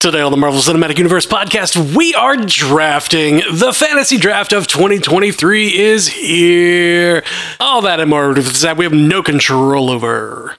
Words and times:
Today 0.00 0.20
on 0.20 0.30
the 0.30 0.36
Marvel 0.36 0.60
Cinematic 0.60 0.96
Universe 0.98 1.26
podcast, 1.26 1.96
we 1.96 2.14
are 2.14 2.36
drafting. 2.36 3.42
The 3.50 3.72
fantasy 3.72 4.16
draft 4.16 4.52
of 4.52 4.68
2023 4.68 5.76
is 5.76 6.06
here. 6.06 7.24
All 7.58 7.82
that 7.82 7.98
and 7.98 8.08
more 8.08 8.32
that 8.32 8.76
we 8.76 8.84
have 8.84 8.92
no 8.94 9.24
control 9.24 9.90
over. 9.90 10.56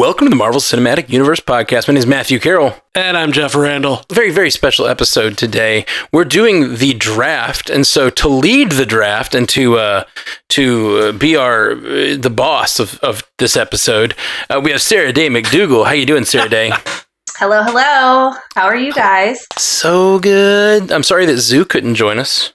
Welcome 0.00 0.28
to 0.28 0.30
the 0.30 0.36
Marvel 0.36 0.62
Cinematic 0.62 1.10
Universe 1.10 1.40
podcast. 1.40 1.86
My 1.86 1.92
name 1.92 1.98
is 1.98 2.06
Matthew 2.06 2.40
Carroll. 2.40 2.74
And 2.94 3.18
I'm 3.18 3.32
Jeff 3.32 3.54
Randle. 3.54 4.02
A 4.08 4.14
very, 4.14 4.30
very 4.30 4.48
special 4.48 4.86
episode 4.86 5.36
today. 5.36 5.84
We're 6.10 6.24
doing 6.24 6.76
the 6.76 6.94
draft, 6.94 7.68
and 7.68 7.86
so 7.86 8.08
to 8.08 8.28
lead 8.30 8.72
the 8.72 8.86
draft 8.86 9.34
and 9.34 9.46
to 9.50 9.76
uh, 9.76 10.04
to 10.48 10.96
uh, 10.96 11.12
be 11.12 11.36
our 11.36 11.72
uh, 11.72 12.16
the 12.16 12.32
boss 12.34 12.80
of, 12.80 12.98
of 13.00 13.30
this 13.36 13.58
episode, 13.58 14.14
uh, 14.48 14.58
we 14.64 14.70
have 14.70 14.80
Sarah 14.80 15.12
Day 15.12 15.28
McDougal. 15.28 15.84
How 15.84 15.92
you 15.92 16.06
doing, 16.06 16.24
Sarah 16.24 16.48
Day? 16.48 16.72
Hello, 17.36 17.62
hello. 17.62 18.32
How 18.54 18.64
are 18.64 18.76
you 18.76 18.94
guys? 18.94 19.46
so 19.58 20.18
good. 20.18 20.90
I'm 20.90 21.02
sorry 21.02 21.26
that 21.26 21.36
Zoo 21.36 21.66
couldn't 21.66 21.96
join 21.96 22.18
us. 22.18 22.54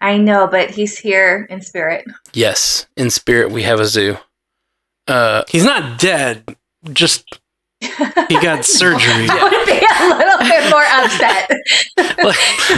I 0.00 0.16
know, 0.16 0.48
but 0.48 0.70
he's 0.70 0.98
here 0.98 1.46
in 1.50 1.60
spirit. 1.62 2.04
Yes, 2.32 2.88
in 2.96 3.10
spirit, 3.10 3.52
we 3.52 3.62
have 3.62 3.78
a 3.78 3.86
Zoo. 3.86 4.16
Uh, 5.06 5.42
He's 5.48 5.64
not 5.64 5.98
dead, 5.98 6.56
just 6.92 7.24
he 7.80 8.40
got 8.40 8.64
surgery. 8.66 9.26
I 9.28 9.42
would 9.42 9.66
be 9.66 9.80
a 9.80 10.08
little 10.16 10.38
bit 10.38 10.70
more 10.70 10.84
upset. 10.86 11.50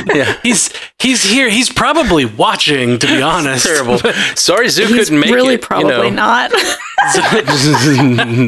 yeah, 0.16 0.38
He's 0.42 0.70
he's 0.98 1.22
here. 1.24 1.48
He's 1.50 1.70
probably 1.70 2.24
watching, 2.24 2.98
to 2.98 3.06
be 3.06 3.20
honest. 3.22 3.66
terrible. 3.66 3.98
Sorry, 4.36 4.68
Zoo 4.68 4.86
He's 4.86 4.96
couldn't 5.08 5.20
make 5.20 5.34
really 5.34 5.54
it. 5.54 5.60
you 5.62 5.66
probably 5.66 6.10
know. 6.10 6.16
not. 6.16 6.52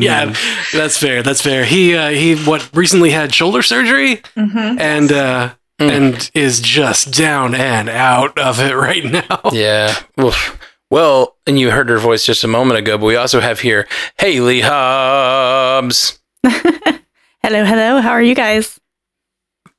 yeah, 0.03 0.35
that's 0.73 0.97
fair. 0.99 1.23
That's 1.23 1.41
fair. 1.41 1.65
He 1.65 1.95
uh, 1.97 2.11
he 2.11 2.37
what 2.37 2.69
recently 2.75 3.11
had 3.11 3.35
shoulder 3.35 3.63
surgery 3.63 4.23
hmm 4.37 4.77
and 4.79 5.13
uh 5.13 5.55
Mm. 5.81 5.91
and 5.91 6.31
is 6.35 6.61
just 6.61 7.13
down 7.13 7.53
and 7.53 7.89
out 7.89 8.39
of 8.39 8.61
it 8.61 8.77
right 8.77 9.05
now. 9.05 9.41
Yeah. 9.53 9.93
Oof. 10.21 10.57
Well, 10.99 11.37
and 11.45 11.59
you 11.59 11.73
heard 11.73 11.89
her 11.89 11.99
voice 11.99 12.25
just 12.25 12.45
a 12.45 12.47
moment 12.47 12.79
ago, 12.79 12.97
but 12.97 13.07
we 13.07 13.17
also 13.17 13.41
have 13.41 13.59
here 13.59 13.89
Hayley 14.19 14.61
Hobbs. 14.61 16.21
hello, 16.47 17.65
hello. 17.65 18.01
How 18.01 18.11
are 18.11 18.23
you 18.23 18.37
guys? 18.37 18.79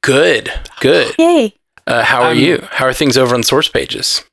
Good. 0.02 0.52
Good. 0.82 1.16
Yay. 1.18 1.54
Uh, 1.88 2.04
how 2.04 2.22
are 2.24 2.32
Um, 2.32 2.38
you? 2.38 2.68
How 2.70 2.84
are 2.84 2.92
things 2.94 3.18
over 3.18 3.34
on 3.34 3.44
source 3.44 3.70
pages? 3.70 4.26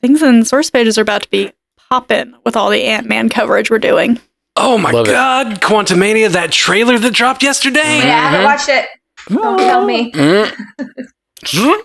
Things 0.00 0.20
in 0.22 0.44
source 0.44 0.70
pages 0.70 0.98
are 0.98 1.02
about 1.02 1.22
to 1.22 1.30
be 1.30 1.52
popping 1.88 2.34
with 2.44 2.56
all 2.56 2.68
the 2.68 2.82
Ant 2.82 3.06
Man 3.06 3.28
coverage 3.28 3.70
we're 3.70 3.78
doing. 3.78 4.18
Oh 4.56 4.78
my 4.78 4.90
Love 4.90 5.06
it. 5.06 5.12
god, 5.12 5.60
Quantumania, 5.60 6.30
that 6.30 6.50
trailer 6.50 6.98
that 6.98 7.12
dropped 7.14 7.44
yesterday. 7.44 7.98
Yeah, 7.98 8.16
I 8.16 8.28
haven't 8.28 8.44
watched 8.44 8.68
it. 8.68 8.86
Don't 9.28 9.56
tell 9.58 9.86
me. 9.86 10.10
Mm. 10.10 11.82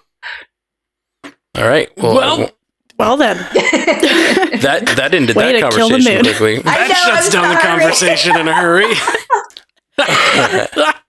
All 1.56 1.68
right. 1.68 1.96
Well, 1.98 2.16
Well- 2.16 2.34
I 2.36 2.38
won't- 2.40 2.54
Well 2.98 3.16
then, 3.18 3.38
that 4.62 4.94
that 4.98 5.14
ended 5.14 5.36
Way 5.36 5.60
that 5.62 5.70
to 5.72 5.76
kill 5.78 5.88
the 5.90 5.94
conversation 5.96 6.16
mood. 6.16 6.26
quickly. 6.26 6.60
That 6.60 6.88
know, 6.90 6.96
shuts 6.96 7.28
I'm 7.28 7.32
down 7.32 7.54
the 7.54 7.62
sorry. 7.62 7.80
conversation 7.80 8.38
in 8.38 8.48
a 8.48 8.54
hurry. 8.54 8.94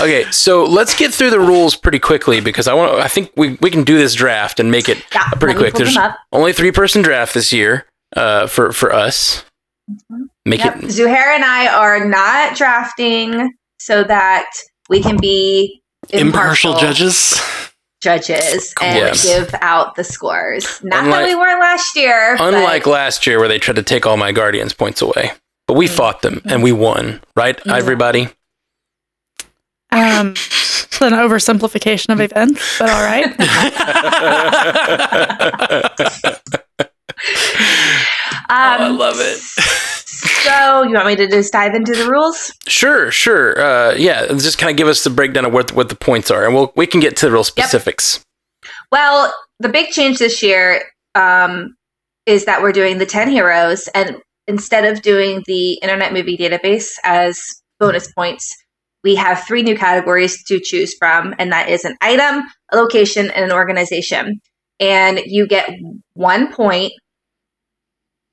Okay, 0.00 0.24
so 0.32 0.64
let's 0.64 0.96
get 0.96 1.12
through 1.14 1.30
the 1.30 1.38
rules 1.38 1.76
pretty 1.76 1.98
quickly 1.98 2.40
because 2.40 2.66
I 2.66 2.74
want. 2.74 2.94
I 3.00 3.06
think 3.06 3.30
we, 3.36 3.56
we 3.60 3.70
can 3.70 3.84
do 3.84 3.96
this 3.98 4.14
draft 4.14 4.58
and 4.58 4.70
make 4.70 4.88
it 4.88 5.04
Yeah, 5.14 5.28
pretty 5.38 5.46
let 5.48 5.54
me 5.54 5.54
quick. 5.60 5.72
pull 5.74 5.78
There's 5.84 5.96
up. 5.96 6.16
only 6.32 6.52
three 6.52 6.72
person 6.72 7.02
draft 7.02 7.34
this 7.34 7.52
year 7.52 7.86
uh, 8.16 8.46
for 8.46 8.72
for 8.72 8.92
us. 8.92 9.44
Make 10.46 10.64
Yep. 10.64 10.76
it 10.76 10.82
Zuhair 10.86 11.34
and 11.34 11.44
I 11.44 11.68
are 11.68 12.04
not 12.08 12.56
drafting 12.56 13.52
so 13.78 14.02
that 14.04 14.46
we 14.88 15.00
can 15.02 15.16
be 15.18 15.82
Impartial 16.08 16.72
impartial, 16.72 16.74
judges. 16.76 17.40
Judges 18.02 18.74
and 18.82 18.98
Yes. 18.98 19.24
give 19.24 19.54
out 19.62 19.94
the 19.94 20.04
scores. 20.04 20.80
Not 20.82 21.04
Unlike- 21.04 21.20
that 21.20 21.28
we 21.28 21.34
were 21.36 21.58
last 21.60 21.96
year. 21.96 22.34
but- 22.36 22.52
Unlike 22.52 22.86
last 22.86 23.26
year 23.26 23.38
where 23.38 23.48
they 23.48 23.58
tried 23.58 23.76
to 23.76 23.82
take 23.82 24.04
all 24.06 24.16
my 24.16 24.32
Guardians 24.32 24.74
points 24.74 25.00
away. 25.00 25.32
But 25.68 25.74
we 25.74 25.86
fought 25.86 26.22
them 26.22 26.42
and 26.44 26.62
we 26.62 26.72
won, 26.72 27.22
right, 27.36 27.58
Yeah. 27.64 27.76
everybody? 27.76 28.28
um, 29.92 30.30
it's 30.32 31.00
an 31.00 31.12
oversimplification 31.12 32.12
of 32.12 32.20
events, 32.20 32.78
but 32.78 32.90
all 32.90 33.02
right. 33.02 33.26
um, 38.48 38.58
I 38.58 38.88
love 38.88 39.16
it. 39.18 39.40
So 40.22 40.82
you 40.82 40.94
want 40.94 41.06
me 41.06 41.16
to 41.16 41.28
just 41.28 41.52
dive 41.52 41.74
into 41.74 41.92
the 41.92 42.10
rules? 42.10 42.52
sure, 42.68 43.10
sure. 43.10 43.60
Uh, 43.60 43.94
yeah, 43.94 44.26
just 44.26 44.58
kind 44.58 44.70
of 44.70 44.76
give 44.76 44.88
us 44.88 45.04
the 45.04 45.10
breakdown 45.10 45.44
of 45.44 45.52
what 45.52 45.72
what 45.72 45.88
the 45.88 45.96
points 45.96 46.30
are, 46.30 46.44
and 46.44 46.54
we'll 46.54 46.72
we 46.76 46.86
can 46.86 47.00
get 47.00 47.16
to 47.16 47.26
the 47.26 47.32
real 47.32 47.44
specifics. 47.44 48.24
Well, 48.90 49.32
the 49.58 49.68
big 49.68 49.90
change 49.90 50.18
this 50.18 50.42
year 50.42 50.82
um, 51.14 51.74
is 52.26 52.44
that 52.44 52.62
we're 52.62 52.72
doing 52.72 52.98
the 52.98 53.06
10 53.06 53.30
heroes, 53.30 53.88
and 53.94 54.16
instead 54.46 54.84
of 54.84 55.02
doing 55.02 55.42
the 55.46 55.74
Internet 55.74 56.12
Movie 56.12 56.36
Database 56.36 56.90
as 57.04 57.40
bonus 57.80 58.12
points, 58.12 58.54
we 59.02 59.16
have 59.16 59.44
three 59.44 59.62
new 59.62 59.76
categories 59.76 60.42
to 60.44 60.60
choose 60.60 60.94
from, 60.98 61.34
and 61.38 61.50
that 61.52 61.68
is 61.68 61.84
an 61.84 61.96
item, 62.00 62.44
a 62.70 62.76
location, 62.76 63.30
and 63.30 63.44
an 63.44 63.52
organization. 63.52 64.40
And 64.78 65.20
you 65.26 65.46
get 65.46 65.68
one 66.14 66.52
point 66.52 66.92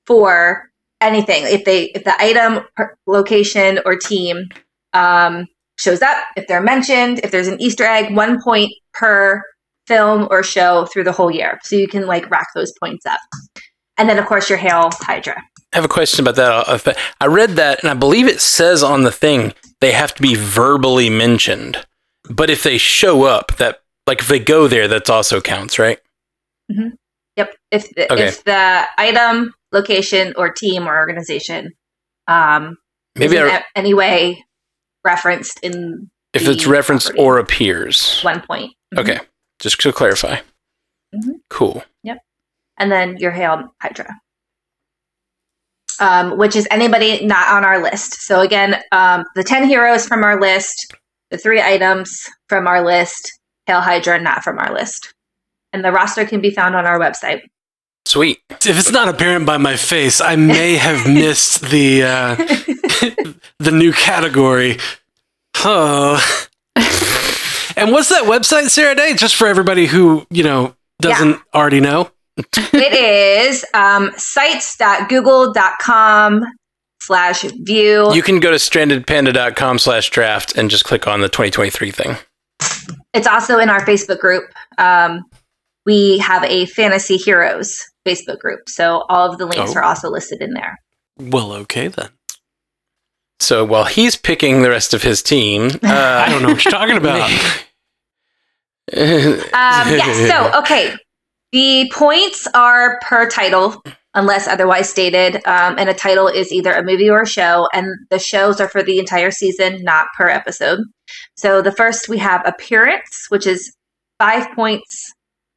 for 0.06 0.69
anything 1.02 1.44
if 1.46 1.66
they 1.66 1.86
if 1.96 2.04
the 2.04 2.22
item, 2.22 2.66
location, 3.08 3.80
or 3.86 3.96
team 3.96 4.48
um, 4.94 5.46
shows 5.78 6.02
up, 6.02 6.18
if 6.36 6.48
they're 6.48 6.62
mentioned, 6.62 7.20
if 7.24 7.32
there's 7.32 7.48
an 7.48 7.62
Easter 7.62 7.84
egg, 7.86 8.16
one 8.16 8.42
point 8.42 8.72
per 8.94 9.42
film 9.88 10.28
or 10.30 10.44
show 10.44 10.86
through 10.86 11.04
the 11.04 11.12
whole 11.12 11.32
year. 11.32 11.58
So 11.64 11.76
you 11.76 11.88
can 11.88 12.06
like 12.06 12.30
rack 12.30 12.48
those 12.54 12.72
points 12.80 13.06
up. 13.06 13.20
And 13.98 14.08
then 14.08 14.20
of 14.20 14.26
course 14.26 14.50
your 14.50 14.58
Hail 14.58 14.90
Hydra. 14.94 15.42
I 15.74 15.76
have 15.76 15.86
a 15.86 15.90
question 15.90 16.26
about 16.26 16.36
that. 16.36 16.88
Uh, 16.88 16.94
I 17.22 17.28
read 17.28 17.52
that, 17.52 17.82
and 17.84 17.90
I 17.92 17.94
believe 17.94 18.28
it 18.28 18.42
says 18.42 18.82
on 18.82 19.04
the 19.04 19.12
thing 19.12 19.54
they 19.82 19.92
have 19.92 20.16
to 20.16 20.22
be 20.22 20.36
verbally 20.36 21.10
mentioned. 21.10 21.86
But 22.30 22.50
if 22.50 22.64
they 22.64 22.78
show 22.78 23.24
up, 23.24 23.58
that 23.58 23.82
like 24.08 24.20
if 24.22 24.28
they 24.28 24.40
go 24.40 24.68
there, 24.68 24.88
that's 24.88 25.10
also 25.10 25.42
counts, 25.42 25.78
right? 25.80 26.00
mm-hmm. 26.72 26.90
Yep. 27.36 27.56
If 27.72 27.90
the, 27.96 28.12
Okay. 28.12 28.28
if 28.28 28.44
the 28.44 28.86
item, 28.98 29.54
location, 29.72 30.34
or 30.38 30.50
team 30.52 30.88
or 30.88 30.98
organization 30.98 31.72
um 32.28 32.76
Maybe 33.16 33.38
in 33.38 33.50
any 33.76 33.94
way 33.94 34.44
referenced 35.04 35.60
in 35.64 36.10
if 36.34 36.48
it's 36.48 36.66
referenced 36.68 37.08
property. 37.08 37.24
or 37.24 37.38
appears. 37.40 38.22
one 38.22 38.42
point. 38.42 38.74
Mhm. 38.94 39.00
Okay, 39.00 39.20
just 39.60 39.80
to 39.82 39.92
clarify. 39.92 40.38
Mhm. 41.16 41.42
Cool. 41.50 41.84
Yep 42.04 42.20
and 42.78 42.90
then 42.92 43.18
your 43.18 43.32
Hail 43.32 43.76
Hydra. 43.82 44.08
Um, 46.00 46.38
which 46.38 46.56
is 46.56 46.66
anybody 46.72 47.26
not 47.26 47.50
on 47.54 47.66
our 47.66 47.84
list. 47.84 48.22
So 48.22 48.40
again, 48.40 48.82
um, 48.94 49.26
the 49.36 49.44
10 49.44 49.66
heroes 49.66 50.08
from 50.08 50.24
our 50.24 50.40
list, 50.40 50.96
the 51.30 51.38
three 51.38 51.62
items 51.62 52.26
from 52.48 52.68
our 52.68 52.82
list, 52.86 53.38
Hail 53.66 53.82
Hydra 53.82 54.22
not 54.22 54.42
from 54.46 54.60
our 54.60 54.74
list. 54.74 55.14
And 55.74 55.84
the 55.84 55.92
roster 55.92 56.24
can 56.26 56.40
be 56.40 56.52
found 56.52 56.74
on 56.74 56.86
our 56.86 56.98
website. 56.98 57.42
Sweet. 58.06 58.40
If 58.50 58.80
it's 58.80 58.92
not 58.92 59.08
apparent 59.08 59.46
by 59.46 59.58
my 59.58 59.76
face, 59.76 60.20
I 60.22 60.36
may 60.36 60.78
have 60.78 61.08
missed 61.08 61.62
the 61.70 62.04
uh, 62.04 62.36
the 63.60 63.72
new 63.72 63.94
category. 63.94 64.78
Oh. 65.64 66.20
and 67.76 67.92
what's 67.92 68.10
that 68.10 68.24
website, 68.24 68.70
Sarah 68.70 68.96
Day? 68.96 69.14
Just 69.16 69.36
for 69.36 69.48
everybody 69.48 69.86
who, 69.86 70.26
you 70.30 70.44
know, 70.44 70.76
doesn't 71.02 71.40
already 71.54 71.82
know. 71.82 72.10
it 72.38 72.94
is 72.94 73.66
um, 73.74 74.12
sites.google.com 74.16 76.46
slash 77.02 77.42
view. 77.42 78.14
You 78.14 78.22
can 78.22 78.40
go 78.40 78.52
to 78.52 78.58
strandedpanda.com 78.58 79.80
slash 79.80 80.10
draft 80.10 80.56
and 80.58 80.70
just 80.70 80.86
click 80.86 81.08
on 81.08 81.22
the 81.22 81.30
2023 81.30 81.92
thing. 81.92 82.16
it's 83.14 83.28
also 83.28 83.58
in 83.60 83.70
our 83.70 83.86
Facebook 83.86 84.20
group. 84.20 84.44
Um, 84.78 85.24
we 85.90 86.20
have 86.20 86.44
a 86.44 86.68
Fantasy 86.68 87.18
Heroes 87.18 87.84
Facebook 88.08 88.38
group. 88.38 88.70
So 88.70 89.04
all 89.10 89.32
of 89.32 89.40
the 89.40 89.48
links 89.48 89.72
Oh. 89.76 89.80
are 89.80 89.84
also 89.84 90.08
listed 90.10 90.40
in 90.40 90.54
there. 90.54 90.78
Well, 91.18 91.52
okay 91.64 91.88
then. 91.88 92.10
So 93.40 93.66
while 93.66 93.86
he's 93.86 94.16
picking 94.16 94.62
the 94.62 94.70
rest 94.70 94.94
of 94.94 95.02
his 95.02 95.24
team, 95.24 95.72
uh, 95.84 96.24
I 96.28 96.30
don't 96.30 96.44
know 96.44 96.50
what 96.50 96.64
you're 96.64 96.72
talking 96.72 96.98
about. 96.98 97.30
Um, 98.92 98.98
yes. 99.88 100.32
So, 100.32 100.60
okay. 100.62 100.96
The 101.52 101.92
points 101.94 102.48
are 102.56 103.00
per 103.04 103.30
title, 103.30 103.84
unless 104.16 104.48
otherwise 104.48 104.90
stated. 104.90 105.36
Um, 105.46 105.76
and 105.78 105.90
a 105.90 105.94
title 105.94 106.28
is 106.28 106.52
either 106.52 106.74
a 106.74 106.84
movie 106.84 107.08
or 107.08 107.22
a 107.22 107.28
show. 107.28 107.68
And 107.72 107.86
the 108.10 108.18
shows 108.18 108.60
are 108.60 108.68
for 108.68 108.82
the 108.82 108.98
entire 108.98 109.30
season, 109.30 109.84
not 109.84 110.08
per 110.18 110.28
episode. 110.28 110.80
So, 111.38 111.62
the 111.62 111.72
first 111.72 112.10
we 112.10 112.18
have 112.18 112.42
appearance, 112.48 113.28
which 113.30 113.46
is 113.46 113.72
five 114.18 114.48
points 114.56 115.14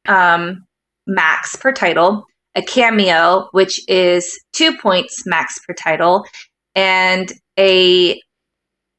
um, 0.07 0.65
max 1.07 1.55
per 1.55 1.71
title. 1.71 2.25
a 2.55 2.61
cameo, 2.61 3.47
which 3.51 3.81
is 3.89 4.39
two 4.53 4.77
points 4.77 5.25
max 5.25 5.57
per 5.65 5.73
title, 5.73 6.23
and 6.75 7.31
a 7.57 8.19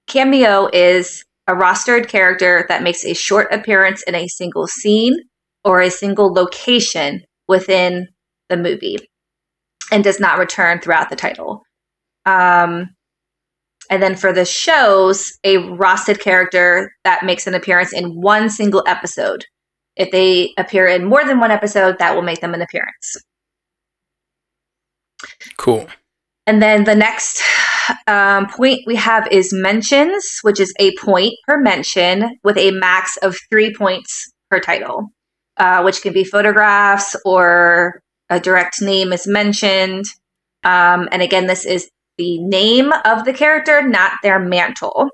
cameo 0.09 0.69
is 0.73 1.25
a 1.47 1.53
rostered 1.53 2.09
character 2.09 2.67
that 2.69 2.83
makes 2.83 3.05
a 3.05 3.15
short 3.15 3.53
appearance 3.53 4.03
in 4.05 4.15
a 4.15 4.27
single 4.29 4.67
scene 4.67 5.17
or 5.65 5.81
a 5.81 5.91
single 5.91 6.33
location 6.33 7.23
within 7.49 8.09
the 8.49 8.57
movie 8.57 8.99
and 9.93 10.03
does 10.03 10.19
not 10.19 10.39
return 10.39 10.81
throughout 10.81 11.11
the 11.11 11.17
title. 11.17 11.63
Um, 12.27 12.89
and 13.91 14.03
then 14.03 14.17
for 14.17 14.33
the 14.33 14.47
shows, 14.47 15.31
a 15.45 15.57
rostered 15.57 16.21
character 16.21 16.91
that 17.05 17.25
makes 17.25 17.47
an 17.47 17.55
appearance 17.55 17.93
in 17.93 18.21
one 18.21 18.49
single 18.49 18.83
episode. 18.87 19.45
If 19.97 20.11
they 20.11 20.53
appear 20.59 20.87
in 20.87 21.05
more 21.05 21.25
than 21.25 21.41
one 21.41 21.51
episode, 21.51 21.99
that 21.99 22.15
will 22.15 22.23
make 22.23 22.41
them 22.41 22.55
an 22.55 22.63
appearance. 22.63 23.17
Cool. 25.57 25.89
And 26.47 26.61
then 26.61 26.85
the 26.85 26.95
next 26.95 27.43
um, 28.07 28.49
point 28.49 28.81
we 28.87 28.97
have 28.97 29.27
is 29.31 29.53
mentions, 29.53 30.41
which 30.43 30.61
is 30.61 30.73
a 30.79 30.95
point 30.97 31.35
per 31.47 31.59
mention 31.59 32.39
with 32.43 32.59
a 32.59 32.71
max 32.73 33.17
of 33.19 33.37
three 33.51 33.73
points 33.75 34.31
per 34.51 34.61
title, 34.61 35.09
uh, 35.57 35.83
which 35.83 36.03
can 36.03 36.13
be 36.13 36.25
photographs 36.25 37.17
or 37.25 38.01
a 38.31 38.41
direct 38.41 38.83
name 38.83 39.13
is 39.13 39.27
mentioned. 39.27 40.05
Um, 40.65 41.09
and 41.13 41.23
again, 41.23 41.47
this 41.47 41.65
is 41.65 41.89
the 42.19 42.39
name 42.41 42.93
of 43.05 43.25
the 43.25 43.33
character, 43.33 43.83
not 43.83 44.13
their 44.23 44.39
mantle. 44.39 45.09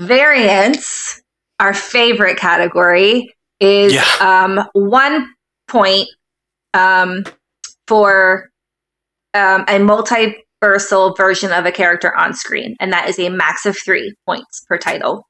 Variants, 0.00 1.22
our 1.60 1.74
favorite 1.74 2.36
category, 2.38 3.32
is 3.60 3.92
Yeah. 3.94 4.04
um, 4.20 4.66
one 4.74 5.32
point 5.68 6.08
um, 6.74 7.24
for 7.88 8.50
um, 9.34 9.62
a 9.62 9.78
multiversal 9.78 11.16
version 11.16 11.52
of 11.52 11.64
a 11.66 11.72
character 11.72 12.14
on 12.16 12.34
screen, 12.34 12.74
and 12.80 12.92
that 12.92 13.08
is 13.08 13.18
a 13.18 13.28
max 13.30 13.64
of 13.66 13.76
three 13.84 14.14
points 14.26 14.64
per 14.68 14.78
title. 14.78 15.24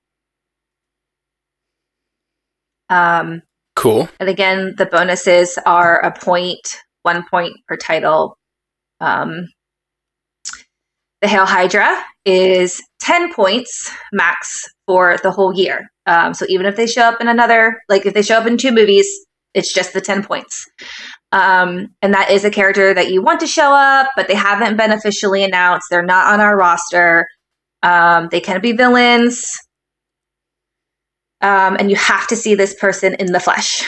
Um, 2.89 3.43
Cool. 3.75 4.09
and 4.21 4.29
again, 4.29 4.75
the 4.79 4.87
bonuses 4.87 5.59
are 5.67 5.99
a 6.01 6.11
point, 6.13 6.61
one 7.03 7.25
point 7.29 7.53
per 7.69 7.77
title. 7.77 8.39
Um, 9.01 9.49
the 11.21 11.29
Hail 11.29 11.47
Hydra 11.47 12.03
is 12.25 12.81
10 13.01 13.33
points 13.35 13.91
max 14.13 14.65
for 14.87 15.17
the 15.23 15.31
whole 15.31 15.53
year. 15.55 15.91
Um, 16.07 16.35
so 16.35 16.47
even 16.49 16.67
if 16.67 16.77
they 16.77 16.87
show 16.87 17.03
up 17.03 17.21
in 17.21 17.29
another, 17.29 17.81
like 17.89 18.07
if 18.07 18.15
they 18.15 18.23
show 18.23 18.37
up 18.39 18.47
in 18.47 18.57
two 18.57 18.73
movies, 18.73 19.09
it's 19.55 19.73
just 19.73 19.93
the 19.93 20.01
10 20.01 20.23
points. 20.23 20.69
Um, 21.33 21.95
and 22.03 22.15
that 22.15 22.31
is 22.31 22.45
a 22.45 22.51
character 22.51 22.95
that 22.95 23.11
you 23.11 23.23
want 23.23 23.41
to 23.41 23.47
show 23.47 23.73
up, 23.73 24.09
but 24.15 24.29
they 24.29 24.35
haven't 24.35 24.77
been 24.77 24.93
officially 24.93 25.43
announced. 25.43 25.89
They're 25.91 26.03
not 26.03 26.33
on 26.33 26.41
our 26.41 26.57
roster. 26.57 27.27
Um, 27.83 28.29
they 28.31 28.41
can 28.41 28.61
be 28.61 28.73
villains. 28.73 29.59
Um, 31.41 31.77
and 31.79 31.91
you 31.91 31.97
have 31.97 32.27
to 32.29 32.37
see 32.37 32.55
this 32.55 32.75
person 32.75 33.15
in 33.19 33.33
the 33.33 33.41
flesh. 33.41 33.83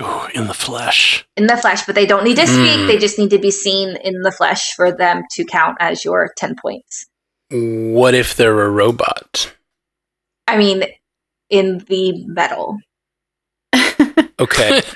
Ooh, 0.00 0.26
in 0.34 0.46
the 0.46 0.54
flesh. 0.54 1.26
In 1.36 1.46
the 1.46 1.56
flesh, 1.56 1.86
but 1.86 1.94
they 1.94 2.06
don't 2.06 2.24
need 2.24 2.36
to 2.36 2.46
speak. 2.46 2.80
Hmm. 2.80 2.86
They 2.86 2.98
just 2.98 3.18
need 3.18 3.30
to 3.30 3.38
be 3.38 3.50
seen 3.50 3.96
in 3.96 4.20
the 4.20 4.32
flesh 4.32 4.72
for 4.74 4.92
them 4.92 5.22
to 5.32 5.44
count 5.44 5.76
as 5.80 6.04
your 6.04 6.32
10 6.36 6.56
points. 6.60 7.06
What 7.50 8.14
if 8.14 8.34
they're 8.34 8.62
a 8.62 8.70
robot? 8.70 9.52
I 10.46 10.56
mean, 10.56 10.84
in 11.50 11.78
the 11.88 12.24
metal. 12.26 12.78
Okay. 14.38 14.82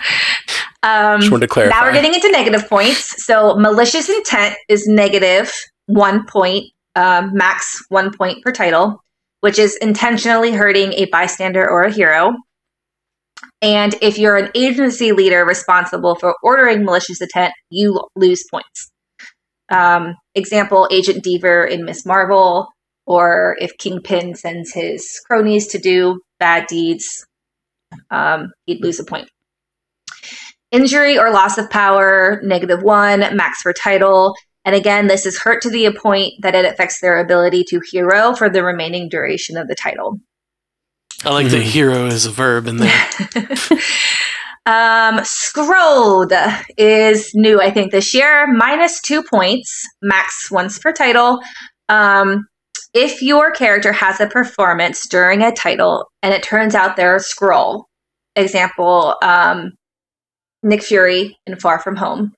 Um, 0.83 1.21
Just 1.21 1.31
wanted 1.31 1.47
to 1.47 1.53
clarify. 1.53 1.79
Now 1.79 1.85
we're 1.85 1.93
getting 1.93 2.15
into 2.15 2.31
negative 2.31 2.67
points. 2.67 3.27
So 3.27 3.55
malicious 3.57 4.09
intent 4.09 4.57
is 4.71 4.87
negative 4.87 5.53
one 5.85 6.25
point, 6.25 6.65
um, 6.97 7.33
max 7.35 7.85
one 7.91 8.17
point 8.17 8.43
per 8.43 8.51
title, 8.51 9.03
which 9.41 9.59
is 9.59 9.77
intentionally 9.77 10.53
hurting 10.53 10.95
a 10.95 11.05
bystander 11.07 11.69
or 11.69 11.83
a 11.83 11.93
hero. 11.93 12.33
And 13.61 13.95
if 14.01 14.17
you're 14.17 14.39
an 14.39 14.51
agency 14.55 15.13
leader 15.13 15.45
responsible 15.45 16.15
for 16.15 16.35
ordering 16.43 16.85
malicious 16.87 17.21
intent, 17.21 17.53
you 17.69 18.03
lose 18.17 18.43
points. 18.51 18.91
Um, 19.71 20.15
example: 20.35 20.89
Agent 20.91 21.23
Deever 21.23 21.71
in 21.71 21.85
Miss 21.85 22.07
Marvel, 22.07 22.69
or 23.11 23.57
if 23.59 23.77
Kingpin 23.77 24.37
sends 24.37 24.73
his 24.73 25.21
cronies 25.27 25.67
to 25.67 25.79
do 25.79 26.21
bad 26.39 26.69
deeds, 26.69 27.27
um, 28.13 28.53
he'd 28.67 28.81
lose 28.85 29.01
a 29.01 29.05
point. 29.05 29.29
Injury 30.71 31.19
or 31.19 31.33
loss 31.33 31.59
of 31.59 31.69
power, 31.71 32.41
negative 32.45 32.85
one, 32.85 33.19
max 33.37 33.63
for 33.63 33.73
title. 33.73 34.37
And 34.65 34.77
again, 34.77 35.09
this 35.09 35.27
is 35.27 35.41
hurt 35.41 35.61
to 35.63 35.71
the 35.71 35.93
point 36.01 36.35
that 36.43 36.55
it 36.55 36.65
affects 36.65 37.01
their 37.01 37.19
ability 37.19 37.65
to 37.71 37.81
hero 37.91 38.33
for 38.33 38.49
the 38.49 38.63
remaining 38.63 39.09
duration 39.09 39.57
of 39.57 39.67
the 39.67 39.75
title. 39.75 40.21
I 41.25 41.31
like 41.31 41.49
that 41.49 41.63
Mhm. 41.63 41.73
hero 41.73 42.07
is 42.07 42.27
a 42.27 42.31
verb 42.31 42.69
in 42.69 42.77
there. 42.77 43.09
um, 44.67 45.19
Skrulled 45.25 46.33
is 46.79 47.33
new, 47.35 47.61
I 47.61 47.73
think, 47.73 47.91
this 47.91 48.15
year. 48.15 48.47
Minus 48.47 49.01
two 49.01 49.25
points, 49.25 49.85
max 50.01 50.49
once 50.49 50.79
per 50.79 50.93
title. 50.93 51.41
Um, 51.89 52.47
if 52.95 53.23
your 53.23 53.51
character 53.53 53.93
has 53.93 54.21
a 54.21 54.27
performance 54.27 55.07
during 55.07 55.43
a 55.43 55.53
title 55.53 56.11
and 56.23 56.35
it 56.35 56.43
turns 56.43 56.75
out 56.75 56.97
they're 56.97 57.17
a 57.17 57.21
Skrull, 57.21 57.85
example, 58.37 59.15
um, 59.23 59.73
Nick 60.63 60.83
Fury 60.83 61.39
in 61.47 61.57
Far 61.57 61.79
From 61.79 61.97
Home, 61.97 62.33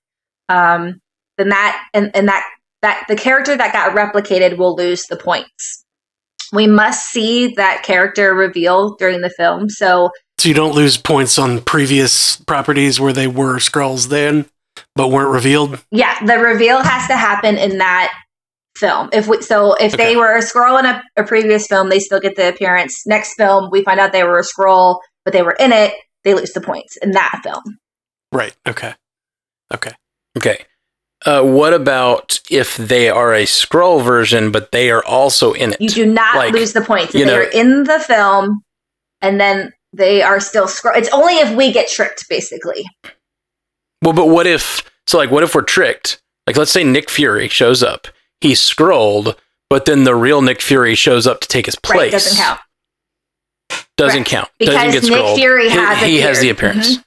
um, 0.49 1.00
then 1.38 1.49
that 1.49 1.82
and, 1.94 2.10
and 2.14 2.28
that 2.28 2.44
that 2.82 3.04
the 3.08 3.16
character 3.16 3.56
that 3.56 3.72
got 3.72 3.96
replicated 3.96 4.58
will 4.58 4.75
lose 4.76 5.04
the 5.06 5.16
points. 5.16 5.84
We 6.52 6.66
must 6.66 7.06
see 7.10 7.54
that 7.54 7.82
character 7.82 8.34
reveal 8.34 8.94
during 8.96 9.22
the 9.22 9.31
film. 9.31 9.70
So 9.70 10.10
So 10.38 10.49
you 10.49 10.54
don't 10.54 10.75
lose 10.75 10.96
points 10.99 11.38
on 11.38 11.62
previous 11.62 12.37
properties 12.37 13.00
where 13.00 13.12
they 13.12 13.26
were 13.26 13.56
Skrulls 13.56 14.08
then, 14.08 14.44
but 14.94 15.08
weren't 15.08 15.32
revealed. 15.32 15.82
yeah, 15.90 16.22
the 16.26 16.38
reveal 16.38 16.82
has 16.82 17.06
to 17.08 17.16
happen 17.16 17.56
in 17.56 17.78
that 17.78 18.12
film. 18.76 19.08
If 19.12 19.26
we, 19.28 19.42
so, 19.42 19.74
if 19.74 19.94
Okay. 19.94 20.04
they 20.04 20.16
were 20.16 20.36
a 20.36 20.40
Skrull 20.40 20.78
in 20.78 20.86
a, 20.86 21.02
a 21.16 21.24
previous 21.24 21.66
film, 21.66 21.88
they 21.88 21.98
still 21.98 22.20
get 22.20 22.36
the 22.36 22.48
appearance. 22.48 23.06
Next 23.06 23.34
film, 23.34 23.69
we 23.70 23.82
find 23.84 24.00
out 24.00 24.12
they 24.12 24.24
were 24.24 24.38
a 24.38 24.42
Skrull, 24.44 24.98
but 25.24 25.32
they 25.32 25.42
were 25.42 25.56
in 25.58 25.72
it. 25.72 25.94
They 26.24 26.34
lose 26.34 26.52
the 26.52 26.60
points 26.60 26.96
in 27.02 27.10
that 27.12 27.40
film. 27.42 27.62
Right. 28.32 28.54
Okay. 28.66 28.94
Okay. 29.74 29.92
Okay. 30.36 30.64
Uh, 31.24 31.42
what 31.42 31.72
about 31.72 32.40
if 32.50 32.76
they 32.76 33.08
are 33.08 33.32
a 33.34 33.44
Skrull 33.44 34.02
version, 34.02 34.50
but 34.50 34.73
they 34.73 34.90
are 34.90 35.04
also 35.04 35.52
in 35.52 35.73
it? 35.73 35.80
You 35.80 35.88
do 35.88 36.06
not 36.06 36.35
Like, 36.37 36.52
lose 36.52 36.73
the 36.73 36.80
points 36.80 37.14
if 37.14 37.20
you 37.20 37.26
know- 37.26 37.32
they're 37.32 37.50
in 37.50 37.85
the 37.85 38.00
film, 38.00 38.62
and 39.20 39.40
then 39.40 39.73
they 39.92 40.23
are 40.23 40.40
still 40.40 40.66
Skrull. 40.66 40.97
It's 40.97 41.11
only 41.11 41.35
if 41.35 41.54
we 41.54 41.70
get 41.73 41.88
tricked, 41.88 42.28
basically. 42.28 42.85
Well, 44.02 44.14
but 44.14 44.26
what 44.26 44.47
if? 44.47 44.82
So, 45.06 45.18
like, 45.18 45.30
what 45.30 45.42
if 45.44 45.54
we're 45.54 45.62
tricked? 45.62 46.20
Like, 46.47 46.56
let's 46.56 46.73
say 46.73 46.82
Nick 46.82 47.08
Fury 47.11 47.49
shows 47.49 47.82
up. 47.85 48.08
He's 48.42 48.61
Skrulled, 48.61 49.37
but 49.70 49.87
then 49.87 50.04
the 50.04 50.14
real 50.14 50.42
Nick 50.42 50.61
Fury 50.61 50.94
shows 50.94 51.26
up 51.26 51.40
to 51.40 51.49
take 51.49 51.66
his 51.66 51.76
place. 51.76 51.96
Right? 51.99 52.11
Doesn't 52.12 52.37
count. 52.37 52.61
Doesn't 53.96 54.18
Correct. 54.25 54.30
count. 54.30 54.49
Because 54.58 54.75
Doesn't 54.75 54.90
get 54.90 55.02
Nick 55.04 55.12
Skrulled. 55.12 55.34
Fury 55.37 55.68
he, 55.70 55.76
has 55.76 55.99
he 56.02 56.20
has 56.20 56.40
the 56.40 56.50
appeared. 56.50 56.76
appearance. 56.76 56.99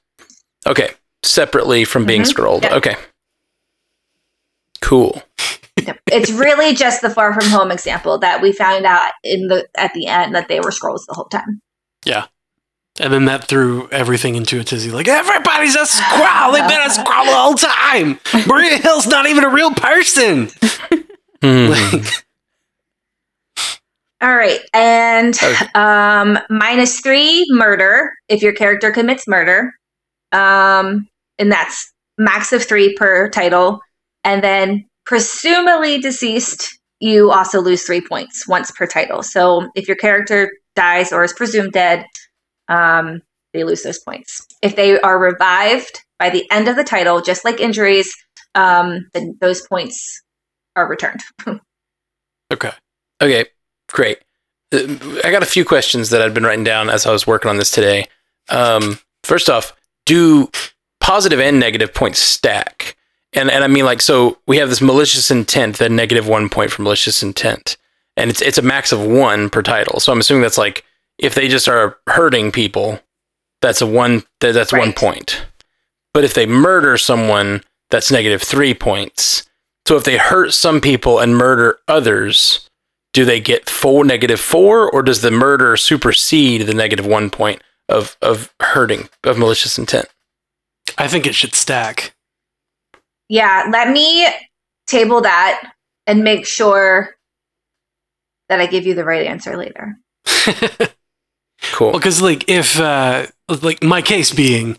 Okay, 0.66 0.92
separately 1.24 1.84
from 1.84 2.06
being 2.06 2.22
Mhm. 2.22 2.34
Skrulled. 2.34 2.64
Yeah. 2.64 2.76
Okay, 2.76 2.96
cool. 4.82 5.22
It's 6.08 6.32
really 6.32 6.74
just 6.74 7.02
the 7.02 7.10
Far 7.10 7.34
From 7.34 7.50
Home 7.50 7.70
example 7.72 8.18
that 8.20 8.42
we 8.42 8.52
found 8.54 8.86
out 8.86 9.12
in 9.24 9.48
the 9.48 9.68
at 9.78 9.94
the 9.94 10.08
end 10.08 10.34
that 10.36 10.48
they 10.48 10.60
were 10.60 10.72
Skrulls 10.72 11.06
the 11.08 11.14
whole 11.14 11.26
time. 11.26 11.62
Yeah. 12.06 12.26
And 12.98 13.12
then 13.12 13.26
that 13.26 13.44
threw 13.50 13.90
everything 13.92 14.36
into 14.36 14.58
a 14.60 14.64
tizzy. 14.64 14.90
Like 14.90 15.10
everybody's 15.10 15.76
a 15.76 15.86
squirrel. 15.86 16.54
They've 16.54 16.68
been 16.68 16.80
a 16.82 16.90
squirrel 16.90 17.26
the 17.26 17.34
whole 17.34 17.56
time. 17.56 18.20
Maria 18.48 18.78
Hill's 18.78 19.06
not 19.06 19.28
even 19.28 19.44
a 19.44 19.50
real 19.50 19.72
person. 19.72 20.50
Hmm. 21.46 21.70
Like, 21.70 22.06
All 24.22 24.36
right, 24.36 24.60
and 24.74 25.38
Okay. 25.44 25.66
um, 25.76 26.40
minus 26.50 27.02
three 27.02 27.46
murder 27.50 28.10
if 28.30 28.42
your 28.42 28.54
character 28.54 28.92
commits 28.92 29.28
murder, 29.28 29.72
um, 30.32 31.08
and 31.38 31.52
that's 31.52 31.92
max 32.18 32.52
of 32.52 32.64
three 32.64 32.96
per 32.96 33.30
title. 33.30 33.80
And 34.24 34.44
then 34.44 34.86
presumably 35.06 36.00
deceased, 36.00 36.80
you 37.00 37.30
also 37.30 37.62
lose 37.62 37.84
three 37.84 38.02
points 38.02 38.48
once 38.48 38.72
per 38.72 38.88
title. 38.88 39.22
So 39.22 39.70
if 39.76 39.88
your 39.88 39.98
character 39.98 40.50
dies 40.76 41.12
or 41.12 41.24
is 41.24 41.34
presumed 41.34 41.74
dead, 41.74 42.06
um, 42.70 43.22
they 43.54 43.64
lose 43.64 43.84
those 43.84 44.00
points. 44.00 44.48
If 44.64 44.76
they 44.76 45.00
are 45.00 45.20
revived 45.20 46.00
by 46.18 46.32
the 46.32 46.50
end 46.50 46.68
of 46.68 46.76
the 46.76 46.84
title, 46.84 47.22
just 47.22 47.46
like 47.46 47.60
injuries, 47.60 48.12
um, 48.56 49.06
then 49.14 49.38
those 49.42 49.62
points 49.68 50.24
are 50.76 50.88
returned. 50.88 51.22
okay. 52.54 52.72
Okay, 53.22 53.46
great. 53.92 54.20
Uh, 54.74 54.80
I 55.24 55.32
got 55.32 55.44
a 55.44 55.48
few 55.48 55.64
questions 55.66 56.10
that 56.10 56.22
I'd 56.22 56.34
been 56.34 56.44
writing 56.44 56.64
down 56.64 56.90
as 56.90 57.06
I 57.06 57.12
was 57.12 57.26
working 57.26 57.50
on 57.50 57.58
this 57.58 57.72
today. 57.72 58.08
Um, 58.50 59.00
first 59.24 59.50
off, 59.50 59.74
do 60.06 60.50
positive 61.00 61.40
and 61.40 61.60
negative 61.60 61.94
points 61.94 62.20
stack. 62.20 62.96
And 63.34 63.50
and 63.52 63.64
I 63.64 63.68
mean 63.68 63.86
like 63.86 64.02
so 64.02 64.38
we 64.48 64.58
have 64.58 64.70
this 64.70 64.82
malicious 64.82 65.30
intent, 65.32 65.78
then 65.78 65.96
negative 65.96 66.28
one 66.28 66.50
point 66.50 66.72
for 66.72 66.82
malicious 66.82 67.22
intent. 67.24 67.78
And 68.18 68.30
it's 68.30 68.42
it's 68.42 68.58
a 68.58 68.62
max 68.62 68.92
of 68.92 69.02
one 69.06 69.50
per 69.50 69.62
title. 69.62 70.00
So 70.00 70.12
I'm 70.12 70.20
assuming 70.20 70.42
that's 70.42 70.58
like 70.58 70.84
if 71.18 71.36
they 71.36 71.48
just 71.48 71.68
are 71.68 71.98
hurting 72.08 72.52
people, 72.52 73.00
that's 73.62 73.82
a 73.82 73.88
one 73.88 74.24
that- 74.42 74.54
that's 74.54 74.72
one 74.74 74.94
point. 74.94 75.46
But 76.14 76.24
if 76.24 76.34
they 76.34 76.46
murder 76.46 76.98
someone, 76.98 77.62
that's 77.90 78.10
negative 78.12 78.42
three 78.42 78.74
points. 78.74 79.44
So 79.88 79.96
if 79.98 80.04
they 80.04 80.18
hurt 80.18 80.54
some 80.54 80.82
people 80.82 81.20
and 81.20 81.38
murder 81.38 81.80
others, 81.88 82.70
do 83.14 83.24
they 83.24 83.40
get 83.40 83.70
four 83.70 84.04
negative 84.04 84.40
four, 84.40 84.90
or 84.90 85.04
does 85.04 85.22
the 85.22 85.32
murder 85.32 85.78
supersede 85.78 86.62
the 86.62 86.74
negative 86.74 87.06
one 87.06 87.30
point 87.30 87.62
of 87.88 88.18
of 88.22 88.54
hurting 88.60 89.10
of 89.24 89.38
malicious 89.38 89.78
intent? 89.78 90.08
I 90.98 91.08
think 91.08 91.26
it 91.26 91.36
should 91.36 91.56
stack. 91.56 92.16
Yeah, 93.30 93.68
let 93.72 93.90
me 93.90 94.28
table 94.88 95.22
that 95.22 95.72
and 96.08 96.24
make 96.24 96.46
sure 96.46 97.16
that 98.50 98.60
I 98.60 98.68
give 98.68 98.86
you 98.86 98.94
the 98.94 99.06
right 99.06 99.26
answer 99.26 99.58
later. 99.58 99.98
Cool. 101.72 101.92
Well, 101.92 102.00
because 102.00 102.22
like 102.22 102.50
if 102.50 102.80
uh, 102.80 103.28
like 103.62 103.84
my 103.84 104.02
case 104.02 104.34
being 104.34 104.78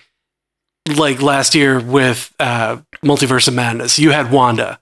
like 0.97 1.21
last 1.21 1.55
year 1.55 1.81
with 1.81 2.33
uh, 2.39 2.79
Multiverse 3.03 3.49
of 3.49 3.55
Madness, 3.55 3.99
you 3.99 4.11
had 4.11 4.31
Wanda, 4.31 4.79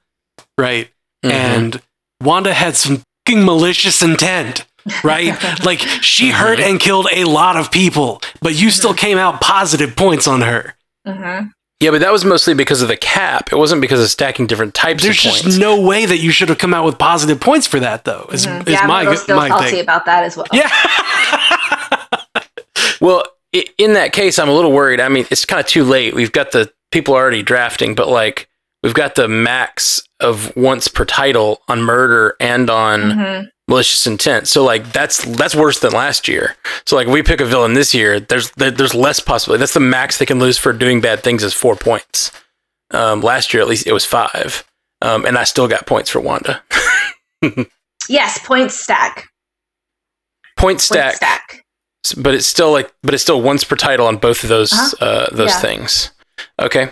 right? 0.59 0.89
Mhm. 1.25 1.31
And 1.31 1.83
Wanda 2.23 2.53
had 2.55 2.77
some 2.77 3.03
fucking 3.27 3.45
malicious 3.45 4.03
intent, 4.03 4.65
right? 5.03 5.35
like 5.65 5.79
she 5.79 6.31
hurt 6.31 6.61
and 6.61 6.79
killed 6.81 7.09
a 7.13 7.25
lot 7.25 7.57
of 7.57 7.71
people, 7.71 8.21
but 8.41 8.55
you 8.55 8.71
still 8.71 8.95
came 8.95 9.19
out 9.19 9.41
positive 9.41 9.97
points 9.97 10.27
on 10.27 10.43
her. 10.43 10.75
Mm-hmm. 11.07 11.49
yeah, 11.81 11.91
but 11.91 12.01
that 12.01 12.13
was 12.13 12.25
mostly 12.25 12.55
because 12.55 12.81
of 12.81 12.89
the 12.89 12.97
cap. 12.97 13.53
It 13.53 13.57
wasn't 13.57 13.81
because 13.83 14.01
of 14.01 14.09
stacking 14.09 14.47
different 14.47 14.73
types 14.75 15.03
There's 15.03 15.17
of 15.19 15.23
just 15.23 15.43
points. 15.45 15.59
no 15.59 15.81
way 15.81 16.07
that 16.07 16.17
you 16.19 16.31
should 16.31 16.49
have 16.49 16.57
come 16.59 16.73
out 16.73 16.85
with 16.87 16.99
positive 16.99 17.41
points 17.41 17.67
for 17.67 17.79
that, 17.81 18.05
though. 18.05 18.27
Is, 18.33 18.43
is 18.43 18.47
Mm-hmm. 18.47 18.71
Yeah, 18.71 18.81
I'm 18.81 18.89
my 18.89 19.03
a 19.03 19.05
little 19.05 19.17
still 19.23 19.37
my 19.37 19.49
salty 19.49 19.71
thing? 19.71 19.81
about 19.81 20.05
that 20.07 20.25
as 20.25 20.37
well. 20.37 20.47
Yeah. 20.53 20.71
Well, 23.01 23.25
in 23.77 23.93
that 23.95 24.13
case, 24.15 24.39
I'm 24.39 24.49
a 24.49 24.53
little 24.55 24.73
worried. 24.73 24.99
I 25.01 25.09
mean, 25.11 25.27
it's 25.31 25.45
kind 25.45 25.61
of 25.61 25.67
too 25.67 25.85
late. 25.85 26.15
We've 26.15 26.33
got 26.33 26.53
the 26.53 26.73
people 26.91 27.13
already 27.15 27.43
drafting, 27.43 27.95
but 27.95 28.09
like 28.09 28.49
we've 28.83 28.95
got 28.95 29.15
the 29.15 29.29
max 29.29 30.03
of 30.25 30.55
once 30.57 30.89
per 30.89 31.05
title 31.05 31.63
on 31.69 31.83
murder 31.83 32.35
and 32.41 32.69
on 32.69 33.01
Mhm. 33.13 33.49
malicious 33.69 34.07
intent. 34.07 34.49
So 34.49 34.65
like 34.65 34.93
that's 34.93 35.23
that's 35.25 35.55
worse 35.55 35.79
than 35.79 35.93
last 35.93 36.27
year. 36.27 36.57
So 36.87 36.97
like 36.97 37.07
we 37.07 37.23
pick 37.23 37.41
a 37.41 37.45
villain 37.45 37.75
this 37.75 37.95
year, 37.95 38.19
there's 38.19 38.51
there's 38.57 38.95
less 38.95 39.21
possibility. 39.21 39.61
That's 39.61 39.75
the 39.75 39.81
max 39.81 40.19
they 40.19 40.27
can 40.27 40.41
lose 40.41 40.59
for 40.59 40.73
doing 40.73 41.01
bad 41.01 41.23
things 41.23 41.45
is 41.45 41.55
four 41.55 41.77
points. 41.77 42.33
Um, 42.91 43.21
last 43.21 43.55
year 43.55 43.63
at 43.63 43.69
least 43.69 43.87
it 43.87 43.93
was 43.93 44.05
five, 44.05 44.65
um, 45.03 45.25
and 45.25 45.39
I 45.39 45.45
still 45.45 45.69
got 45.69 45.87
points 45.87 46.11
for 46.11 46.21
Wanda. 46.21 46.63
Yes, 48.09 48.39
point 48.45 48.71
stack. 48.71 49.29
Point 50.57 50.77
Point 50.77 50.81
stack, 50.83 51.15
stack. 51.17 51.65
but 52.19 52.35
it's 52.35 52.47
still 52.47 52.71
like 52.71 52.93
but 53.03 53.15
it's 53.15 53.23
still 53.23 53.41
once 53.41 53.65
per 53.65 53.77
title 53.77 54.07
on 54.07 54.19
both 54.19 54.43
of 54.43 54.49
those 54.51 54.73
Uh-huh. 54.73 55.05
uh, 55.05 55.29
those 55.33 55.51
Yeah. 55.51 55.61
things. 55.61 56.11
Okay, 56.61 56.91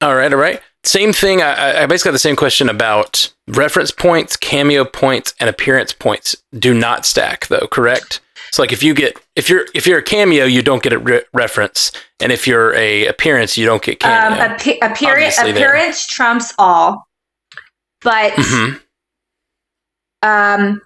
all 0.00 0.14
right, 0.14 0.32
all 0.32 0.38
right. 0.38 0.60
Same 0.84 1.12
thing. 1.12 1.40
I, 1.42 1.52
I- 1.52 1.82
I 1.82 1.86
basically 1.86 2.10
got 2.10 2.12
the 2.14 2.18
same 2.18 2.36
question 2.36 2.68
about 2.68 3.32
reference 3.48 3.90
points, 3.90 4.36
cameo 4.36 4.84
points, 4.84 5.34
and 5.40 5.48
appearance 5.48 5.92
points. 5.92 6.36
Do 6.58 6.74
not 6.74 7.06
stack 7.06 7.46
though. 7.48 7.66
Correct. 7.68 8.20
So 8.50 8.62
like 8.62 8.72
if 8.72 8.82
you 8.82 8.92
get 8.92 9.16
if 9.36 9.48
you're 9.48 9.66
if 9.74 9.86
you're 9.86 9.98
a 9.98 10.02
cameo, 10.02 10.44
you 10.44 10.60
don't 10.62 10.82
get 10.82 10.92
a 10.92 10.98
re- 10.98 11.22
reference, 11.32 11.92
and 12.20 12.30
if 12.32 12.46
you're 12.46 12.74
a 12.74 13.06
appearance, 13.06 13.56
you 13.56 13.64
don't 13.64 13.82
get 13.82 14.04
Um, 14.04 14.10
cameo. 14.34 14.38
appe- 14.56 14.78
appearance 14.82 15.38
Obviously 15.38 15.52
there. 15.52 15.72
appearance 15.74 16.06
trumps 16.06 16.52
all, 16.58 17.06
but 18.02 18.32
Mhm. 18.32 18.80
um, 20.22 20.82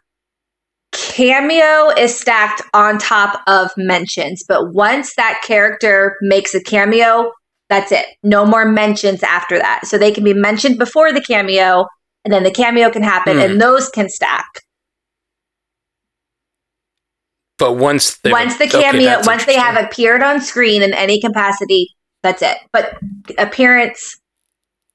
cameo 0.92 1.90
is 1.90 2.16
stacked 2.18 2.62
on 2.72 2.98
top 2.98 3.42
of 3.48 3.70
mentions. 3.76 4.44
But 4.46 4.72
once 4.72 5.14
that 5.16 5.40
character 5.44 6.16
makes 6.22 6.54
a 6.54 6.62
cameo, 6.62 7.32
that's 7.68 7.92
it. 7.92 8.06
No 8.23 8.44
more 8.46 8.64
mentions 8.64 9.23
after 9.23 9.58
that. 9.58 9.87
So 9.87 9.99
they 9.99 10.11
can 10.12 10.25
be 10.25 10.35
mentioned 10.35 10.78
before 10.78 11.12
the 11.12 11.20
cameo, 11.20 11.87
and 12.25 12.32
then 12.32 12.42
the 12.44 12.50
cameo 12.50 12.90
can 12.90 13.02
happen, 13.02 13.35
Hmm. 13.37 13.42
and 13.42 13.61
those 13.61 13.88
can 13.88 14.08
stack. 14.08 14.46
But 17.58 17.75
once 17.75 18.18
they 18.18 18.30
once 18.32 18.58
the 18.58 18.66
cameo, 18.68 19.04
that's 19.04 19.26
once 19.26 19.44
they 19.46 19.54
have 19.56 19.82
appeared 19.82 20.23
on 20.23 20.40
screen 20.40 20.82
in 20.82 20.92
any 20.92 21.20
capacity, 21.20 21.88
that's 22.23 22.42
it. 22.42 22.58
But 22.73 22.99
appearance 23.38 24.18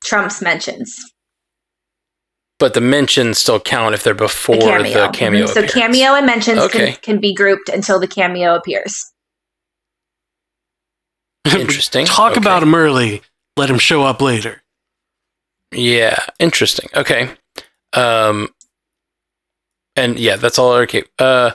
trumps 0.03 0.41
mentions. 0.41 0.99
but 2.59 2.75
the 2.75 2.81
mentions 2.81 3.39
still 3.39 3.59
count 3.59 3.95
if 3.95 4.03
they're 4.03 4.13
before 4.13 4.55
The 4.55 4.61
cameo. 4.61 5.07
the 5.07 5.13
cameo. 5.17 5.45
Mhm. 5.47 5.53
So 5.55 5.65
cameo 5.67 6.13
and 6.13 6.27
mentions 6.27 6.59
Okay. 6.59 6.91
can, 6.91 6.95
can 7.01 7.19
be 7.19 7.33
grouped 7.33 7.69
until 7.69 7.99
the 7.99 8.05
cameo 8.07 8.53
appears. 8.53 9.10
Interesting. 11.45 12.05
Talk 12.05 12.31
Okay. 12.33 12.41
about 12.41 12.63
him 12.63 12.75
early. 12.75 13.21
Let 13.57 13.69
him 13.69 13.79
show 13.79 14.03
up 14.03 14.21
later. 14.21 14.61
Yeah, 15.71 16.17
interesting. 16.39 16.89
Okay. 16.95 17.29
Um 17.93 18.49
and 19.95 20.17
yeah, 20.19 20.35
that's 20.37 20.57
all 20.59 20.71
okay. 20.73 21.03
Uh 21.19 21.51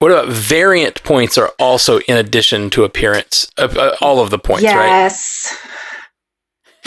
what 0.00 0.10
about 0.10 0.28
variant 0.28 1.02
points 1.04 1.38
are 1.38 1.52
also 1.58 2.00
in 2.00 2.16
addition 2.16 2.68
to 2.70 2.84
appearance? 2.84 3.48
Uh, 3.56 3.68
uh, 3.76 3.96
all 4.00 4.20
of 4.20 4.30
the 4.30 4.38
points, 4.38 4.64
right? 4.64 4.86
yes. 4.86 5.56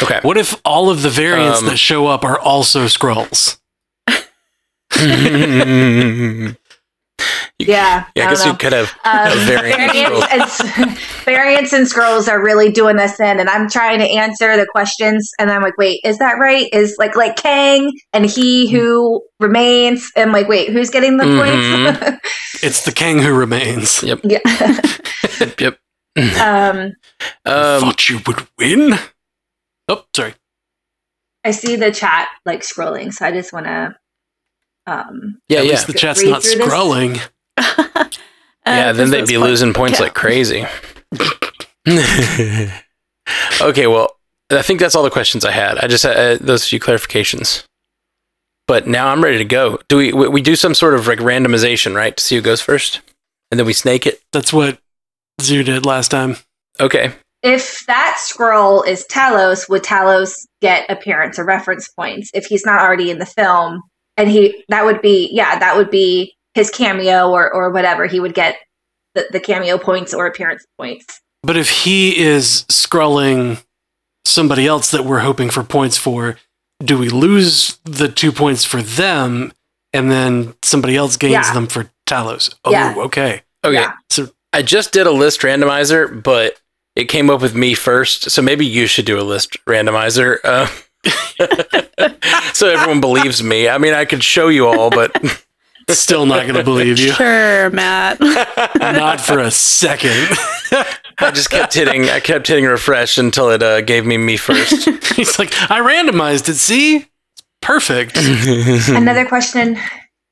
Okay. 0.03 0.19
What 0.21 0.37
if 0.37 0.59
all 0.63 0.89
of 0.89 1.01
the 1.01 1.09
variants 1.09 1.59
Um, 1.59 1.65
that 1.67 1.77
show 1.77 2.07
up 2.07 2.23
are 2.23 2.39
also 2.39 2.85
Skrulls? 2.85 3.57
You- 7.59 7.65
Yeah. 7.67 8.05
Yeah, 8.15 8.27
I, 8.27 8.29
guess 8.29 8.45
you 8.45 8.53
could 8.53 8.73
have 8.73 8.93
Um, 9.03 9.27
a 9.31 9.35
variant 9.45 9.91
variants, 9.93 10.77
and, 10.77 10.97
variants 11.25 11.73
and 11.73 11.87
Skrulls 11.87 12.27
are 12.27 12.41
really 12.43 12.71
doing 12.71 12.95
this 12.97 13.19
in, 13.19 13.39
and 13.39 13.49
I'm 13.49 13.67
trying 13.69 13.99
to 13.99 14.05
answer 14.09 14.55
the 14.57 14.67
questions, 14.67 15.31
and 15.39 15.51
I'm 15.51 15.61
like, 15.63 15.77
wait, 15.77 15.99
is 16.03 16.19
that 16.19 16.33
right? 16.39 16.69
Is 16.71 16.95
like 16.99 17.15
like 17.15 17.35
Kang 17.35 17.91
and 18.13 18.25
he 18.25 18.69
who 18.69 19.23
remains? 19.39 20.11
I'm 20.15 20.31
like, 20.31 20.47
wait, 20.47 20.69
who's 20.69 20.89
getting 20.91 21.17
the 21.17 21.23
Mhm. 21.25 21.97
points? 21.99 22.21
It's 22.63 22.85
the 22.85 22.91
king 22.91 23.19
who 23.19 23.33
remains. 23.33 24.01
Yep. 24.01 24.21
yeah. 24.23 24.39
Yep. 25.39 25.59
yep. 25.61 25.79
um, 26.41 26.93
Um, 27.45 27.81
Thought 27.81 28.09
you 28.09 28.19
would 28.25 28.47
win. 28.57 28.95
Oh, 29.87 30.05
sorry. 30.15 30.33
I 31.43 31.51
see 31.51 31.75
the 31.75 31.91
chat 31.91 32.27
like 32.45 32.61
scrolling, 32.61 33.13
so 33.13 33.25
I 33.25 33.31
just 33.31 33.53
want 33.53 33.67
to. 33.67 33.95
Um, 34.87 35.39
yeah, 35.49 35.59
At 35.59 35.65
yeah. 35.65 35.71
least 35.71 35.87
the 35.87 35.93
chat's 35.93 36.23
not 36.23 36.41
through 36.43 36.55
this? 36.55 36.67
scrolling. 36.67 37.19
yeah, 38.65 38.91
then 38.93 39.11
they'd 39.11 39.27
be 39.27 39.37
losing 39.37 39.73
points 39.73 39.99
like 39.99 40.13
crazy. 40.15 40.65
okay, 43.61 43.87
well, 43.87 44.11
I 44.51 44.61
think 44.61 44.79
that's 44.79 44.95
all 44.95 45.03
the 45.03 45.09
questions 45.09 45.43
I 45.45 45.51
had. 45.51 45.77
I 45.77 45.87
just 45.87 46.03
had 46.03 46.17
uh, 46.17 46.37
those 46.39 46.67
few 46.67 46.79
clarifications. 46.79 47.63
But 48.67 48.87
now 48.87 49.07
I'm 49.07 49.23
ready 49.23 49.37
to 49.37 49.45
go. 49.45 49.79
Do 49.87 49.97
we 49.97 50.11
we 50.13 50.27
we 50.27 50.41
do 50.41 50.55
some 50.55 50.73
sort 50.73 50.93
of 50.93 51.07
like 51.07 51.19
randomization, 51.19 51.95
right, 51.95 52.15
to 52.15 52.23
see 52.23 52.35
who 52.35 52.41
goes 52.41 52.61
first, 52.61 53.01
and 53.51 53.59
then 53.59 53.65
we 53.65 53.73
snake 53.73 54.05
it? 54.05 54.21
That's 54.33 54.51
what 54.51 54.77
Zoo 55.41 55.63
did 55.63 55.85
last 55.85 56.09
time. 56.09 56.35
Okay. 56.79 57.11
if 57.43 57.85
that 57.87 58.17
Skrull 58.19 58.85
is 58.87 59.05
Talos, 59.11 59.69
would 59.69 59.83
Talos 59.83 60.33
get 60.61 60.89
appearance 60.89 61.39
or 61.39 61.45
reference 61.45 61.87
points 61.89 62.29
if 62.33 62.45
he's 62.45 62.65
not 62.65 62.81
already 62.81 63.09
in 63.09 63.19
the 63.19 63.25
film? 63.25 63.81
And 64.17 64.29
he 64.29 64.63
that 64.69 64.83
would 64.85 65.01
be 65.01 65.29
yeah, 65.31 65.57
that 65.59 65.77
would 65.77 65.89
be 65.91 66.35
his 66.55 66.69
cameo 66.71 67.29
or 67.29 67.53
or 67.53 67.69
whatever. 67.71 68.05
He 68.07 68.19
would 68.19 68.33
get 68.33 68.57
the, 69.15 69.27
the 69.31 69.39
cameo 69.39 69.77
points 69.77 70.13
or 70.13 70.25
appearance 70.25 70.65
points. 70.77 71.21
But 71.43 71.55
if 71.55 71.69
he 71.69 72.17
is 72.17 72.65
scrolling 72.69 73.63
somebody 74.25 74.67
else 74.67 74.91
that 74.91 75.05
we're 75.05 75.19
hoping 75.19 75.49
for 75.49 75.63
points 75.63 75.97
for, 75.97 76.37
do 76.83 76.97
we 76.97 77.09
lose 77.09 77.77
the 77.85 78.07
two 78.09 78.31
points 78.31 78.65
for 78.65 78.81
them 78.81 79.53
and 79.93 80.11
then 80.11 80.53
somebody 80.63 80.95
else 80.97 81.15
gains 81.15 81.31
Yeah. 81.33 81.53
them 81.53 81.67
for 81.67 81.89
Talos? 82.07 82.53
Oh, 82.65 82.71
Yeah. 82.71 82.95
okay. 82.97 83.43
Okay. 83.63 83.75
Yeah. 83.75 83.93
So 84.09 84.29
I 84.51 84.61
just 84.63 84.91
did 84.93 85.07
a 85.07 85.11
list 85.11 85.41
randomizer, 85.41 86.21
but 86.21 86.59
it 86.95 87.05
came 87.05 87.29
up 87.29 87.41
with 87.41 87.55
me 87.55 87.73
first. 87.75 88.31
So 88.31 88.41
maybe 88.41 88.65
you 88.65 88.87
should 88.87 89.05
do 89.05 89.19
a 89.19 89.21
list 89.23 89.57
randomizer. 89.65 90.39
Uh, 90.43 90.67
so 92.53 92.69
everyone 92.69 93.01
believes 93.01 93.43
me. 93.43 93.67
I 93.67 93.77
mean, 93.77 93.93
I 93.93 94.05
could 94.05 94.23
show 94.23 94.47
you 94.47 94.67
all, 94.67 94.89
but 94.89 95.15
still 95.89 96.25
not 96.25 96.43
going 96.43 96.55
to 96.55 96.63
believe 96.63 96.99
you. 96.99 97.11
Sure, 97.13 97.69
Matt. 97.69 98.19
Not 98.79 99.21
for 99.21 99.39
a 99.39 99.51
second. 99.51 100.27
I 101.19 101.31
just 101.31 101.49
kept 101.49 101.73
hitting. 101.73 102.09
I 102.09 102.19
kept 102.19 102.47
hitting 102.47 102.65
refresh 102.65 103.17
until 103.17 103.49
it 103.49 103.63
uh, 103.63 103.81
gave 103.81 104.05
me 104.05 104.17
me 104.17 104.37
first. 104.37 104.85
He's 105.15 105.39
like, 105.39 105.51
I 105.71 105.79
randomized 105.79 106.49
it. 106.49 106.55
See? 106.55 106.97
It's 106.97 107.43
perfect. 107.61 108.17
Another 108.89 109.25
question 109.25 109.77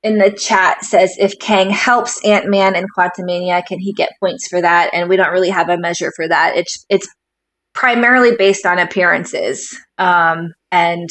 in 0.03 0.19
the 0.19 0.31
chat 0.31 0.83
says 0.83 1.15
if 1.19 1.37
Kang 1.39 1.71
helps 1.71 2.23
Ant 2.23 2.47
Man 2.47 2.75
in 2.75 2.85
Quantumania, 2.95 3.65
can 3.65 3.79
he 3.79 3.91
get 3.91 4.11
points 4.19 4.47
for 4.47 4.61
that? 4.61 4.91
And 4.93 5.09
we 5.09 5.17
don't 5.17 5.31
really 5.31 5.49
have 5.49 5.67
a 5.67 5.77
measure 5.77 6.11
for 6.15 6.27
that. 6.27 6.55
It's 6.55 6.85
it's 6.89 7.07
primarily 7.75 8.35
based 8.35 8.65
on 8.65 8.79
appearances 8.79 9.77
um, 9.99 10.53
and 10.71 11.09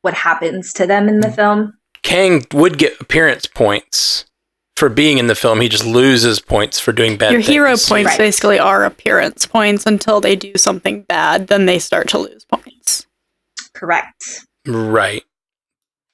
what 0.00 0.14
happens 0.14 0.72
to 0.72 0.86
them 0.86 1.08
in 1.08 1.20
the 1.20 1.30
film. 1.30 1.74
Kang 2.02 2.44
would 2.52 2.78
get 2.78 3.00
appearance 3.00 3.46
points 3.46 4.24
for 4.76 4.88
being 4.88 5.18
in 5.18 5.28
the 5.28 5.34
film. 5.36 5.60
He 5.60 5.68
just 5.68 5.84
loses 5.84 6.40
points 6.40 6.80
for 6.80 6.90
doing 6.92 7.16
bad 7.16 7.30
Your 7.32 7.40
things. 7.42 7.48
hero 7.54 7.68
points 7.76 7.90
Right. 8.10 8.18
basically 8.18 8.58
are 8.58 8.84
appearance 8.84 9.46
points 9.46 9.86
until 9.86 10.20
they 10.20 10.34
do 10.34 10.54
something 10.56 11.02
bad, 11.02 11.46
then 11.46 11.66
they 11.66 11.78
start 11.78 12.08
to 12.08 12.18
lose 12.18 12.44
points. 12.44 13.06
Correct. 13.74 14.46
Right. 14.66 15.22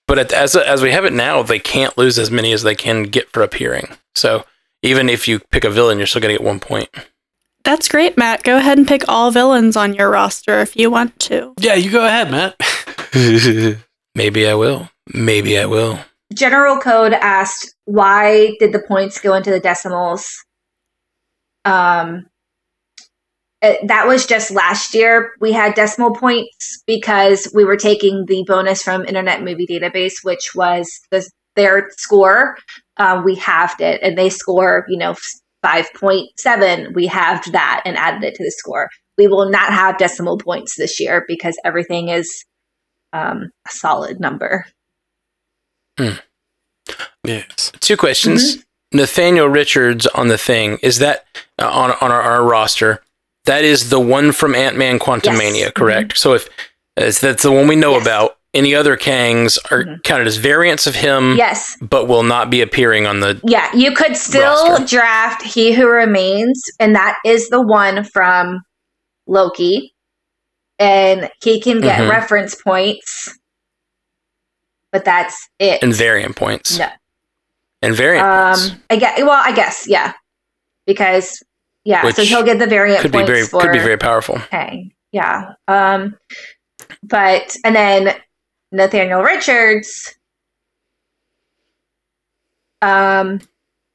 But 0.06 0.18
at, 0.18 0.32
as 0.32 0.56
as 0.56 0.82
we 0.82 0.90
have 0.90 1.04
it 1.04 1.12
now, 1.12 1.42
they 1.42 1.58
can't 1.58 1.96
lose 1.96 2.18
as 2.18 2.30
many 2.30 2.52
as 2.52 2.62
they 2.62 2.74
can 2.74 3.04
get 3.04 3.30
for 3.30 3.42
appearing. 3.42 3.88
So 4.14 4.44
even 4.82 5.08
if 5.08 5.28
you 5.28 5.38
pick 5.50 5.64
a 5.64 5.70
villain, 5.70 5.98
you're 5.98 6.06
still 6.06 6.22
going 6.22 6.34
to 6.34 6.38
get 6.38 6.46
one 6.46 6.60
point. 6.60 6.88
That's 7.64 7.88
great, 7.88 8.16
Matt. 8.16 8.44
Go 8.44 8.56
ahead 8.56 8.78
and 8.78 8.88
pick 8.88 9.04
all 9.08 9.30
villains 9.30 9.76
on 9.76 9.94
your 9.94 10.10
roster 10.10 10.60
if 10.60 10.76
you 10.76 10.90
want 10.90 11.18
to. 11.20 11.52
Yeah, 11.60 11.74
you 11.74 11.90
go 11.90 12.06
ahead, 12.06 12.30
Matt. 12.30 12.56
Maybe 14.14 14.48
I 14.48 14.54
will. 14.54 14.88
Maybe 15.12 15.58
I 15.58 15.66
will. 15.66 15.98
General 16.34 16.78
Code 16.78 17.12
asked, 17.14 17.74
why 17.84 18.54
did 18.60 18.72
the 18.72 18.82
points 18.86 19.20
go 19.20 19.34
into 19.34 19.50
the 19.50 19.60
decimals? 19.60 20.28
Um, 21.64 22.26
it- 23.60 23.86
that 23.88 24.06
was 24.06 24.26
just 24.26 24.50
last 24.50 24.94
year. 24.94 25.32
We 25.40 25.52
had 25.52 25.74
decimal 25.74 26.14
points 26.14 26.82
because 26.86 27.50
we 27.54 27.64
were 27.64 27.76
taking 27.76 28.24
the 28.26 28.44
bonus 28.46 28.82
from 28.82 29.04
Internet 29.04 29.42
Movie 29.42 29.66
Database, 29.66 30.14
which 30.22 30.54
was 30.54 30.88
the, 31.10 31.28
their 31.56 31.90
score. 31.96 32.56
Uh, 32.96 33.20
we 33.24 33.34
halved 33.34 33.80
it, 33.80 34.00
and 34.02 34.16
they 34.16 34.28
score, 34.30 34.86
you 34.88 34.98
know, 34.98 35.14
five 35.62 35.86
point 35.94 36.28
seven. 36.38 36.92
We 36.94 37.06
halved 37.06 37.52
that 37.52 37.82
and 37.84 37.96
added 37.96 38.24
it 38.24 38.34
to 38.36 38.44
the 38.44 38.50
score. 38.50 38.88
We 39.16 39.26
will 39.26 39.50
not 39.50 39.72
have 39.72 39.98
decimal 39.98 40.38
points 40.38 40.76
this 40.76 41.00
year 41.00 41.24
because 41.26 41.56
everything 41.64 42.08
is 42.08 42.44
um, 43.12 43.50
a 43.66 43.72
solid 43.72 44.20
number. 44.20 44.64
Yes. 47.24 47.72
Two 47.80 47.96
questions. 47.96 48.64
Nathaniel 48.92 49.48
Richards 49.48 50.06
on 50.06 50.28
the 50.28 50.38
thing 50.38 50.78
is 50.82 50.98
that 51.00 51.26
uh, 51.58 51.68
on 51.68 51.90
on 52.00 52.10
our, 52.10 52.22
our 52.22 52.44
roster. 52.44 53.02
That 53.44 53.64
is 53.64 53.88
the 53.90 54.00
one 54.00 54.32
from 54.32 54.54
Ant 54.54 54.76
Man 54.76 54.98
Quantumania, 54.98 55.60
Yes. 55.60 55.72
correct? 55.74 56.18
So 56.18 56.34
if 56.34 56.48
is 56.96 57.20
that's 57.20 57.42
the 57.42 57.52
one 57.52 57.66
we 57.66 57.76
know 57.76 57.92
Yes. 57.92 58.02
about, 58.02 58.37
any 58.58 58.74
other 58.74 58.96
Kangs 58.96 59.56
are 59.70 59.84
Mhm. 59.84 60.02
counted 60.02 60.26
as 60.26 60.36
variants 60.36 60.86
of 60.86 60.96
him, 60.96 61.36
Yes, 61.36 61.76
but 61.80 62.06
will 62.08 62.22
not 62.24 62.50
be 62.50 62.60
appearing 62.60 63.06
on 63.06 63.20
the. 63.20 63.40
Yeah, 63.44 63.70
you 63.74 63.92
could 63.92 64.16
still 64.16 64.68
Roster. 64.70 64.84
draft 64.84 65.42
He 65.42 65.72
Who 65.72 65.86
Remains, 65.86 66.62
and 66.80 66.94
that 66.96 67.18
is 67.24 67.48
the 67.48 67.62
one 67.62 68.04
from 68.04 68.60
Loki. 69.26 69.94
And 70.80 71.28
he 71.42 71.60
can 71.60 71.80
get 71.80 72.00
Mhm. 72.00 72.10
reference 72.10 72.54
points, 72.54 73.36
but 74.92 75.04
that's 75.04 75.48
it. 75.58 75.82
And 75.82 75.92
variant 75.94 76.36
points. 76.36 76.78
No. 76.78 76.88
And 77.82 77.94
variant 77.94 78.26
points. 78.28 78.70
Um, 78.70 78.82
I 78.90 78.96
guess. 78.96 79.18
Well, 79.18 79.30
I 79.44 79.52
guess 79.52 79.86
yeah, 79.88 80.12
because 80.86 81.42
yeah, 81.84 82.08
so 82.10 82.22
he'll 82.22 82.42
get 82.44 82.58
the 82.60 82.66
variant 82.66 83.00
Could 83.02 83.10
be 83.12 83.18
points 83.18 83.30
very 83.30 83.46
for 83.46 83.60
could 83.60 83.72
be 83.72 83.78
very 83.78 83.96
powerful. 83.98 84.38
Kang. 84.50 84.90
Yeah. 85.12 85.52
Um, 85.66 86.16
but 87.02 87.56
and 87.64 87.74
then 87.74 88.14
Nathaniel 88.72 89.22
Richards. 89.22 90.14
Um, 92.82 93.40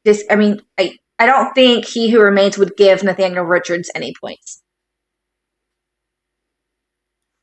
this. 0.03 0.23
I 0.29 0.35
mean, 0.35 0.61
I 0.77 0.97
I 1.19 1.25
don't 1.25 1.53
think 1.53 1.85
He 1.85 2.09
Who 2.09 2.19
Remains 2.19 2.57
would 2.57 2.75
give 2.75 3.03
Nathaniel 3.03 3.45
Richards 3.45 3.89
any 3.95 4.13
points. 4.19 4.61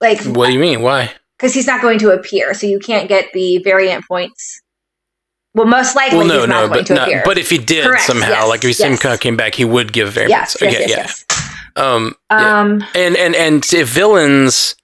Like, 0.01 0.23
What 0.25 0.47
do 0.47 0.53
you 0.53 0.59
mean? 0.61 0.83
Why? 0.83 1.13
because 1.39 1.55
he's 1.55 1.67
not 1.67 1.81
going 1.81 1.99
to 1.99 2.11
appear, 2.11 2.53
so 2.53 2.67
you 2.67 2.79
can't 2.79 3.09
get 3.09 3.33
the 3.33 3.59
variant 3.59 4.07
points. 4.07 4.61
Well, 5.55 5.67
most 5.67 5.97
likely 5.97 6.19
Well, 6.19 6.27
no, 6.27 6.39
he's 6.41 6.49
not 6.49 6.61
no, 6.63 6.69
going 6.69 6.81
but 6.81 6.87
to 6.89 6.95
not, 6.95 7.09
appear. 7.09 7.23
but 7.25 7.39
if 7.39 7.49
he 7.49 7.57
did 7.57 7.85
Correct, 7.87 8.03
somehow, 8.03 8.29
yes, 8.29 8.49
like 8.49 8.59
if 8.59 8.77
he 8.77 8.83
yes. 8.85 9.01
somehow 9.01 9.17
came 9.17 9.37
back, 9.39 9.55
he 9.55 9.65
would 9.65 9.93
give 9.95 10.13
variants. 10.13 10.57
yes, 10.61 10.63
okay, 10.63 10.87
yes, 10.87 11.25
yeah. 11.29 11.83
Um, 11.83 12.15
yeah. 12.31 12.61
Um, 12.61 12.85
and 12.95 13.17
and 13.17 13.35
and 13.35 13.73
if 13.73 13.89
villains, 13.89 14.77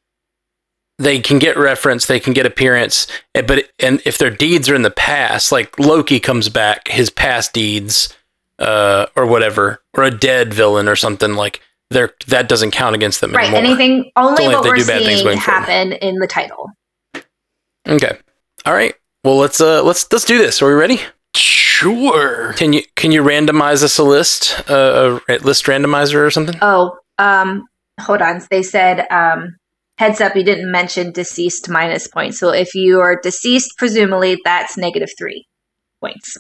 they 0.99 1.21
can 1.21 1.39
get 1.39 1.57
reference, 1.57 2.07
they 2.07 2.21
can 2.21 2.33
get 2.33 2.47
appearance, 2.47 3.07
eh, 3.35 3.43
but 3.43 3.71
and 3.79 4.01
if 4.07 4.19
their 4.19 4.31
deeds 4.31 4.69
are 4.69 4.75
in 4.75 4.83
the 4.83 4.91
past, 4.91 5.53
like 5.53 5.79
Loki 5.79 6.21
comes 6.21 6.49
back, 6.49 6.89
his 6.89 7.11
past 7.11 7.53
deeds, 7.53 8.15
uh, 8.59 9.07
or 9.15 9.27
whatever, 9.27 9.83
or 9.95 10.05
a 10.05 10.11
dead 10.11 10.55
villain 10.55 10.89
or 10.89 10.97
something 10.97 11.35
like. 11.35 11.61
They're, 11.89 12.13
that 12.27 12.49
doesn't 12.49 12.73
count 12.73 12.97
against 12.97 13.21
them 13.21 13.31
right. 13.31 13.45
anymore. 13.45 13.61
Anything 13.61 14.11
only, 14.17 14.43
only 14.43 14.47
if 14.47 14.53
what 14.55 14.63
they 14.65 14.71
we're 14.71 14.77
do 14.79 14.87
bad 14.87 15.05
things 15.05 15.21
seeing 15.21 15.25
going 15.25 15.39
forward. 15.39 15.61
happen 15.61 15.93
in 15.93 16.17
the 16.17 16.27
title. 16.27 16.69
Okay. 17.87 18.19
All 18.65 18.75
right. 18.75 18.93
Well, 19.23 19.37
let's 19.37 19.61
uh 19.61 19.85
let's 19.85 20.11
let's 20.13 20.25
do 20.25 20.39
this. 20.39 20.61
Are 20.63 20.67
we 20.67 20.75
ready? 20.75 21.01
Sure. 21.37 22.55
Can 22.55 22.73
you 22.73 22.83
can 22.97 23.13
you 23.13 23.23
randomize 23.23 23.85
us 23.85 23.99
a 23.99 24.03
list, 24.03 24.69
uh, 24.69 25.21
a 25.29 25.39
list 25.39 25.67
randomizer 25.67 26.27
or 26.27 26.31
something? 26.31 26.57
Oh, 26.61 26.99
um, 27.19 27.67
hold 28.01 28.23
on. 28.23 28.43
They 28.51 28.63
said, 28.63 29.07
um, 29.11 29.57
heads 29.99 30.21
up, 30.21 30.37
you 30.37 30.43
didn't 30.45 30.71
mention 30.71 31.13
deceased 31.13 31.69
minus 31.69 32.07
points. 32.07 32.39
So 32.39 32.51
if 32.51 32.75
you 32.75 33.01
are 33.01 33.19
deceased, 33.21 33.73
presumably 33.79 34.39
that's 34.45 34.77
negative 34.77 35.09
three 35.19 35.47
points. 36.01 36.37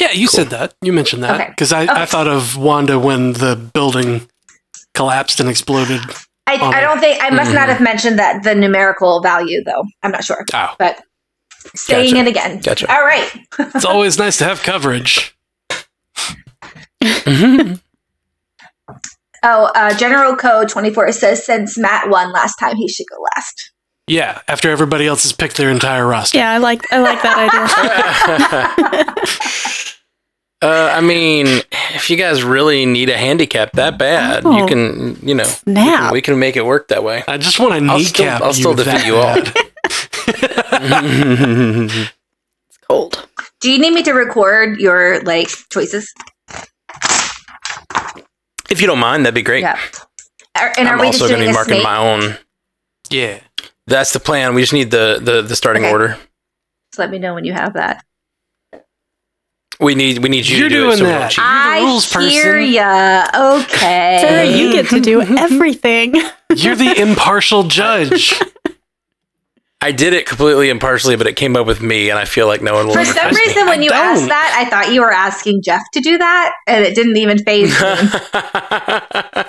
Yeah, 0.00 0.12
you 0.12 0.28
said 0.28 0.48
that. 0.50 0.74
You 0.80 0.92
mentioned 0.92 1.22
that 1.24 1.38
Okay. 1.40 1.50
because 1.50 1.72
I, 1.72 1.82
Okay. 1.84 1.92
I 1.92 2.06
thought 2.06 2.28
of 2.28 2.56
Wanda 2.56 2.98
when 2.98 3.32
the 3.34 3.56
building 3.56 4.28
collapsed 4.94 5.40
and 5.40 5.48
exploded. 5.48 6.00
I, 6.46 6.54
I 6.54 6.80
don't 6.80 6.98
think 7.00 7.22
I 7.22 7.30
must 7.30 7.50
Mhm. 7.50 7.54
not 7.54 7.68
have 7.68 7.80
mentioned 7.80 8.18
that 8.18 8.42
the 8.42 8.54
numerical 8.54 9.20
value 9.22 9.62
though. 9.64 9.84
I'm 10.02 10.10
not 10.10 10.24
sure, 10.24 10.44
Oh, 10.54 10.74
but 10.78 11.00
saying 11.76 12.14
Gotcha. 12.14 12.24
it 12.24 12.28
again. 12.28 12.60
Gotcha. 12.60 12.92
All 12.92 13.02
right. 13.02 13.30
it's 13.58 13.84
always 13.84 14.18
nice 14.18 14.36
to 14.38 14.44
have 14.44 14.62
coverage. 14.62 15.36
Mhm. 17.02 17.80
Oh, 19.42 19.70
uh, 19.74 19.96
General 19.96 20.36
Code 20.36 20.68
24 20.68 21.12
says 21.12 21.44
since 21.46 21.78
Matt 21.78 22.10
won 22.10 22.30
last 22.32 22.56
time, 22.56 22.76
he 22.76 22.88
should 22.88 23.06
go 23.10 23.16
last. 23.36 23.72
Yeah, 24.06 24.40
after 24.48 24.70
everybody 24.70 25.06
else 25.06 25.22
has 25.22 25.32
picked 25.32 25.56
their 25.56 25.70
entire 25.70 26.06
roster. 26.06 26.36
Yeah, 26.38 26.50
I 26.50 26.58
like 26.58 26.82
I 26.92 26.98
like 26.98 27.22
that 27.22 27.38
idea. 30.60 30.62
uh, 30.68 30.92
I 30.96 31.00
mean, 31.00 31.46
if 31.94 32.10
you 32.10 32.16
guys 32.16 32.42
really 32.42 32.84
need 32.86 33.08
a 33.08 33.16
handicap 33.16 33.70
that 33.72 33.98
bad, 33.98 34.42
you 34.42 34.64
Oh. 34.64 34.66
can, 34.66 35.16
you 35.22 35.34
know, 35.36 35.44
we 35.44 35.74
can, 35.74 35.74
Snap. 35.74 36.12
we 36.12 36.20
can 36.22 36.38
make 36.40 36.56
it 36.56 36.66
work 36.66 36.88
that 36.88 37.04
way. 37.04 37.22
I 37.28 37.38
just 37.38 37.60
want 37.60 37.74
to 37.74 37.84
I'll 37.90 38.00
still- 38.00 38.24
kneecap 38.26 38.42
I'll 38.42 38.52
still 38.52 38.76
you 38.76 38.84
defeat 38.84 39.06
you 39.06 39.16
all. 39.16 39.36
It's 42.68 42.78
cold. 42.88 43.28
Do 43.60 43.70
you 43.70 43.78
need 43.78 43.92
me 43.92 44.02
to 44.04 44.12
record 44.12 44.80
your 44.80 45.20
like 45.22 45.48
choices? 45.70 46.12
If 48.70 48.80
you 48.80 48.86
don't 48.86 48.98
mind, 48.98 49.24
that'd 49.26 49.34
be 49.34 49.42
great. 49.42 49.62
Yeah. 49.62 49.78
Are, 50.58 50.72
and 50.78 50.88
are 50.88 50.94
I'm 50.94 51.00
we 51.00 51.06
also 51.06 51.28
going 51.28 51.40
to 51.40 51.46
be 51.46 51.52
marking 51.52 51.74
snake? 51.74 51.84
my 51.84 51.96
own. 51.98 52.36
yeah. 53.10 53.40
That's 53.86 54.12
the 54.12 54.20
plan. 54.20 54.54
We 54.54 54.60
just 54.62 54.72
need 54.72 54.90
the 54.90 55.18
the, 55.22 55.42
the 55.42 55.56
starting 55.56 55.82
Okay. 55.84 55.92
order. 55.92 56.16
So 56.94 57.02
let 57.02 57.10
me 57.10 57.18
know 57.18 57.34
when 57.34 57.44
you 57.44 57.52
have 57.52 57.74
that. 57.74 58.04
We 59.80 59.94
need 59.94 60.18
we 60.22 60.28
need 60.28 60.46
you 60.46 60.58
You're 60.58 60.68
to 60.68 60.74
do 60.74 60.80
doing 60.82 60.92
it. 60.94 60.98
So 60.98 61.04
we 61.04 61.10
don't 61.10 61.20
that. 61.20 61.30
cheat. 61.30 61.38
You're 61.44 61.46
the 61.46 61.70
I 61.70 61.80
rules 61.80 62.12
hear 62.12 62.52
person. 62.52 62.72
ya. 62.72 63.54
Okay. 63.62 64.18
Sarah, 64.20 64.44
you 64.46 64.72
get 64.72 64.88
to 64.90 65.00
do 65.00 65.22
everything. 65.38 66.14
You're 66.54 66.76
the 66.76 67.00
impartial 67.00 67.62
judge. 67.64 68.34
I 69.82 69.92
did 69.92 70.12
it 70.12 70.26
completely 70.26 70.68
impartially, 70.68 71.16
but 71.16 71.26
it 71.26 71.36
came 71.36 71.56
up 71.56 71.66
with 71.66 71.80
me, 71.80 72.10
and 72.10 72.18
I 72.18 72.26
feel 72.26 72.46
like 72.46 72.60
no 72.60 72.74
one 72.74 72.86
will. 72.86 72.94
For 72.94 73.04
some 73.04 73.14
trust 73.14 73.34
me. 73.34 73.40
reason, 73.46 73.66
when 73.66 73.80
I 73.80 73.82
you 73.82 73.88
don't. 73.88 73.98
asked 73.98 74.28
that, 74.28 74.54
I 74.66 74.68
thought 74.68 74.92
you 74.92 75.00
were 75.00 75.10
asking 75.12 75.62
Jeff 75.62 75.80
to 75.94 76.00
do 76.00 76.18
that, 76.18 76.52
and 76.66 76.84
it 76.84 76.94
didn't 76.94 77.16
even 77.16 77.38
phase 77.38 77.70
me. 77.70 77.76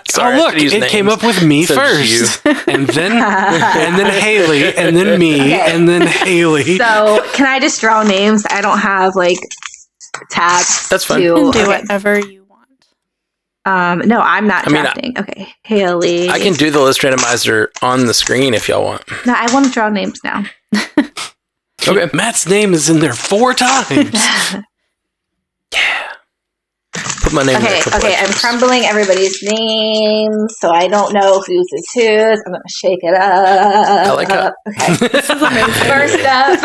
Sorry, 0.10 0.36
oh, 0.36 0.38
look, 0.38 0.54
should 0.54 0.62
use 0.62 0.74
it 0.74 0.90
came 0.90 1.10
up 1.10 1.22
with 1.24 1.44
me 1.44 1.60
instead 1.62 1.78
of 1.78 2.06
just 2.06 2.40
first. 2.42 2.68
and 2.68 2.88
then 2.88 3.12
and 3.14 4.00
then 4.00 4.22
Hayley, 4.22 4.74
and 4.76 4.96
then 4.96 5.20
me, 5.20 5.36
Okay. 5.42 5.76
and 5.76 5.88
then 5.90 6.08
Hayley. 6.08 6.78
so, 6.78 7.26
can 7.34 7.46
I 7.46 7.60
just 7.60 7.82
draw 7.82 8.04
names? 8.04 8.46
I 8.50 8.62
don't 8.62 8.80
have 8.80 9.16
like 9.16 9.38
tabs. 10.30 10.88
That's 10.90 11.04
fine. 11.06 11.20
To, 11.20 11.24
You 11.26 11.34
can 11.36 11.44
do 11.52 11.60
okay. 11.60 11.68
whatever 11.68 12.20
you 12.20 12.40
want. 12.40 12.41
Um, 13.66 14.00
no, 14.00 14.20
I'm 14.20 14.48
not 14.48 14.68
I 14.68 14.72
mean, 14.72 14.86
I- 14.86 15.22
okay, 15.22 15.48
Hayley. 15.64 16.30
I 16.30 16.40
can 16.40 16.54
do 16.54 16.72
the 16.72 16.82
list 16.82 17.02
randomizer 17.02 17.68
on 17.84 18.08
the 18.08 18.14
screen 18.14 18.54
if 18.56 18.68
y'all 18.68 18.84
want. 18.84 19.04
No, 19.26 19.34
I 19.38 19.52
want 19.54 19.66
to 19.68 19.72
draw 19.72 19.90
names 19.90 20.20
now. 20.24 20.44
Okay. 21.88 22.10
Matt's 22.14 22.48
name 22.48 22.76
is 22.76 22.92
in 22.92 23.00
there 23.00 23.14
four 23.14 23.56
times. 23.56 24.14
Yeah. 25.74 26.08
Put 27.24 27.34
my 27.34 27.42
name 27.44 27.56
in 27.56 27.64
Okay, 27.64 27.82
there. 27.86 27.98
okay, 27.98 28.16
I'm 28.20 28.32
crumbling 28.34 28.84
everybody's 28.84 29.42
names, 29.42 30.54
so 30.60 30.70
I 30.70 30.88
don't 30.90 31.14
know 31.14 31.40
whose 31.42 31.68
is 31.72 31.92
whose. 31.94 32.42
I'm 32.46 32.52
gonna 32.52 32.60
shake 32.68 33.00
it 33.02 33.14
up. 33.16 33.22
I 33.24 34.12
like 34.12 34.28
that. 34.28 34.54
Okay, 34.68 35.08
This 35.08 35.30
is 35.30 35.42
amazing. 35.42 35.74
first 35.74 36.20
up, 36.26 36.60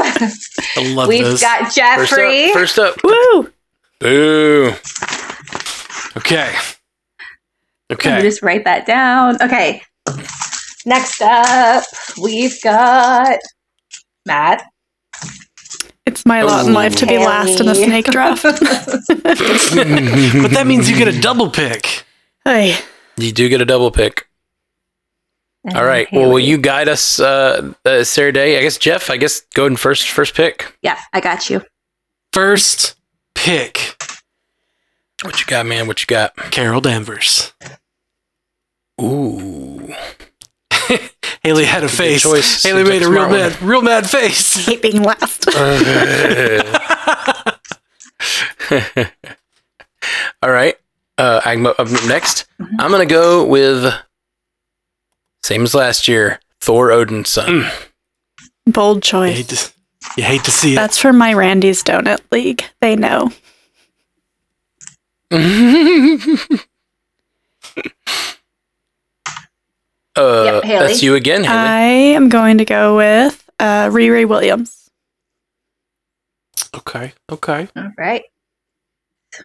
I 0.76 0.92
love 0.92 1.08
we've 1.08 1.24
this. 1.24 1.40
got 1.40 1.72
First 1.72 1.78
up, 1.78 2.08
Jeffrey. 2.08 2.52
first 2.52 2.78
up. 2.78 2.96
Woo! 3.04 3.50
Boo. 4.00 4.72
okay. 6.16 6.52
Let 7.90 8.04
me 8.04 8.10
Okay. 8.12 8.22
just 8.22 8.42
write 8.42 8.64
that 8.64 8.86
down. 8.86 9.40
Okay. 9.42 9.82
Next 10.84 11.20
up, 11.22 11.84
we've 12.22 12.60
got 12.62 13.38
Matt. 14.24 14.62
It's 16.06 16.24
my 16.24 16.42
lot 16.42 16.66
in 16.66 16.72
life 16.72 16.94
to 16.96 17.06
be 17.06 17.18
last 17.18 17.58
in 17.60 17.66
the 17.66 17.74
snake 17.74 18.06
draft. 18.06 18.42
but 19.08 20.50
that 20.52 20.64
means 20.66 20.88
you 20.88 20.96
get 20.96 21.08
a 21.08 21.20
double 21.20 21.50
pick. 21.50 22.04
hey, 22.44 22.76
You 23.16 23.32
do 23.32 23.48
get 23.48 23.60
a 23.60 23.64
double 23.64 23.90
pick. 23.90 24.28
All 25.74 25.84
right. 25.84 26.06
Well, 26.12 26.30
will 26.30 26.38
you 26.38 26.58
guide 26.58 26.88
us, 26.88 27.18
uh, 27.18 27.72
uh, 27.84 28.04
Sarah 28.04 28.30
Day? 28.32 28.56
I 28.56 28.62
guess 28.62 28.78
Jeff. 28.78 29.10
I 29.10 29.16
guess 29.16 29.40
go 29.54 29.66
in 29.66 29.74
first. 29.74 30.08
First 30.08 30.34
pick. 30.36 30.72
Yeah, 30.80 30.96
I 31.12 31.18
got 31.20 31.50
you. 31.50 31.60
First 32.32 32.94
pick, 33.34 33.95
What 35.22 35.40
you 35.40 35.46
got, 35.46 35.66
man? 35.66 35.86
What 35.86 36.00
you 36.00 36.06
got? 36.06 36.36
Carol 36.36 36.80
Danvers. 36.80 37.52
Ooh. 39.00 39.92
Hayley 41.42 41.64
had 41.64 41.84
a 41.84 41.88
face. 41.88 42.22
choice. 42.22 42.62
Hayley 42.62 42.84
Seems 42.84 42.88
made 42.88 43.02
like 43.02 43.02
a 43.02 43.06
a 43.06 43.10
real 43.10 43.28
smart 43.28 43.30
mad, 43.32 43.62
real 43.62 43.82
mad 43.82 44.10
face. 44.10 44.66
hate 44.66 44.82
being 44.82 45.02
last. 45.02 45.46
All 50.42 50.50
right. 50.50 50.76
Uh, 51.18 51.40
I'm 51.44 51.66
up 51.66 51.78
next. 52.06 52.46
I'm 52.78 52.90
gonna 52.90 53.06
go 53.06 53.44
with 53.46 53.92
same 55.42 55.62
as 55.62 55.74
last 55.74 56.08
year. 56.08 56.40
Thor 56.60 56.88
Odinson. 56.88 57.70
Bold 58.66 59.06
You 59.10 59.20
hate 59.22 59.46
choice. 59.48 59.72
to, 59.72 59.72
you 60.18 60.24
hate 60.24 60.44
to 60.44 60.50
see 60.50 60.72
it. 60.72 60.76
That's 60.76 60.98
from 60.98 61.16
my 61.16 61.32
Randy's 61.32 61.82
Donut 61.82 62.20
League. 62.32 62.64
They 62.80 62.96
know. 62.96 63.30
Uh, 70.16 70.62
Yep, 70.64 70.80
that's 70.80 71.02
you 71.02 71.14
again, 71.14 71.44
Hayley. 71.44 71.56
I 71.56 71.80
am 72.16 72.28
going 72.30 72.58
to 72.58 72.64
go 72.64 72.96
with 72.96 73.48
uh, 73.60 73.88
Riri 73.88 74.26
Williams. 74.26 74.90
okay. 76.74 77.12
Okay. 77.30 77.68
All 77.76 77.92
right. 77.98 78.22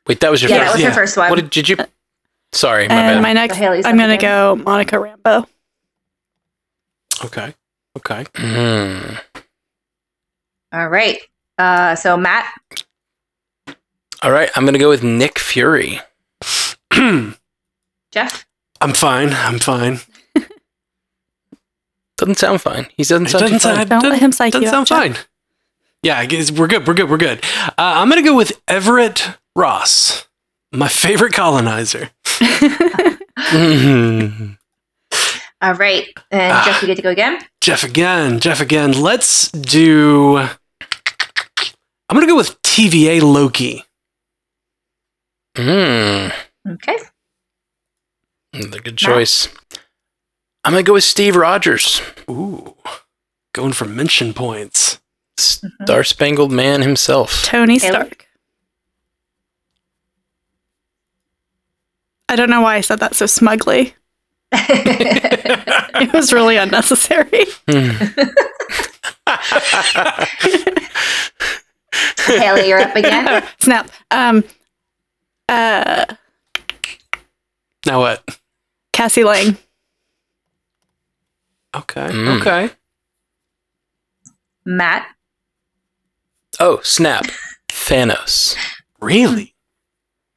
Wait, 0.08 0.22
that 0.22 0.32
was 0.32 0.42
your 0.42 0.50
Yeah, 0.52 0.60
that 0.60 0.66
first. 0.68 0.76
was 0.76 0.82
yeah. 0.84 0.90
her 0.90 0.96
first 0.96 1.18
one. 1.18 1.30
What 1.30 1.36
did, 1.38 1.50
did 1.50 1.68
you? 1.68 1.76
Sorry, 2.54 2.88
my 2.88 2.94
and 2.96 3.16
bad. 3.18 3.22
my 3.22 3.34
next, 3.34 3.58
So 3.58 3.90
I'm 3.90 3.98
going 3.98 4.18
to 4.18 4.18
go 4.18 4.56
Monica 4.56 5.00
Rambo. 5.00 5.46
Okay. 7.26 7.54
Okay. 7.98 8.24
Mm. 8.36 9.20
All 10.74 10.88
right. 10.88 11.18
Uh, 11.58 11.96
so 11.96 12.16
Matt, 12.16 12.48
All 14.24 14.32
right, 14.32 14.50
I'm 14.56 14.66
gonna 14.66 14.78
go 14.80 14.90
with 14.90 15.04
Nick 15.04 15.40
Fury. 15.40 16.00
Jeff, 18.12 18.46
I'm 18.80 18.94
fine. 18.94 19.30
I'm 19.34 19.60
fine. 19.60 20.00
Doesn't 22.18 22.38
sound 22.38 22.62
fine. 22.62 22.88
He 22.96 23.04
doesn't 23.04 23.26
It 23.28 23.30
sound 23.32 23.42
doesn't 23.44 23.60
fine. 23.62 23.76
sound, 23.78 23.90
Don't 23.90 24.04
let 24.12 24.20
him 24.22 24.32
psych 24.32 24.54
doesn't 24.54 24.64
you 24.64 24.70
sound 24.70 24.82
out, 24.82 24.88
Jeff. 24.88 25.16
fine. 25.18 25.26
Yeah, 26.04 26.20
I 26.20 26.26
guess 26.28 26.52
we're 26.52 26.68
good. 26.68 26.88
We're 26.88 26.94
good. 26.94 27.10
We're 27.10 27.18
good. 27.18 27.44
Uh, 27.68 27.72
I'm 27.78 28.10
gonna 28.10 28.22
go 28.22 28.36
with 28.36 28.62
Everett 28.68 29.38
Ross, 29.56 30.28
my 30.72 30.88
favorite 30.88 31.34
colonizer. 31.34 32.12
All 35.64 35.76
right, 35.76 36.08
and. 36.32 36.66
Jeff, 36.66 36.82
you 36.82 36.88
get 36.88 36.96
to 36.98 37.02
go 37.04 37.10
again. 37.12 37.40
Jeff 37.62 37.84
again. 37.84 38.40
Jeff 38.40 38.62
again. 38.62 38.92
Let's 38.94 39.50
do. 39.52 40.38
I'm 40.38 40.50
gonna 42.18 42.28
go 42.28 42.36
with 42.36 42.60
TVA 42.64 43.22
Loki. 43.22 43.84
Mm. 45.56 46.32
Okay. 46.70 46.98
Another 48.54 48.80
good 48.80 48.98
choice. 48.98 49.48
I'm 50.64 50.74
gonna 50.74 50.84
go 50.84 50.94
with 50.94 51.04
Steve 51.04 51.36
Rogers, 51.36 52.02
Ooh, 52.30 52.76
going 53.54 53.74
for 53.74 53.86
mention 53.86 54.34
points. 54.34 55.00
Star 55.38 56.04
Spangled 56.04 56.52
Man 56.52 56.82
himself. 56.82 57.44
Tony 57.44 57.80
Stark. 57.80 58.28
I 62.30 62.36
don't 62.36 62.50
know 62.50 62.62
why 62.62 62.76
I 62.76 62.82
said 62.82 63.00
that 63.00 63.16
so 63.16 63.26
smugly. 63.26 63.96
It 66.04 66.12
was 66.14 66.34
really 66.34 66.58
unnecessary. 66.58 67.46
Hayley, 72.26 72.68
you're 72.68 72.80
up 72.80 72.96
again. 72.96 73.44
Snap. 73.60 73.92
Um, 74.10 74.44
uh, 75.52 76.06
Now 77.86 78.00
what? 78.00 78.24
Cassie 78.94 79.24
Lang. 79.24 79.58
Okay. 81.76 82.08
Mm. 82.10 82.40
Okay. 82.42 82.70
Matt, 84.66 85.08
Oh, 86.60 86.80
snap! 86.84 87.26
Thanos. 87.70 88.56
Really? 89.00 89.56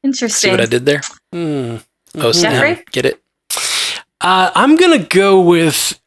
Interesting. 0.03 0.29
See 0.29 0.49
interesting. 0.49 0.51
what 0.53 0.61
I 0.61 0.67
did 0.67 0.87
there? 0.87 1.01
Hmm. 1.33 1.77
Oh, 2.15 2.33
snap! 2.33 2.53
Jeffrey? 2.53 2.85
Get 2.93 3.05
it? 3.07 3.23
Uh, 4.21 4.51
I'm 4.55 4.77
gonna 4.77 5.01
go 5.05 5.41
with 5.41 6.01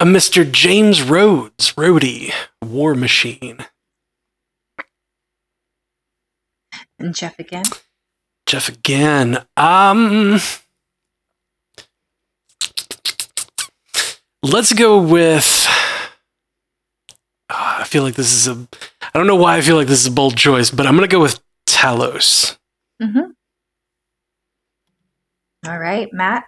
a 0.00 0.04
Mr. 0.04 0.50
James 0.50 1.00
Rhodes, 1.02 1.72
Rhodey, 1.72 2.32
War 2.60 2.94
Machine. 2.94 3.64
And 6.98 7.14
Jeff 7.14 7.38
again. 7.38 7.64
Jeff 8.46 8.68
again. 8.68 9.44
Um, 9.56 10.40
let's 14.42 14.72
go 14.72 15.00
with. 15.00 15.66
Ah, 17.50 17.80
I 17.80 17.84
feel 17.84 18.02
like 18.02 18.14
this 18.14 18.32
is 18.32 18.48
a. 18.48 18.66
I 19.02 19.18
don't 19.18 19.26
know 19.26 19.36
why 19.36 19.56
I 19.56 19.60
feel 19.60 19.76
like 19.76 19.86
this 19.88 20.00
is 20.00 20.06
a 20.06 20.10
bold 20.10 20.36
choice, 20.36 20.70
but 20.70 20.86
I'm 20.86 20.94
gonna 20.94 21.08
go 21.08 21.20
with 21.20 21.40
Talos. 21.66 22.56
Mm-hmm. 23.00 23.30
All 25.68 25.78
right, 25.78 26.08
Matt. 26.12 26.44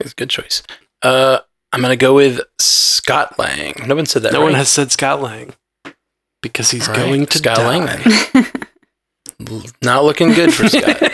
It's 0.00 0.12
a 0.12 0.14
good 0.14 0.30
choice. 0.30 0.62
Uh, 1.02 1.38
I'm 1.72 1.80
gonna 1.82 1.96
go 1.96 2.14
with 2.14 2.40
Scott 2.58 3.38
Lang. 3.38 3.74
No 3.86 3.94
one 3.94 4.06
said 4.06 4.22
that. 4.22 4.32
no 4.32 4.38
right? 4.40 4.44
one 4.46 4.54
has 4.54 4.68
said 4.68 4.92
Scott 4.92 5.20
Lang 5.20 5.54
because 6.42 6.70
he's 6.70 6.88
All 6.88 6.94
right, 6.94 7.04
going 7.06 7.26
to 7.26 7.38
Scott 7.38 7.56
die. 7.56 7.66
Lang 7.66 7.86
then. 7.86 8.02
L- 8.34 8.44
Not 9.82 10.04
looking 10.04 10.30
good 10.32 10.52
for 10.54 10.68
Scott. 10.68 11.02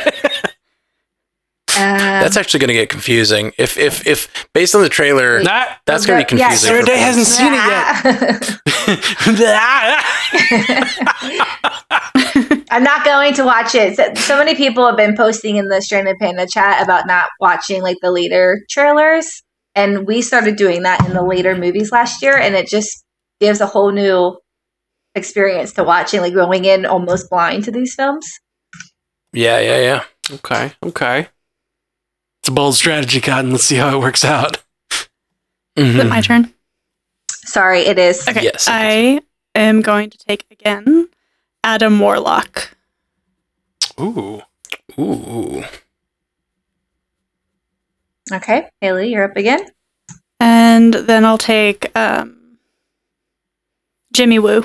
Um, 1.76 1.96
That's 1.96 2.36
actually 2.36 2.58
going 2.58 2.68
to 2.68 2.74
get 2.74 2.88
confusing. 2.88 3.52
If 3.56 3.78
if 3.78 4.04
if 4.04 4.48
based 4.52 4.74
on 4.74 4.82
the 4.82 4.88
trailer, 4.88 5.40
Nah, 5.44 5.64
that's 5.86 6.06
going 6.06 6.24
to 6.26 6.34
be 6.34 6.40
Yeah, 6.40 6.48
confusing. 6.48 6.68
Sarah 6.70 6.80
for 6.80 6.86
Day 6.86 6.98
hasn't 6.98 7.26
seen 7.28 7.52
it 7.52 7.64
yet. 7.68 8.58
I'm 12.70 12.82
not 12.82 13.04
going 13.04 13.32
to 13.34 13.44
watch 13.44 13.74
it. 13.76 13.94
So, 13.96 14.12
so 14.14 14.38
many 14.38 14.56
people 14.56 14.84
have 14.86 14.96
been 14.96 15.16
posting 15.16 15.56
in 15.56 15.68
the 15.68 15.80
Stranded 15.80 16.16
Panda 16.20 16.46
chat 16.52 16.82
about 16.82 17.06
not 17.06 17.28
watching 17.40 17.80
like 17.82 17.96
the 18.02 18.10
later 18.10 18.58
trailers, 18.68 19.40
and 19.76 20.04
we 20.06 20.20
started 20.20 20.56
doing 20.56 20.82
that 20.82 21.06
in 21.06 21.12
the 21.14 21.22
later 21.22 21.54
movies 21.56 21.92
last 21.92 22.20
year, 22.22 22.36
and 22.36 22.56
it 22.56 22.66
just 22.66 23.04
gives 23.40 23.60
a 23.60 23.66
whole 23.66 23.92
new 23.92 24.36
experience 25.18 25.72
to 25.74 25.84
watching, 25.84 26.20
like 26.20 26.32
going 26.32 26.64
in 26.64 26.86
almost 26.86 27.28
blind 27.28 27.64
to 27.64 27.70
these 27.70 27.94
films. 27.94 28.26
Yeah, 29.32 29.60
yeah, 29.60 29.78
yeah. 29.78 30.36
okay, 30.36 30.72
okay. 30.82 31.28
It's 32.40 32.48
a 32.48 32.52
bold 32.52 32.74
strategy, 32.74 33.20
Cotton. 33.20 33.50
Let's 33.50 33.64
see 33.64 33.76
how 33.76 33.94
it 33.94 34.00
works 34.00 34.24
out. 34.24 34.62
Is 35.76 35.96
it 35.96 36.06
my 36.06 36.20
turn? 36.22 36.54
Sorry, 37.30 37.80
it 37.80 37.98
is. 37.98 38.26
Okay. 38.26 38.42
Yes, 38.42 38.66
I 38.68 39.20
am 39.54 39.82
going 39.82 40.10
to 40.10 40.18
take 40.18 40.46
again 40.50 41.08
Adam 41.62 42.00
Warlock. 42.00 42.76
Ooh. 44.00 44.40
Ooh. 44.98 45.62
Okay, 48.32 48.68
Hayley, 48.80 49.10
you're 49.10 49.24
up 49.24 49.36
again. 49.36 49.64
And 50.40 50.92
then 50.94 51.24
I'll 51.24 51.38
take 51.38 51.96
um, 51.96 52.58
Jimmy 54.12 54.38
Woo. 54.38 54.64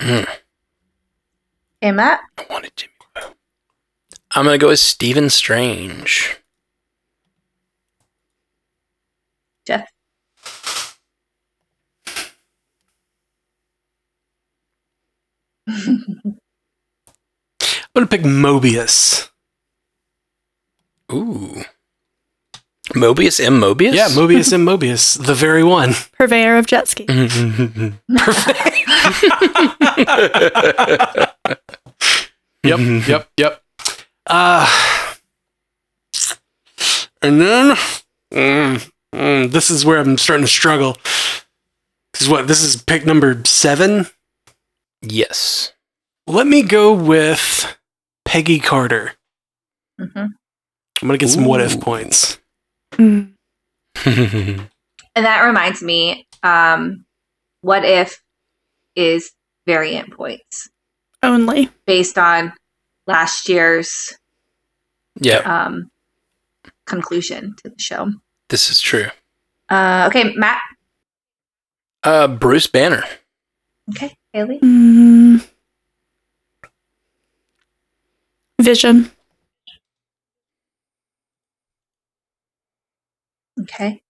Mm, 0.00 0.26
Okay, 1.82 1.92
Matt. 1.92 2.20
I 2.38 2.46
wanted 2.50 2.72
Jimmy. 2.76 2.92
I'm 4.32 4.44
going 4.44 4.58
to 4.58 4.62
go 4.62 4.68
with 4.68 4.78
Stephen 4.80 5.30
Strange. 5.30 6.36
Jeff. 9.66 9.88
I'm 15.68 16.38
gonna 17.94 18.06
pick 18.06 18.22
Mobius. 18.22 19.30
Ooh. 21.12 21.62
Mobius 22.94 23.44
M. 23.44 23.60
Mobius? 23.60 23.94
Yeah, 23.94 24.08
Mobius 24.08 24.52
and 24.52 24.66
Mobius, 24.66 25.24
the 25.24 25.34
very 25.34 25.62
one. 25.62 25.92
Purveyor 26.18 26.56
of 26.56 26.66
jet 26.66 26.88
ski. 26.88 27.06
Mhm. 27.06 27.94
Yep, 32.62 33.08
yep, 33.08 33.28
yep. 33.38 33.62
Uh, 34.26 34.66
and 37.22 37.40
then 37.40 37.74
mm, 38.32 38.90
mm, 39.14 39.50
this 39.50 39.70
is 39.70 39.86
where 39.86 39.98
I'm 39.98 40.18
starting 40.18 40.44
to 40.44 40.50
struggle. 40.50 40.94
This 42.12 42.22
is 42.22 42.28
what? 42.28 42.48
This 42.48 42.62
is 42.62 42.76
pick 42.82 43.06
number 43.06 43.42
seven. 43.46 44.06
Yes. 45.00 45.72
Let 46.26 46.46
me 46.46 46.62
go 46.62 46.92
with 46.92 47.78
Peggy 48.26 48.60
Carter. 48.60 49.14
hmm 49.98 50.06
I'm 50.16 50.34
gonna 51.08 51.16
get 51.16 51.30
some 51.30 51.46
what 51.46 51.62
if 51.62 51.80
points. 51.80 52.38
Mm. 52.92 53.32
And 55.16 55.26
that 55.26 55.40
reminds 55.42 55.82
me, 55.82 56.28
um, 56.44 57.04
what 57.62 57.84
if 57.84 58.22
is 59.00 59.32
variant 59.66 60.12
points 60.12 60.68
Only. 61.22 61.70
based 61.86 62.18
on 62.18 62.52
last 63.06 63.48
year's 63.48 64.16
yeah, 65.20 65.38
um, 65.38 65.90
conclusion 66.86 67.54
to 67.62 67.70
the 67.70 67.78
show. 67.78 68.12
this 68.48 68.70
is 68.70 68.80
true. 68.80 69.06
Uh, 69.68 70.04
okay, 70.08 70.32
Matt. 70.34 70.60
Uh, 72.02 72.26
Bruce 72.28 72.66
Banner. 72.66 73.04
Okay, 73.90 74.14
Hayley. 74.32 74.58
Mm. 74.60 75.46
Vision. 78.60 79.10
Okay. 83.60 84.00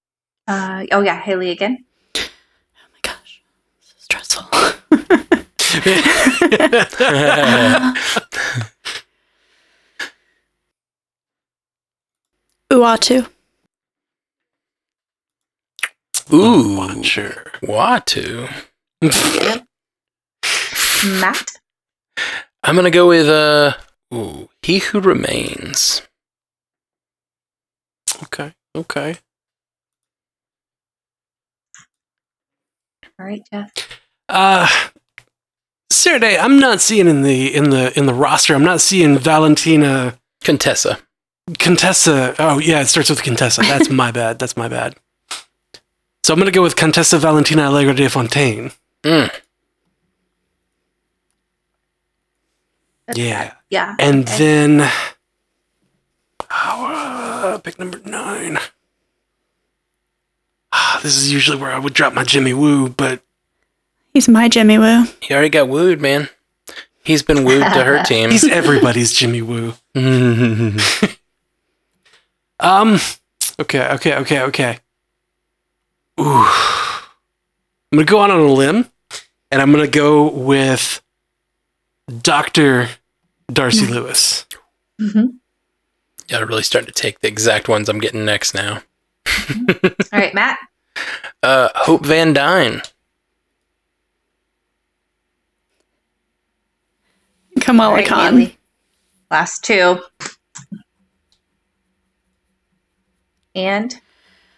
Uh, 0.46 0.84
oh 0.92 1.00
yeah, 1.00 1.20
Hayley 1.20 1.50
again. 1.50 1.84
Oh 2.16 2.20
my 2.92 2.98
gosh. 3.02 3.42
So 3.80 3.94
stressful. 3.98 4.46
Uatu. 12.72 13.26
Ooh, 16.32 16.76
Watcher. 16.76 17.52
Watu. 17.62 18.48
Matt. 21.20 21.50
I'm 22.62 22.76
gonna 22.76 22.90
go 22.90 23.08
with 23.08 23.28
uh, 23.28 23.72
ooh, 24.14 24.48
He 24.62 24.78
Who 24.78 25.00
Remains. 25.00 26.02
Okay. 28.24 28.52
Okay. 28.76 29.16
All 33.18 33.26
right, 33.26 33.42
Jeff. 33.50 33.72
Uh 34.28 34.68
Sarah 35.90 36.20
Day, 36.20 36.38
I'm 36.38 36.58
not 36.58 36.80
seeing 36.80 37.08
in 37.08 37.22
the 37.22 37.54
in 37.54 37.70
the 37.70 37.96
in 37.98 38.06
the 38.06 38.14
roster. 38.14 38.54
I'm 38.54 38.64
not 38.64 38.80
seeing 38.80 39.18
Valentina 39.18 40.18
Contessa. 40.42 40.98
Contessa. 41.58 42.34
Oh 42.38 42.58
yeah, 42.58 42.80
it 42.80 42.86
starts 42.86 43.10
with 43.10 43.22
Contessa. 43.22 43.62
That's 43.62 43.90
my 43.90 44.10
bad. 44.12 44.38
That's 44.38 44.56
my 44.56 44.68
bad. 44.68 44.94
So 46.22 46.32
I'm 46.32 46.38
gonna 46.38 46.52
go 46.52 46.62
with 46.62 46.76
Contessa 46.76 47.18
Valentina 47.18 47.62
Allegra 47.62 47.94
de 47.94 48.08
Fontaine. 48.08 48.70
Mm. 49.02 49.30
Yeah. 53.16 53.54
Yeah. 53.70 53.96
And 53.98 54.28
okay. 54.28 54.38
then 54.38 54.90
oh, 56.50 57.52
uh, 57.52 57.58
pick 57.58 57.78
number 57.78 58.00
nine. 58.04 58.58
Ah, 60.72 61.00
this 61.02 61.16
is 61.16 61.32
usually 61.32 61.56
where 61.58 61.72
I 61.72 61.78
would 61.78 61.94
drop 61.94 62.14
my 62.14 62.22
Jimmy 62.22 62.54
Woo, 62.54 62.88
but 62.88 63.22
He's 64.12 64.28
my 64.28 64.48
Jimmy 64.48 64.78
Woo. 64.78 65.04
He 65.20 65.32
already 65.32 65.48
got 65.50 65.68
wooed, 65.68 66.00
man. 66.00 66.28
He's 67.02 67.22
been 67.22 67.44
wooed 67.44 67.62
to 67.62 67.84
her 67.84 68.02
team. 68.04 68.30
he's 68.30 68.48
everybody's 68.48 69.12
Jimmy 69.12 69.42
Woo. 69.42 69.74
Um. 72.62 72.98
Okay. 73.58 73.88
Okay. 73.94 74.14
Okay. 74.16 74.40
Okay. 74.42 74.78
Ooh. 76.20 76.24
I'm 76.44 77.96
gonna 77.96 78.04
go 78.04 78.20
out 78.20 78.30
on 78.30 78.38
a 78.40 78.52
limb, 78.52 78.86
and 79.50 79.62
I'm 79.62 79.72
gonna 79.72 79.86
go 79.88 80.30
with 80.30 81.00
Doctor 82.20 82.90
Darcy 83.50 83.86
Lewis. 83.86 84.44
Mhm. 85.00 85.36
Gotta 86.28 86.44
really 86.44 86.62
start 86.62 86.84
to 86.86 86.92
take 86.92 87.20
the 87.20 87.28
exact 87.28 87.66
ones 87.68 87.88
I'm 87.88 87.98
getting 87.98 88.26
next 88.26 88.52
now. 88.54 88.82
All 89.56 89.90
right, 90.12 90.34
Matt. 90.34 90.58
Uh, 91.42 91.70
Hope 91.74 92.04
Van 92.04 92.34
Dyne. 92.34 92.82
Kamala 97.60 97.94
right, 97.94 98.06
Khan. 98.06 98.38
Hayley. 98.38 98.58
Last 99.30 99.64
two. 99.64 100.00
And 103.54 103.94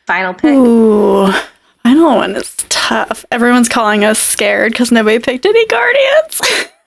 final 0.07 0.35
pick. 0.35 0.51
Ooh. 0.53 1.31
Final 1.83 2.17
one 2.17 2.37
is 2.37 2.57
tough. 2.69 3.25
Everyone's 3.31 3.69
calling 3.69 4.05
us 4.05 4.19
scared 4.19 4.73
because 4.73 4.93
nobody 4.93 5.19
picked 5.19 5.45
any 5.47 5.67
Guardians. 5.67 6.41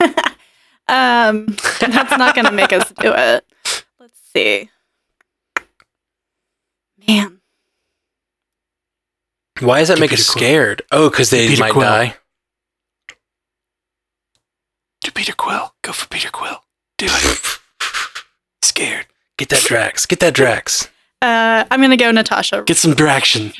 um, 0.88 1.46
that's 1.80 2.16
not 2.18 2.34
going 2.34 2.46
to 2.46 2.52
make 2.52 2.72
us 2.72 2.90
do 3.00 3.12
it. 3.14 3.44
Let's 4.00 4.18
see. 4.32 4.70
Man. 7.06 7.40
Why 9.60 9.78
does 9.80 9.88
that 9.88 9.96
Do 9.96 10.00
make 10.00 10.12
us 10.12 10.24
scared? 10.26 10.82
Oh, 10.92 11.08
because 11.10 11.30
they 11.30 11.48
Peter 11.48 11.60
might 11.60 11.72
Quill. 11.72 11.88
die. 11.88 12.14
Do 15.06 15.12
Peter 15.12 15.34
Quill. 15.34 15.72
Go 15.82 15.92
for 15.92 16.08
Peter 16.08 16.30
Quill. 16.32 16.64
Do 16.98 17.06
it. 17.08 17.58
Scared. 18.62 19.06
Get 19.38 19.50
that 19.50 19.62
Drax. 19.62 20.04
Get 20.04 20.18
that 20.18 20.34
Drax. 20.34 20.88
Uh, 21.22 21.64
I'm 21.70 21.78
going 21.78 21.92
to 21.92 21.96
go 21.96 22.10
Natasha. 22.10 22.64
Get 22.66 22.76
some 22.76 22.96
traction. 22.96 23.52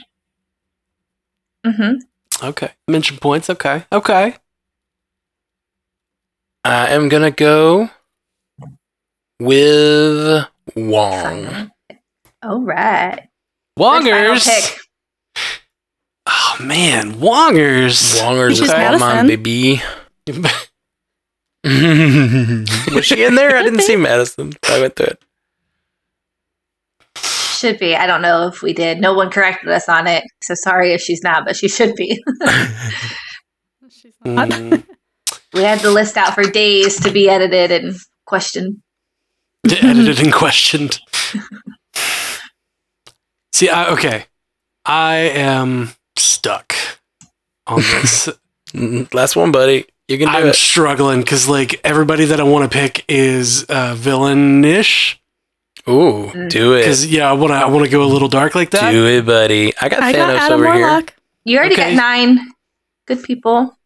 Mm-hmm. 1.65 2.47
Okay. 2.49 2.71
Mention 2.89 3.19
points. 3.19 3.49
Okay. 3.49 3.85
Okay. 3.93 4.35
I 6.65 6.89
am 6.89 7.09
gonna 7.09 7.31
go 7.31 7.91
with 9.39 10.47
Wong. 10.75 11.71
All 12.43 12.61
right. 12.61 13.29
Wongers. 13.79 14.77
Oh 16.27 16.57
man, 16.61 17.15
Wongers. 17.15 18.21
Wongers 18.21 18.51
is 18.51 18.59
She's 18.59 18.71
all 18.71 18.99
mine, 18.99 19.29
baby. 19.29 19.81
Was 22.95 23.05
she 23.05 23.25
in 23.25 23.35
there? 23.35 23.57
I 23.57 23.63
didn't 23.65 23.81
see 23.81 23.97
Madisynn. 23.97 24.57
I 24.71 24.81
went 24.81 24.95
through 24.95 25.07
it. 25.07 25.23
Should 27.17 27.79
be. 27.81 27.97
I 27.97 28.07
don't 28.07 28.23
know 28.23 28.47
if 28.47 28.63
we 28.63 28.73
did. 28.73 29.01
No 29.01 29.15
one 29.15 29.31
corrected 29.31 29.71
us 29.71 29.89
on 29.89 30.07
it. 30.07 30.23
So 30.43 30.55
sorry 30.55 30.93
if 30.93 31.01
she's 31.01 31.23
not, 31.25 31.45
but 31.45 31.57
she 31.57 31.69
should 31.69 31.97
be. 31.97 32.23
She's 33.89 34.15
not. 34.25 34.49
Mm, 34.49 34.85
we 35.55 35.63
had 35.63 35.81
the 35.81 35.91
list 35.91 36.17
out 36.17 36.35
for 36.35 36.45
days 36.45 37.01
to 37.01 37.11
be 37.11 37.29
edited 37.29 37.73
and 37.73 37.97
questioned. 38.27 38.83
edited 39.65 40.21
and 40.21 40.33
questioned. 40.33 41.01
See, 43.53 43.69
I, 43.71 43.91
okay, 43.93 44.27
I 44.85 45.17
am 45.17 45.93
stuck 46.17 46.75
on 47.67 47.81
this. 47.81 48.29
Last 49.15 49.35
one, 49.35 49.51
buddy. 49.51 49.87
You 50.09 50.19
can 50.19 50.29
do 50.29 50.35
I'm 50.39 50.47
it. 50.49 50.55
struggling 50.55 51.21
because 51.21 51.49
like 51.49 51.81
everybody 51.85 52.27
that 52.27 52.39
I 52.39 52.45
want 52.45 52.71
to 52.71 52.79
pick 52.79 53.05
is 53.09 53.65
uh, 53.69 53.95
villainish. 53.97 55.17
Ooh, 55.89 56.31
Mm. 56.35 56.49
do 56.49 56.75
it. 56.75 56.81
Because 56.81 57.07
yeah, 57.07 57.29
I 57.31 57.33
want 57.33 57.51
to 57.53 57.57
I 57.57 57.67
want 57.67 57.85
to 57.85 57.91
go 57.91 58.03
a 58.03 58.07
little 58.07 58.29
dark 58.29 58.55
like 58.55 58.71
that. 58.71 58.91
Do 58.91 59.07
it, 59.07 59.25
buddy. 59.27 59.73
I 59.81 59.89
got 59.89 60.03
I 60.03 60.13
Thanos 60.13 60.17
got 60.17 60.37
Adam 60.37 60.61
over 60.63 60.73
here. 60.75 61.05
You 61.45 61.59
already 61.59 61.75
Okay. 61.75 61.95
got 61.95 61.97
nine 61.97 62.39
good 63.07 63.23
people. 63.23 63.77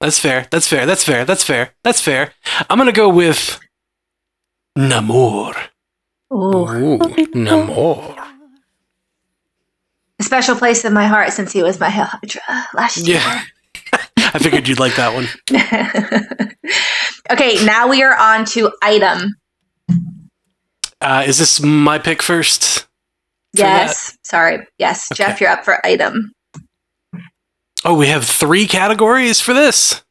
That's 0.00 0.18
fair. 0.18 0.46
That's 0.50 0.68
fair. 0.68 0.84
That's 0.86 1.04
fair. 1.04 1.24
That's 1.24 1.42
fair. 1.44 1.70
That's 1.82 2.00
fair. 2.00 2.32
I'm 2.68 2.76
gonna 2.78 2.92
go 2.92 3.08
with 3.08 3.58
Namor. 4.78 5.54
Ooh. 6.32 6.36
Ooh, 6.36 6.98
Namor. 6.98 8.22
A 10.18 10.22
special 10.22 10.56
place 10.56 10.84
in 10.84 10.92
my 10.92 11.06
heart 11.06 11.32
since 11.32 11.52
he 11.52 11.62
was 11.62 11.78
my 11.80 11.90
Hydra 11.90 12.66
last 12.74 13.06
year. 13.06 13.20
Yeah, 13.20 13.42
I 14.36 14.38
figured 14.38 14.68
you'd 14.68 14.78
like 14.78 14.96
that 14.96 15.14
one. 15.14 15.28
okay, 17.30 17.64
now 17.64 17.88
we 17.88 18.02
are 18.02 18.14
on 18.14 18.44
to 18.44 18.70
item. 18.82 19.34
Uh, 21.00 21.24
is 21.26 21.38
this 21.38 21.62
my 21.62 21.98
pick 21.98 22.22
first? 22.22 22.80
for 22.80 22.86
Yes. 23.54 24.18
Sorry. 24.24 24.66
Yes. 24.78 25.10
Okay. 25.10 25.24
Jeff, 25.24 25.40
you're 25.40 25.48
up 25.48 25.64
for 25.64 25.84
item. 25.86 26.32
Oh, 27.82 27.94
we 27.94 28.08
have 28.08 28.26
three 28.26 28.66
categories 28.66 29.40
for 29.40 29.54
this. 29.54 30.04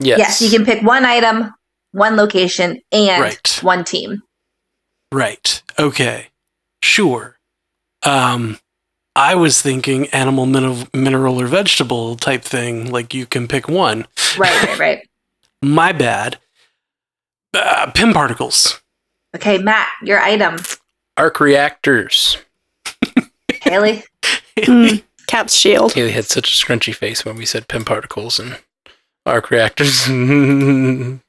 Yes. 0.00 0.18
Yes. 0.18 0.40
you 0.40 0.48
can 0.48 0.64
pick 0.64 0.82
one 0.82 1.04
item, 1.04 1.52
one 1.92 2.16
location, 2.16 2.80
and 2.90 3.22
Right. 3.22 3.58
one 3.60 3.84
team. 3.84 4.22
Right. 5.12 5.62
Okay. 5.78 6.28
Sure. 6.82 7.36
Um, 8.02 8.58
I 9.18 9.34
was 9.34 9.60
thinking 9.60 10.06
animal, 10.10 10.46
mineral, 10.46 10.86
mineral, 10.94 11.40
or 11.40 11.48
vegetable 11.48 12.14
type 12.14 12.44
thing. 12.44 12.88
Like 12.88 13.12
you 13.12 13.26
can 13.26 13.48
pick 13.48 13.68
one. 13.68 14.06
Right, 14.38 14.62
right, 14.62 14.78
right. 14.78 15.08
My 15.62 15.90
bad. 15.90 16.38
Uh, 17.52 17.90
Pym 17.90 18.12
particles. 18.12 18.80
Okay, 19.34 19.58
Matt, 19.58 19.88
your 20.04 20.20
item. 20.20 20.58
Arc 21.16 21.40
reactors. 21.40 22.38
Hayley. 23.62 24.04
Mm, 24.58 25.04
Cap's 25.28 25.54
shield. 25.54 25.92
Hayley 25.92 26.10
had 26.10 26.24
such 26.24 26.48
a 26.48 26.52
scrunchy 26.52 26.92
face 26.92 27.24
when 27.24 27.36
we 27.36 27.46
said 27.46 27.68
Pym 27.68 27.84
particles 27.84 28.40
and 28.40 28.58
arc 29.24 29.52
reactors. 29.52 30.08
You 30.08 31.20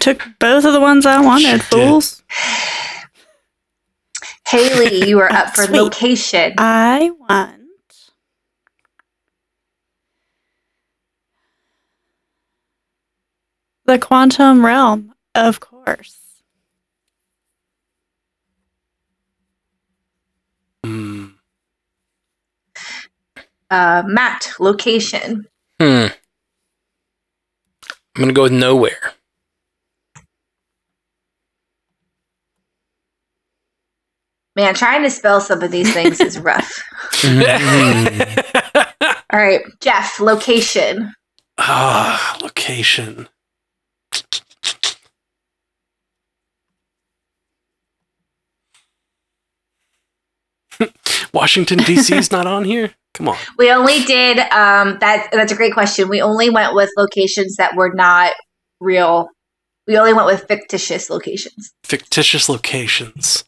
took 0.00 0.26
both 0.38 0.64
of 0.64 0.72
the 0.72 0.80
ones 0.80 1.04
I 1.04 1.20
wanted, 1.20 1.62
fools. 1.62 2.22
did. 2.72 2.81
Fools. 4.52 4.68
Hayley, 4.68 5.08
you 5.08 5.18
are 5.20 5.32
up 5.32 5.54
for 5.54 5.64
Sweet. 5.64 5.78
location. 5.80 6.54
I 6.58 7.10
want. 7.18 7.60
The 13.84 13.98
quantum 13.98 14.64
realm, 14.64 15.12
of 15.34 15.60
course. 15.60 16.18
Hmm. 20.84 21.26
Uh, 23.70 24.02
Matt, 24.06 24.52
location. 24.60 25.46
hmm. 25.80 26.06
I'm 28.14 28.20
gonna 28.20 28.32
go 28.34 28.42
with 28.42 28.52
nowhere. 28.52 29.14
Man, 34.54 34.74
trying 34.74 35.02
to 35.02 35.10
spell 35.10 35.40
some 35.40 35.62
of 35.62 35.70
these 35.70 35.92
things 35.92 36.20
is 36.20 36.38
rough. 36.40 36.82
All 39.32 39.40
right, 39.40 39.62
Jeff, 39.80 40.20
location. 40.20 41.14
Ah, 41.58 42.38
location. 42.42 43.28
Washington 51.32 51.78
D.C. 51.78 52.14
is 52.14 52.30
not 52.30 52.46
on 52.46 52.64
here. 52.64 52.92
Come 53.14 53.28
on. 53.28 53.36
We 53.58 53.70
only 53.70 54.00
did 54.04 54.38
um 54.38 54.98
that 55.00 55.28
that's 55.32 55.52
a 55.52 55.56
great 55.56 55.74
question. 55.74 56.08
We 56.08 56.20
only 56.22 56.50
went 56.50 56.74
with 56.74 56.90
locations 56.96 57.56
that 57.56 57.76
were 57.76 57.92
not 57.94 58.32
real. 58.80 59.28
We 59.86 59.98
only 59.98 60.14
went 60.14 60.26
with 60.26 60.46
fictitious 60.48 61.10
locations. 61.10 61.72
Fictitious 61.84 62.48
locations. 62.48 63.44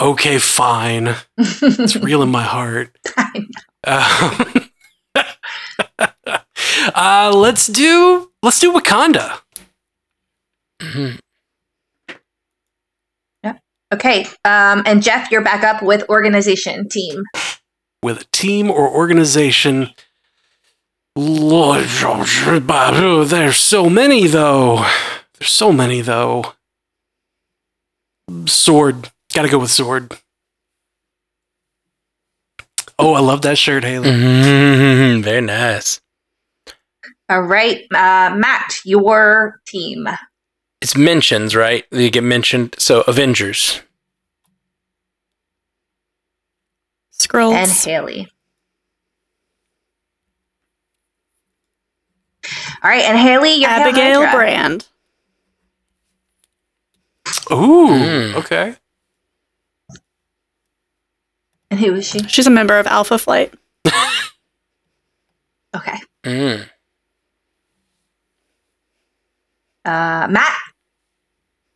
Okay, 0.00 0.38
fine. 0.38 1.14
It's 1.38 1.96
real 1.96 2.22
in 2.22 2.28
my 2.30 2.42
heart. 2.42 2.96
I 3.16 3.46
Um, 3.84 4.70
uh, 6.94 7.32
let's 7.34 7.66
do 7.66 8.30
let's 8.42 8.58
do 8.60 8.72
Wakanda. 8.72 9.40
Mhm. 10.82 11.18
okay. 13.94 14.24
Um 14.44 14.82
and 14.86 15.02
Jeff, 15.02 15.30
you're 15.30 15.42
back 15.42 15.62
up 15.62 15.82
with 15.82 16.08
organization 16.08 16.88
team. 16.88 17.22
with 18.02 18.22
a 18.22 18.24
team 18.32 18.70
or 18.70 18.88
organization. 18.88 19.90
Lord, 21.14 21.84
there's 21.84 23.56
so 23.58 23.90
many 23.90 24.26
though. 24.26 24.86
There's 25.38 25.50
so 25.50 25.72
many 25.72 26.00
though. 26.00 26.54
Sword. 28.46 29.10
Gotta 29.34 29.48
go 29.48 29.58
with 29.58 29.70
sword. 29.70 30.16
Oh, 32.98 33.14
I 33.14 33.20
love 33.20 33.42
that 33.42 33.58
shirt, 33.58 33.84
Hayley. 33.84 34.10
Mhm. 34.10 35.22
Very 35.24 35.40
nice. 35.40 36.00
All 37.28 37.42
right, 37.42 37.82
uh, 37.94 38.34
Matt, 38.36 38.74
your 38.84 39.60
team. 39.66 40.06
It's 40.82 40.96
mentions, 40.96 41.56
right? 41.56 41.86
You 41.90 42.10
get 42.10 42.24
mentioned. 42.24 42.74
So 42.78 43.02
Avengers. 43.08 43.80
Skrulls. 47.18 47.54
and 47.54 47.70
Hayley. 47.70 48.28
All 52.82 52.90
right, 52.90 53.04
and 53.04 53.16
Hayley, 53.16 53.54
your 53.54 53.70
Abigail 53.70 54.22
Hydra. 54.24 54.36
Brand. 54.36 54.88
Ooh, 57.50 57.88
Mm. 57.88 58.34
okay. 58.34 58.76
And 61.72 61.80
who 61.80 61.94
is 61.94 62.06
she? 62.06 62.18
She's 62.28 62.46
a 62.46 62.50
member 62.50 62.78
of 62.78 62.86
Alpha 62.86 63.18
Flight. 63.18 63.52
Okay. 65.74 65.96
Mm. 66.22 66.68
Uh, 69.86 70.26
Matt. 70.28 70.58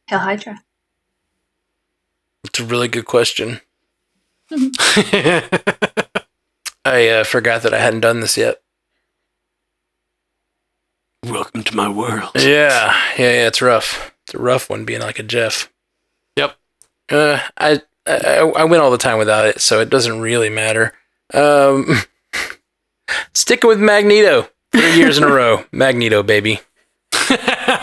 Hail 0.07 0.19
Hydra. 0.19 0.59
It's 2.45 2.61
a 2.61 2.65
really 2.67 2.89
good 2.89 3.07
question. 3.07 3.63
I 4.51 5.43
uh, 6.85 7.25
forgot 7.25 7.63
that 7.63 7.73
I 7.73 7.79
hadn't 7.79 8.01
done 8.01 8.21
this 8.21 8.37
yet. 8.37 8.61
Welcome 11.25 11.63
to 11.63 11.75
my 11.75 11.89
world. 11.89 12.33
Yeah, 12.35 13.01
yeah, 13.17 13.33
yeah. 13.33 13.47
It's 13.47 13.63
rough. 13.63 14.15
It's 14.27 14.35
a 14.35 14.39
rough 14.39 14.69
one 14.69 14.85
being 14.85 15.01
like 15.01 15.19
a 15.19 15.23
Jeff. 15.23 15.73
Yep. 16.37 16.55
Uh, 17.11 17.41
I, 17.57 17.81
I 18.07 18.39
I 18.57 18.65
win 18.65 18.81
all 18.81 18.91
the 18.91 18.99
time 18.99 19.19
without 19.19 19.47
it, 19.47 19.61
so 19.61 19.81
it 19.81 19.91
doesn't 19.91 20.21
really 20.21 20.51
matter. 20.51 20.93
Um, 21.35 21.97
sticking 23.35 23.69
with 23.69 23.81
Magneto 23.81 24.49
three 24.73 24.97
years 24.97 25.19
in 25.19 25.25
a 25.25 25.29
row. 25.29 25.65
Magneto, 25.73 26.23
baby. 26.23 26.61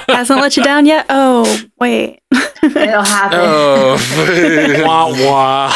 Hasn't 0.07 0.39
let 0.39 0.55
you 0.55 0.63
down 0.63 0.85
yet? 0.85 1.05
Oh, 1.09 1.43
wait. 1.79 2.21
It'll 2.63 3.03
happen. 3.03 3.39
Oh, 3.41 4.83
wah 4.85 5.09
wah. 5.25 5.75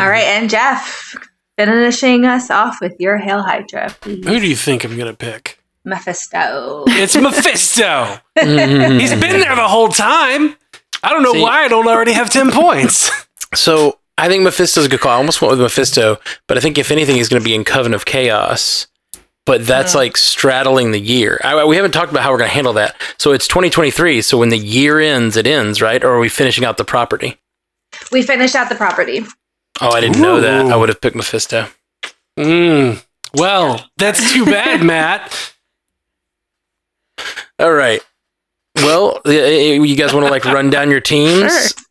All 0.00 0.08
right, 0.08 0.24
and 0.24 0.50
Jeff, 0.50 1.14
finishing 1.56 2.24
us 2.24 2.50
off 2.50 2.78
with 2.80 2.96
your 2.98 3.18
Hail 3.18 3.42
Hydra, 3.42 3.94
please. 4.00 4.26
Who 4.26 4.40
do 4.40 4.48
you 4.48 4.56
think 4.56 4.84
I'm 4.84 4.96
gonna 4.96 5.14
pick? 5.14 5.60
Mephisto. 5.84 6.84
It's 6.88 7.14
Mephisto. 7.16 8.18
Mhm. 8.36 9.00
He's 9.00 9.10
been 9.12 9.40
there 9.40 9.54
the 9.54 9.68
whole 9.68 9.88
time. 9.88 10.56
I 11.02 11.10
don't 11.10 11.22
know 11.22 11.32
See- 11.32 11.42
why 11.42 11.64
I 11.64 11.68
don't 11.68 11.86
already 11.88 12.12
have 12.12 12.30
ten 12.30 12.50
points. 12.50 13.10
So 13.54 13.98
I 14.18 14.28
think 14.28 14.42
Mephisto's 14.44 14.84
a 14.84 14.88
good 14.90 15.00
call. 15.00 15.12
I 15.12 15.16
almost 15.16 15.40
went 15.40 15.52
with 15.52 15.60
Mephisto, 15.60 16.18
but 16.48 16.58
I 16.58 16.60
think 16.60 16.76
if 16.76 16.90
anything, 16.90 17.16
he's 17.16 17.30
going 17.30 17.40
to 17.40 17.44
be 17.44 17.54
in 17.54 17.64
Coven 17.64 17.94
of 17.94 18.04
Chaos. 18.04 18.88
But 19.46 19.66
that's 19.66 19.94
like 19.94 20.18
straddling 20.18 20.92
the 20.92 21.00
year. 21.00 21.40
I, 21.42 21.64
we 21.64 21.76
haven't 21.76 21.92
talked 21.92 22.10
about 22.10 22.22
how 22.24 22.30
we're 22.30 22.36
going 22.36 22.50
to 22.50 22.54
handle 22.54 22.74
that. 22.74 22.94
So 23.16 23.32
it's 23.32 23.48
2023. 23.48 24.20
So 24.20 24.36
when 24.36 24.50
the 24.50 24.58
year 24.58 25.00
ends, 25.00 25.38
it 25.38 25.46
ends, 25.46 25.80
right? 25.80 26.04
Or 26.04 26.10
are 26.10 26.18
we 26.18 26.28
finishing 26.28 26.66
out 26.66 26.76
the 26.76 26.84
property? 26.84 27.38
We 28.12 28.20
finished 28.20 28.54
out 28.54 28.68
the 28.68 28.74
property. 28.74 29.24
Oh, 29.80 29.88
I 29.92 30.00
didn't 30.02 30.20
know 30.20 30.42
that. 30.42 30.66
I 30.66 30.76
would 30.76 30.90
have 30.90 31.00
picked 31.00 31.16
Mephisto. 31.16 31.68
Mm, 32.38 33.02
well, 33.32 33.82
that's 33.96 34.30
too 34.34 34.44
bad, 34.44 34.82
Matt. 34.84 35.54
All 37.58 37.72
right. 37.72 38.02
Well, 38.84 39.20
you 39.26 39.96
guys 39.96 40.12
want 40.12 40.26
to 40.26 40.30
like 40.30 40.44
run 40.44 40.70
down 40.70 40.90
your 40.90 41.00
teams? 41.00 41.52
Sure. 41.52 41.84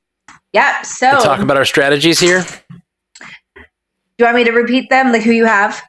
Yep. 0.54 0.86
So, 0.86 1.12
talk 1.20 1.40
about 1.40 1.58
our 1.58 1.66
strategies 1.66 2.20
here. 2.20 2.46
do 3.56 3.64
you 4.18 4.26
want 4.26 4.38
me 4.38 4.44
to 4.46 4.52
repeat 4.52 4.90
them, 4.90 5.12
like 5.12 5.22
who 5.22 5.32
you 5.32 5.46
have? 5.46 5.82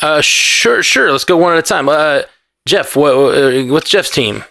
Uh, 0.00 0.20
sure, 0.20 0.82
sure. 0.82 1.10
Let's 1.10 1.24
go 1.24 1.36
one 1.36 1.52
at 1.52 1.58
a 1.58 1.62
time. 1.62 1.88
Uh, 1.88 2.22
Jeff, 2.66 2.94
what, 2.96 3.12
uh, 3.14 3.64
what's 3.64 3.90
Jeff's 3.90 4.10
team? 4.10 4.44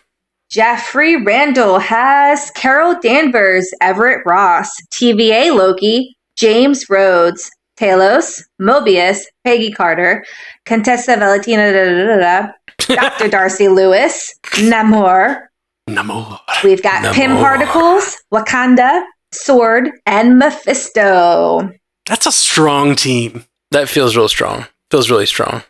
Jeffrey 0.49 1.15
Randle 1.15 1.79
has 1.79 2.51
Carol 2.55 2.99
Danvers, 3.01 3.69
Everett 3.79 4.25
Ross, 4.25 4.69
TVA 4.93 5.55
Loki, 5.55 6.17
James 6.35 6.89
Rhodes, 6.89 7.49
Talos, 7.79 8.43
Mobius, 8.61 9.21
Peggy 9.45 9.71
Carter, 9.71 10.25
Contessa 10.65 11.15
Valentina, 11.15 11.71
da, 11.71 11.85
da, 11.85 12.51
da, 12.87 12.95
Dr. 12.95 13.27
Darcy 13.29 13.69
Lewis, 13.69 14.33
Namor. 14.55 15.47
Namor. 15.95 16.39
We've 16.63 16.81
got 16.81 17.13
Pym 17.13 17.31
Namor. 17.31 17.41
Particles, 17.41 18.17
Wakanda, 18.33 19.03
Sword, 19.33 19.91
and 20.05 20.37
Mephisto. 20.39 21.71
That's 22.07 22.25
a 22.25 22.31
strong 22.31 22.95
team. 22.95 23.45
That 23.71 23.87
feels 23.87 24.15
real 24.15 24.27
strong. 24.27 24.67
Feels 24.89 25.09
really 25.09 25.25
strong. 25.25 25.63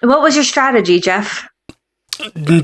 What 0.00 0.20
was 0.20 0.34
your 0.34 0.44
strategy, 0.44 1.00
Jeff? 1.00 1.48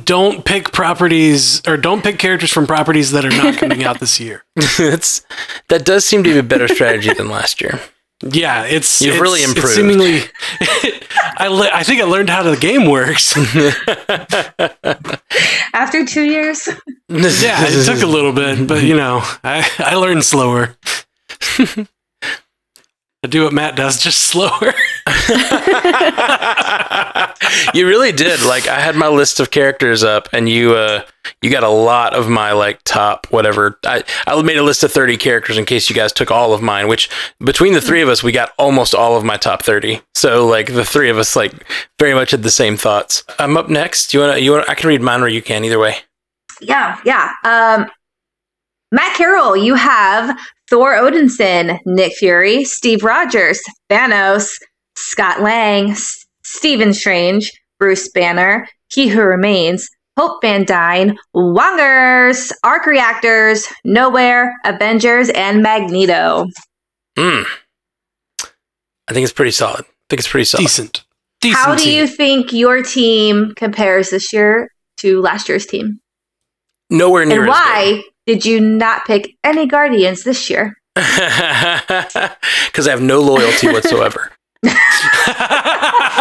Don't 0.05 0.45
pick 0.45 0.73
properties 0.73 1.61
or 1.67 1.77
don't 1.77 2.03
pick 2.03 2.19
characters 2.19 2.51
from 2.51 2.67
properties 2.67 3.11
that 3.13 3.25
are 3.25 3.31
not 3.31 3.57
coming 3.57 3.85
out 3.85 4.01
this 4.01 4.19
year. 4.19 4.45
it's 4.57 5.27
that 5.69 5.85
does 5.85 6.05
seem 6.05 6.23
to 6.25 6.33
be 6.33 6.39
a 6.39 6.43
better 6.43 6.69
strategy 6.69 7.13
than 7.13 7.29
last 7.29 7.61
year. 7.61 7.81
Yeah, 8.23 8.63
it's 8.65 9.01
You've 9.01 9.15
it's- 9.15 9.23
really 9.23 9.41
it's 9.41 9.49
improved. 9.49 9.75
seemingly, 9.75 10.21
I 11.39 11.49
le- 11.49 11.71
I 11.73 11.83
think 11.83 12.01
I 12.01 12.05
learned 12.05 12.31
how 12.31 12.43
the 12.45 12.57
game 12.57 12.87
works. 12.87 13.37
After 15.75 16.05
two 16.05 16.25
years? 16.25 16.67
yeah, 17.09 17.65
it 17.67 17.87
took 17.87 18.03
a 18.03 18.07
little 18.07 18.33
bit, 18.33 18.67
but 18.69 18.85
you 18.85 18.95
know, 18.97 19.21
I 19.43 19.69
I 19.79 19.95
learned 19.97 20.25
slower. 20.25 20.77
I 23.25 23.29
do 23.29 23.45
what 23.45 23.53
Matt 23.53 23.77
does, 23.77 24.03
just 24.03 24.19
slower. 24.29 24.75
you 27.75 27.87
really 27.87 28.11
did. 28.11 28.43
Like 28.43 28.67
I 28.67 28.81
had 28.81 28.97
my 28.97 29.07
list 29.09 29.39
of 29.39 29.51
characters 29.53 30.03
up, 30.03 30.29
and 30.33 30.49
you 30.49 30.75
uh, 30.75 31.03
you 31.41 31.51
got 31.51 31.63
a 31.63 31.69
lot 31.69 32.15
of 32.15 32.29
my 32.29 32.53
like 32.53 32.81
top 32.83 33.27
whatever. 33.31 33.79
I 33.87 34.03
I 34.27 34.41
made 34.43 34.57
a 34.57 34.63
list 34.63 34.83
of 34.83 34.91
thirty 34.91 35.17
characters 35.17 35.57
in 35.57 35.65
case 35.65 35.89
you 35.89 35.95
guys 35.95 36.13
took 36.13 36.33
all 36.33 36.53
of 36.53 36.63
mine. 36.63 36.89
Which 36.89 37.09
between 37.39 37.75
the 37.75 37.81
three 37.81 38.03
of 38.03 38.09
us, 38.09 38.25
we 38.25 38.33
got 38.33 38.53
almost 38.59 38.95
all 38.95 39.17
of 39.17 39.25
my 39.25 39.37
top 39.37 39.63
thirty. 39.63 40.01
So 40.15 40.47
like 40.47 40.75
the 40.75 40.85
three 40.85 41.09
of 41.11 41.19
us 41.19 41.37
like 41.37 41.53
very 42.01 42.15
much 42.15 42.33
had 42.33 42.43
the 42.43 42.51
same 42.51 42.77
thoughts. 42.77 43.23
I'm 43.39 43.57
up 43.57 43.69
next. 43.69 44.13
You 44.13 44.21
wanna 44.21 44.39
you 44.39 44.51
wanna? 44.51 44.65
I 44.69 44.75
can 44.75 44.89
read 44.89 45.01
mine 45.01 45.21
or 45.21 45.29
you 45.29 45.43
can. 45.43 45.65
Either 45.65 45.79
way. 45.79 45.97
Yeah, 46.61 46.99
yeah. 47.05 47.31
Um, 47.45 47.89
Matt 48.93 49.17
Carroll, 49.17 49.57
you 49.57 49.75
have 49.75 50.39
Thor 50.71 50.95
Odinson, 50.95 51.79
Nick 51.87 52.13
Fury, 52.15 52.63
Steve 52.65 53.03
Rogers, 53.03 53.61
Thanos, 53.91 54.51
Scott 54.97 55.41
Lang, 55.43 55.91
S- 55.91 56.27
Stephen 56.45 56.93
Strange, 56.93 57.51
Bruce 57.79 58.09
Banner, 58.11 58.69
He 58.93 59.09
Who 59.09 59.23
Remains, 59.23 59.89
Hope 60.19 60.43
Van 60.43 60.65
Dyne, 60.67 61.17
Wongers, 61.35 62.53
Arc 62.63 62.85
Reactors, 62.87 63.67
Nowhere, 63.85 64.53
Avengers, 64.67 65.31
and 65.31 65.63
Magneto. 65.63 66.47
Hmm. 67.19 67.43
I 69.09 69.15
think 69.15 69.25
it's 69.25 69.33
pretty 69.33 69.51
solid. 69.53 69.81
I 69.81 69.89
think 70.11 70.21
it's 70.21 70.29
pretty 70.29 70.45
solid. 70.45 70.63
Decent. 70.65 71.05
Decent. 71.41 71.65
How 71.65 71.75
do 71.75 71.83
team. 71.85 71.97
you 71.99 72.07
think 72.07 72.53
your 72.53 72.83
team 72.83 73.55
compares 73.57 74.11
this 74.11 74.33
year 74.33 74.69
to 74.99 75.21
last 75.23 75.49
year's 75.49 75.67
team? 75.67 75.99
Nowhere 76.91 77.25
near 77.25 77.41
And 77.43 77.51
as 77.51 77.57
good. 77.57 77.63
why 77.65 78.03
did 78.27 78.45
you 78.45 78.61
not 78.61 79.05
pick 79.07 79.37
any 79.45 79.67
Guardians 79.67 80.25
this 80.25 80.49
year? 80.51 80.77
Because 82.67 82.89
I 82.89 82.91
have 82.91 83.03
no 83.03 83.21
loyalty 83.21 83.67
whatsoever. 83.67 84.33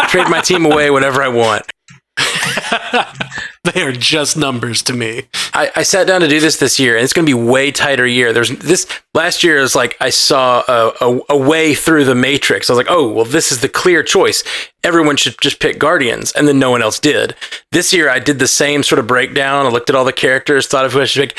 Trade 0.08 0.28
my 0.28 0.42
team 0.44 0.66
away 0.66 0.90
whenever 0.90 1.22
I 1.22 1.28
want. 1.28 1.64
they 3.64 3.82
are 3.82 3.92
just 3.92 4.36
numbers 4.36 4.82
to 4.82 4.92
me. 4.92 5.28
I, 5.54 5.70
I 5.76 5.82
sat 5.82 6.06
down 6.06 6.20
to 6.20 6.28
do 6.28 6.40
this 6.40 6.58
this 6.58 6.78
year, 6.78 6.96
and 6.96 7.04
it's 7.04 7.14
going 7.14 7.24
to 7.24 7.30
be 7.30 7.40
way 7.40 7.70
tighter 7.70 8.06
year. 8.06 8.32
There's 8.32 8.50
this 8.50 8.86
last 9.14 9.42
year 9.42 9.58
is 9.58 9.74
like 9.74 9.96
I 10.00 10.10
saw 10.10 10.62
a, 10.68 10.92
a, 11.00 11.20
a 11.30 11.36
way 11.36 11.74
through 11.74 12.04
the 12.04 12.14
matrix. 12.14 12.68
I 12.68 12.74
was 12.74 12.78
like, 12.78 12.94
oh 12.94 13.10
well, 13.10 13.24
this 13.24 13.50
is 13.50 13.60
the 13.60 13.68
clear 13.68 14.02
choice. 14.02 14.44
Everyone 14.84 15.16
should 15.16 15.36
just 15.40 15.60
pick 15.60 15.78
Guardians, 15.78 16.32
and 16.32 16.46
then 16.46 16.58
no 16.58 16.70
one 16.70 16.82
else 16.82 16.98
did. 16.98 17.34
This 17.70 17.92
year, 17.92 18.10
I 18.10 18.18
did 18.18 18.38
the 18.38 18.48
same 18.48 18.82
sort 18.82 18.98
of 18.98 19.06
breakdown. 19.06 19.64
I 19.64 19.70
looked 19.70 19.88
at 19.88 19.96
all 19.96 20.04
the 20.04 20.12
characters, 20.12 20.66
thought 20.66 20.84
of 20.84 20.92
who 20.92 21.00
I 21.00 21.04
should 21.04 21.30
pick. 21.30 21.38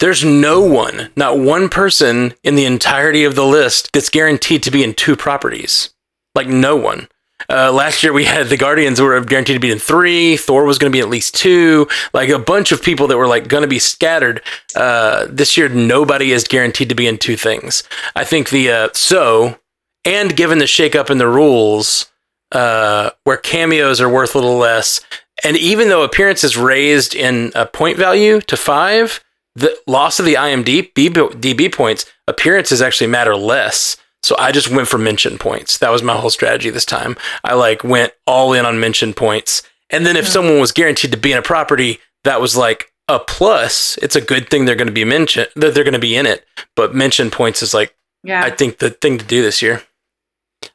There's 0.00 0.24
no 0.24 0.60
one, 0.60 1.10
not 1.16 1.38
one 1.38 1.68
person 1.68 2.34
in 2.44 2.54
the 2.54 2.64
entirety 2.64 3.24
of 3.24 3.34
the 3.34 3.44
list 3.44 3.92
that's 3.92 4.10
guaranteed 4.10 4.62
to 4.62 4.70
be 4.70 4.84
in 4.84 4.94
two 4.94 5.16
properties. 5.16 5.90
Like 6.34 6.46
no 6.46 6.76
one. 6.76 7.08
Uh, 7.48 7.72
last 7.72 8.02
year 8.02 8.12
we 8.12 8.24
had 8.24 8.48
the 8.48 8.56
Guardians 8.56 9.00
were 9.00 9.20
guaranteed 9.20 9.56
to 9.56 9.60
be 9.60 9.70
in 9.70 9.78
three. 9.78 10.36
Thor 10.36 10.64
was 10.64 10.78
going 10.78 10.90
to 10.90 10.96
be 10.96 11.00
at 11.00 11.08
least 11.08 11.34
two. 11.34 11.88
Like 12.12 12.28
a 12.28 12.38
bunch 12.38 12.72
of 12.72 12.82
people 12.82 13.06
that 13.08 13.16
were 13.16 13.26
like 13.26 13.48
going 13.48 13.62
to 13.62 13.68
be 13.68 13.78
scattered. 13.78 14.42
Uh, 14.74 15.26
this 15.28 15.56
year 15.56 15.68
nobody 15.68 16.32
is 16.32 16.44
guaranteed 16.44 16.88
to 16.90 16.94
be 16.94 17.06
in 17.06 17.18
two 17.18 17.36
things. 17.36 17.84
I 18.14 18.24
think 18.24 18.50
the 18.50 18.70
uh, 18.70 18.88
so 18.92 19.58
and 20.04 20.36
given 20.36 20.58
the 20.58 20.64
shakeup 20.64 21.10
in 21.10 21.18
the 21.18 21.28
rules, 21.28 22.10
uh, 22.52 23.10
where 23.24 23.36
cameos 23.36 24.00
are 24.00 24.08
worth 24.08 24.34
a 24.34 24.38
little 24.38 24.56
less, 24.56 25.00
and 25.44 25.56
even 25.56 25.88
though 25.88 26.02
appearances 26.02 26.56
raised 26.56 27.14
in 27.14 27.52
a 27.54 27.66
point 27.66 27.98
value 27.98 28.40
to 28.42 28.56
five, 28.56 29.22
the 29.58 29.76
loss 29.86 30.18
of 30.18 30.26
the 30.26 30.34
IMDb 30.34 30.92
DB 30.92 31.72
points, 31.72 32.06
appearances 32.26 32.80
actually 32.80 33.08
matter 33.08 33.36
less. 33.36 33.96
So 34.22 34.36
I 34.38 34.52
just 34.52 34.70
went 34.70 34.88
for 34.88 34.98
mention 34.98 35.38
points. 35.38 35.78
That 35.78 35.90
was 35.90 36.02
my 36.02 36.16
whole 36.16 36.30
strategy 36.30 36.70
this 36.70 36.84
time. 36.84 37.16
I 37.44 37.54
like 37.54 37.84
went 37.84 38.12
all 38.26 38.52
in 38.52 38.66
on 38.66 38.80
mention 38.80 39.14
points. 39.14 39.62
And 39.90 40.04
then 40.04 40.16
if 40.16 40.26
someone 40.26 40.60
was 40.60 40.72
guaranteed 40.72 41.12
to 41.12 41.16
be 41.16 41.32
in 41.32 41.38
a 41.38 41.42
property, 41.42 41.98
that 42.24 42.40
was 42.40 42.56
like 42.56 42.92
a 43.06 43.18
plus. 43.18 43.96
It's 44.02 44.16
a 44.16 44.20
good 44.20 44.50
thing 44.50 44.64
they're 44.64 44.74
going 44.74 44.88
to 44.88 44.92
be 44.92 45.04
mentioned 45.04 45.48
that 45.56 45.74
they're 45.74 45.84
going 45.84 45.92
to 45.92 45.98
be 45.98 46.16
in 46.16 46.26
it. 46.26 46.44
But 46.76 46.94
mention 46.94 47.30
points 47.30 47.62
is 47.62 47.72
like 47.72 47.94
Yeah. 48.22 48.42
I 48.42 48.50
think 48.50 48.78
the 48.78 48.90
thing 48.90 49.18
to 49.18 49.24
do 49.24 49.42
this 49.42 49.62
year. 49.62 49.82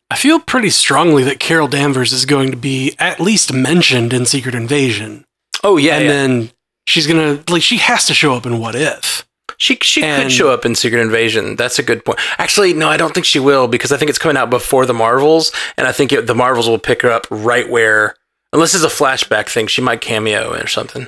I 0.09 0.15
feel 0.15 0.39
pretty 0.39 0.69
strongly 0.69 1.23
that 1.23 1.39
Carol 1.39 1.67
Danvers 1.67 2.13
is 2.13 2.25
going 2.25 2.51
to 2.51 2.57
be 2.57 2.95
at 2.99 3.19
least 3.19 3.51
mentioned 3.51 4.13
in 4.13 4.25
Secret 4.25 4.55
Invasion. 4.55 5.25
Oh 5.63 5.77
yeah, 5.77 5.95
and 5.95 6.05
yeah. 6.05 6.11
then 6.11 6.51
she's 6.85 7.07
gonna 7.07 7.43
like 7.49 7.61
she 7.61 7.77
has 7.77 8.05
to 8.07 8.13
show 8.13 8.33
up 8.33 8.45
in 8.45 8.59
What 8.59 8.75
If. 8.75 9.27
She 9.57 9.77
she 9.81 10.01
could 10.01 10.31
show 10.31 10.49
up 10.49 10.65
in 10.65 10.75
Secret 10.75 10.99
Invasion. 11.01 11.55
That's 11.55 11.79
a 11.79 11.83
good 11.83 12.03
point. 12.03 12.19
Actually, 12.37 12.73
no, 12.73 12.89
I 12.89 12.97
don't 12.97 13.13
think 13.13 13.25
she 13.25 13.39
will 13.39 13.67
because 13.67 13.91
I 13.91 13.97
think 13.97 14.09
it's 14.09 14.19
coming 14.19 14.35
out 14.37 14.49
before 14.49 14.85
the 14.85 14.93
Marvels, 14.93 15.51
and 15.77 15.87
I 15.87 15.91
think 15.91 16.11
it, 16.11 16.27
the 16.27 16.35
Marvels 16.35 16.67
will 16.67 16.79
pick 16.79 17.01
her 17.03 17.11
up 17.11 17.27
right 17.29 17.69
where, 17.69 18.15
unless 18.51 18.73
it's 18.73 18.83
a 18.83 18.87
flashback 18.87 19.47
thing, 19.49 19.67
she 19.67 19.81
might 19.81 20.01
cameo 20.01 20.51
or 20.53 20.67
something. 20.67 21.07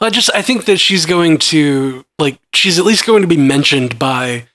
Well, 0.00 0.08
I 0.08 0.10
just 0.10 0.30
I 0.34 0.42
think 0.42 0.64
that 0.66 0.78
she's 0.78 1.06
going 1.06 1.38
to 1.38 2.04
like 2.18 2.38
she's 2.54 2.78
at 2.78 2.84
least 2.84 3.04
going 3.06 3.22
to 3.22 3.28
be 3.28 3.36
mentioned 3.36 3.98
by 3.98 4.46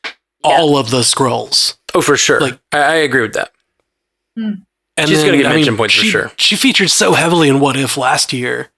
all 0.44 0.78
of 0.78 0.90
the 0.90 1.02
Skrulls. 1.02 1.78
Oh, 1.94 2.02
for 2.02 2.18
sure. 2.18 2.40
Like- 2.40 2.60
I, 2.72 2.78
I 2.78 2.94
agree 2.96 3.22
with 3.22 3.34
that. 3.34 3.52
Hmm. 4.38 4.52
And 4.98 5.10
She's 5.10 5.24
gonna 5.24 5.38
get 5.38 5.48
I 5.48 5.56
mention 5.56 5.76
points 5.76 5.96
for 5.96 6.06
sure. 6.06 6.32
She 6.38 6.56
featured 6.56 6.90
so 6.90 7.14
heavily 7.14 7.50
in 7.50 7.60
What 7.60 7.76
If 7.76 7.98
last 7.98 8.32
year 8.32 8.70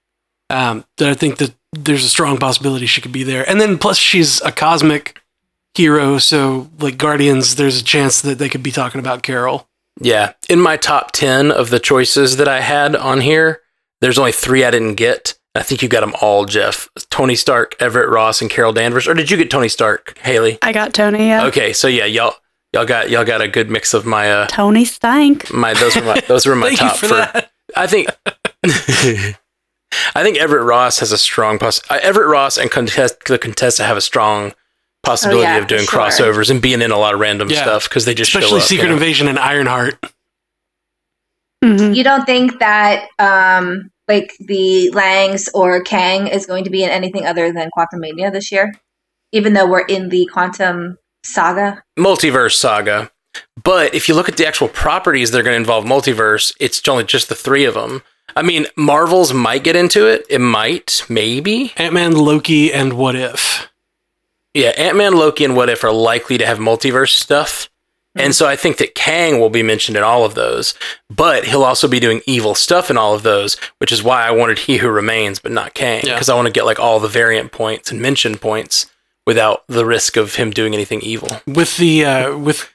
um, 0.50 0.84
that 0.96 1.08
I 1.08 1.14
think 1.14 1.38
that 1.38 1.54
there's 1.72 2.04
a 2.04 2.08
strong 2.08 2.38
possibility 2.38 2.86
she 2.86 3.00
could 3.00 3.12
be 3.12 3.22
there. 3.22 3.48
And 3.48 3.60
then 3.60 3.78
plus 3.78 3.98
she's 3.98 4.40
a 4.42 4.52
cosmic 4.52 5.20
hero, 5.74 6.18
so 6.18 6.70
like 6.78 6.98
Guardians, 6.98 7.56
there's 7.56 7.80
a 7.80 7.84
chance 7.84 8.20
that 8.22 8.38
they 8.38 8.48
could 8.48 8.62
be 8.62 8.72
talking 8.72 9.00
about 9.00 9.22
Carol. 9.22 9.68
Yeah, 10.00 10.32
in 10.48 10.60
my 10.60 10.76
top 10.76 11.12
ten 11.12 11.50
of 11.50 11.70
the 11.70 11.80
choices 11.80 12.36
that 12.36 12.48
I 12.48 12.60
had 12.60 12.94
on 12.94 13.20
here, 13.20 13.62
there's 14.00 14.18
only 14.18 14.32
three 14.32 14.64
I 14.64 14.70
didn't 14.70 14.94
get. 14.94 15.34
I 15.54 15.62
think 15.62 15.82
you 15.82 15.88
got 15.88 16.00
them 16.00 16.14
all, 16.20 16.44
Jeff. 16.44 16.88
Tony 17.10 17.34
Stark, 17.34 17.74
Everett 17.80 18.08
Ross, 18.08 18.40
and 18.40 18.48
Carol 18.48 18.72
Danvers. 18.72 19.08
Or 19.08 19.14
did 19.14 19.30
you 19.30 19.36
get 19.36 19.50
Tony 19.50 19.68
Stark, 19.68 20.16
Hayley? 20.18 20.58
I 20.62 20.72
got 20.72 20.94
Tony. 20.94 21.26
Yeah. 21.26 21.46
Okay, 21.46 21.72
so 21.72 21.88
yeah, 21.88 22.04
y'all 22.04 22.34
y'all 22.72 22.86
got 22.86 23.10
y'all 23.10 23.24
got 23.24 23.40
a 23.40 23.48
good 23.48 23.70
mix 23.70 23.94
of 23.94 24.06
my 24.06 24.30
uh 24.30 24.46
Tony 24.46 24.84
Stank. 24.84 25.52
my 25.52 25.74
those 25.74 25.96
were 25.96 26.02
my 26.02 26.20
those 26.28 26.46
were 26.46 26.56
my 26.56 26.68
Thank 26.76 26.78
top 26.78 27.02
you 27.02 27.08
for, 27.08 27.14
that. 27.14 27.50
I 27.76 27.86
think 27.86 28.08
I 30.14 30.22
think 30.22 30.36
Everett 30.38 30.64
Ross 30.64 30.98
has 31.00 31.12
a 31.12 31.18
strong 31.18 31.58
poss- 31.58 31.80
uh, 31.90 31.98
Everett 32.02 32.28
Ross 32.28 32.56
and 32.56 32.70
contest 32.70 33.24
the 33.26 33.38
Contessa 33.38 33.84
have 33.84 33.96
a 33.96 34.00
strong 34.02 34.54
possibility 35.02 35.46
Oh, 35.48 35.52
yeah, 35.54 35.58
of 35.58 35.66
doing 35.66 35.86
sure. 35.86 36.00
crossovers 36.00 36.50
and 36.50 36.60
being 36.60 36.82
in 36.82 36.90
a 36.90 36.98
lot 36.98 37.14
of 37.14 37.20
random 37.20 37.48
Yeah. 37.50 37.62
stuff 37.62 37.88
because 37.88 38.04
they 38.04 38.14
just 38.14 38.30
show 38.30 38.38
Especially 38.40 38.58
up, 38.60 38.64
Secret 38.66 38.84
you 38.84 38.88
know? 38.90 38.94
Invasion 38.94 39.28
and 39.28 39.38
Ironheart. 39.38 39.98
Mhm. 41.64 41.94
You 41.94 42.04
don't 42.04 42.24
think 42.24 42.58
that 42.60 43.08
um 43.18 43.90
like 44.06 44.34
the 44.40 44.90
Langs 44.90 45.48
or 45.54 45.82
Kang 45.82 46.28
is 46.28 46.46
going 46.46 46.64
to 46.64 46.70
be 46.70 46.82
in 46.82 46.90
anything 46.90 47.26
other 47.26 47.52
than 47.52 47.70
Quantumania 47.76 48.32
this 48.32 48.50
year? 48.52 48.72
Even 49.32 49.52
though 49.52 49.66
we're 49.66 49.80
in 49.86 50.08
the 50.08 50.26
Quantum 50.32 50.96
Saga? 51.24 51.82
multiverse 51.98 52.54
saga. 52.54 53.10
But 53.62 53.94
if 53.94 54.08
you 54.08 54.14
look 54.14 54.28
at 54.28 54.36
the 54.36 54.46
actual 54.46 54.68
properties 54.68 55.30
that 55.30 55.38
are 55.38 55.42
going 55.42 55.54
to 55.54 55.60
involve 55.60 55.84
multiverse, 55.84 56.54
it's 56.58 56.86
only 56.88 57.04
just 57.04 57.28
the 57.28 57.34
three 57.34 57.64
of 57.64 57.74
them. 57.74 58.02
I 58.36 58.42
mean, 58.42 58.66
Marvels 58.76 59.32
might 59.34 59.64
get 59.64 59.76
into 59.76 60.06
it. 60.06 60.26
It 60.28 60.40
might, 60.40 61.04
maybe. 61.08 61.72
Ant 61.76 61.94
Man, 61.94 62.12
Loki, 62.12 62.72
and 62.72 62.92
What 62.94 63.16
If. 63.16 63.68
Yeah, 64.54 64.70
Ant 64.70 64.96
Man, 64.96 65.14
Loki, 65.14 65.44
and 65.44 65.56
What 65.56 65.68
If 65.70 65.82
are 65.84 65.92
likely 65.92 66.38
to 66.38 66.46
have 66.46 66.58
multiverse 66.58 67.10
stuff. 67.10 67.68
And 68.14 68.34
so 68.34 68.48
I 68.48 68.56
think 68.56 68.78
that 68.78 68.96
Kang 68.96 69.38
will 69.38 69.50
be 69.50 69.62
mentioned 69.62 69.96
in 69.96 70.02
all 70.02 70.24
of 70.24 70.34
those, 70.34 70.74
but 71.08 71.44
he'll 71.44 71.62
also 71.62 71.86
be 71.86 72.00
doing 72.00 72.20
evil 72.26 72.54
stuff 72.56 72.90
in 72.90 72.96
all 72.96 73.14
of 73.14 73.22
those, 73.22 73.56
which 73.78 73.92
is 73.92 74.02
why 74.02 74.26
I 74.26 74.32
wanted 74.32 74.58
He 74.60 74.78
Who 74.78 74.88
Remains, 74.88 75.38
but 75.38 75.52
not 75.52 75.74
Kang, 75.74 76.00
Yeah. 76.04 76.14
because 76.14 76.28
I 76.28 76.34
want 76.34 76.46
to 76.46 76.52
get 76.52 76.64
like 76.64 76.80
all 76.80 76.98
the 76.98 77.06
variant 77.06 77.52
points 77.52 77.92
and 77.92 78.00
mention 78.02 78.36
points 78.36 78.86
without 79.24 79.62
the 79.68 79.84
risk 79.86 80.16
of 80.16 80.34
him 80.34 80.50
doing 80.50 80.74
anything 80.74 81.00
evil. 81.02 81.28
with 81.46 81.76
the 81.76 82.04
uh, 82.04 82.36
with 82.36 82.68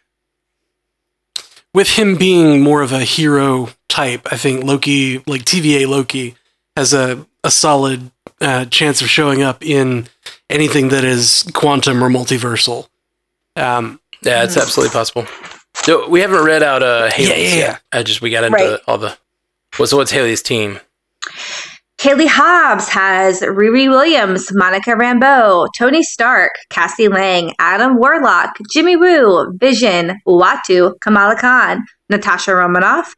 with 1.74 1.90
him 1.92 2.16
being 2.16 2.62
more 2.62 2.82
of 2.82 2.92
a 2.92 3.00
hero 3.02 3.70
type, 3.90 4.28
I 4.32 4.38
think 4.38 4.64
Loki, 4.64 5.20
like 5.28 5.44
TVA 5.44 5.88
Loki, 5.88 6.36
has 6.76 6.94
a 6.94 7.26
a 7.44 7.52
solid 7.52 8.10
uh, 8.42 8.66
chance 8.66 9.02
of 9.02 9.10
showing 9.10 9.42
up 9.42 9.64
in 9.64 10.08
anything 10.50 10.90
that 10.90 11.04
is 11.04 11.44
quantum 11.54 12.04
or 12.04 12.10
multiversal. 12.10 12.88
Um, 13.56 14.00
Yeah, 14.22 14.44
it's 14.44 14.56
absolutely 14.58 14.94
possible. 14.94 15.26
No, 15.88 16.08
we 16.08 16.22
haven't 16.22 16.44
read 16.46 16.64
out 16.64 16.82
uh 16.84 17.10
Hayley's 17.12 17.30
Yeah, 17.30 17.36
yeah, 17.36 17.56
yet. 17.72 17.82
I 17.92 18.04
just 18.04 18.22
we 18.22 18.30
got 18.30 18.44
into 18.46 18.58
Right. 18.58 18.80
all 18.88 18.98
the 18.98 19.18
what's 19.78 19.94
what's 19.94 20.12
Hayley's 20.12 20.42
team. 20.42 20.80
Hayley 22.04 22.28
Hobbs 22.28 22.90
has 22.90 23.40
Riri 23.40 23.88
Williams, 23.88 24.54
Monica 24.54 24.90
Rambeau, 24.90 25.70
Tony 25.78 26.04
Stark, 26.04 26.52
Cassie 26.70 27.08
Lang, 27.08 27.54
Adam 27.60 27.96
Warlock, 27.96 28.58
Jimmy 28.74 28.98
Woo, 28.98 29.54
Vision, 29.54 30.20
Uatu, 30.28 31.00
Kamala 31.00 31.38
Khan, 31.40 31.82
Natasha 32.10 32.56
Romanoff, 32.56 33.16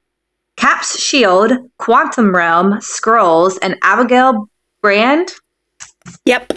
Cap's 0.55 1.01
Shield, 1.01 1.53
Quantum 1.79 2.35
Realm, 2.35 2.73
Skrulls, 2.73 3.57
and 3.63 3.75
Abigail 3.81 4.47
Brand. 4.83 5.31
Yep. 6.25 6.53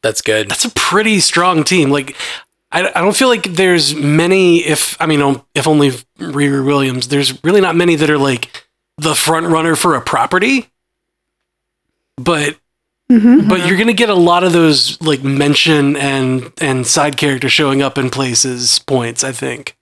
That's 0.00 0.22
good. 0.22 0.48
that's 0.48 0.64
a 0.64 0.70
pretty 0.70 1.20
strong 1.20 1.62
team. 1.62 1.90
Like, 1.90 2.16
I, 2.72 2.88
I 2.88 3.02
don't 3.02 3.14
feel 3.14 3.28
like 3.28 3.42
there's 3.42 3.94
many. 3.94 4.64
If 4.64 4.98
I 4.98 5.04
mean, 5.04 5.20
um, 5.20 5.44
if 5.54 5.68
only 5.68 5.90
Riri 6.18 6.64
Williams, 6.64 7.08
there's 7.08 7.44
really 7.44 7.60
not 7.60 7.76
many 7.76 7.96
that 7.96 8.08
are 8.08 8.16
like 8.16 8.66
the 8.96 9.14
front 9.14 9.48
runner 9.48 9.76
for 9.76 9.94
a 9.94 10.00
property. 10.00 10.70
But 12.16 12.56
Mm-hmm. 13.08 13.48
but 13.48 13.64
you're 13.68 13.78
gonna 13.78 13.92
get 13.92 14.08
a 14.08 14.14
lot 14.14 14.42
of 14.42 14.52
those 14.52 15.00
like 15.00 15.22
mention 15.22 15.94
and 15.96 16.52
and 16.60 16.84
side 16.84 17.16
character 17.16 17.48
showing 17.48 17.80
up 17.80 17.98
in 17.98 18.10
places 18.10 18.80
points. 18.80 19.22
I 19.22 19.30
think. 19.30 19.76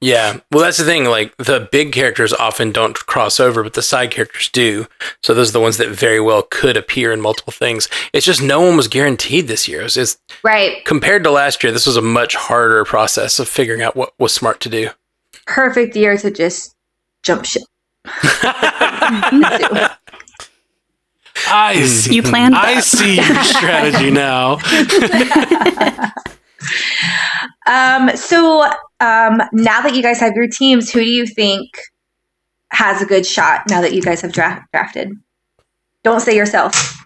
Yeah. 0.00 0.40
Well, 0.50 0.64
that's 0.64 0.78
the 0.78 0.84
thing. 0.84 1.04
Like 1.04 1.36
the 1.36 1.68
big 1.70 1.92
characters 1.92 2.32
often 2.32 2.72
don't 2.72 2.96
cross 3.06 3.38
over, 3.38 3.62
but 3.62 3.74
the 3.74 3.82
side 3.82 4.10
characters 4.10 4.48
do. 4.48 4.88
So 5.22 5.32
those 5.32 5.50
are 5.50 5.52
the 5.52 5.60
ones 5.60 5.76
that 5.76 5.90
very 5.90 6.18
well 6.20 6.42
could 6.42 6.76
appear 6.76 7.12
in 7.12 7.20
multiple 7.20 7.52
things. 7.52 7.88
It's 8.12 8.26
just 8.26 8.42
no 8.42 8.60
one 8.62 8.76
was 8.76 8.88
guaranteed 8.88 9.46
this 9.46 9.68
year. 9.68 9.82
It's, 9.82 9.96
it's 9.96 10.18
Right. 10.42 10.84
compared 10.84 11.22
to 11.22 11.30
last 11.30 11.62
year. 11.62 11.72
This 11.72 11.86
was 11.86 11.96
a 11.96 12.02
much 12.02 12.34
harder 12.34 12.84
process 12.84 13.38
of 13.38 13.48
figuring 13.48 13.80
out 13.80 13.94
what 13.94 14.12
was 14.18 14.34
smart 14.34 14.58
to 14.62 14.68
do. 14.68 14.90
Perfect 15.46 15.94
year 15.94 16.16
to 16.18 16.32
just 16.32 16.74
jump 17.22 17.44
ship. 17.44 17.62
I 21.48 21.84
see. 21.86 22.14
You 22.16 22.22
planned 22.22 22.54
I 22.54 22.80
see 22.80 23.16
your 23.16 23.44
strategy 23.44 24.10
now. 24.10 24.58
Um, 27.68 28.16
so 28.16 28.62
um, 29.00 29.40
now 29.52 29.80
that 29.80 29.92
you 29.94 30.02
guys 30.02 30.20
have 30.20 30.34
your 30.36 30.46
teams, 30.46 30.90
who 30.92 31.00
do 31.00 31.10
you 31.10 31.26
think 31.26 31.68
has 32.70 33.02
a 33.02 33.06
good 33.06 33.26
shot 33.26 33.62
now 33.68 33.80
that 33.80 33.92
you 33.92 34.00
guys 34.02 34.20
have 34.20 34.32
dra- 34.32 34.64
drafted? 34.72 35.10
Don't 36.04 36.20
say 36.20 36.36
yourself. 36.36 36.96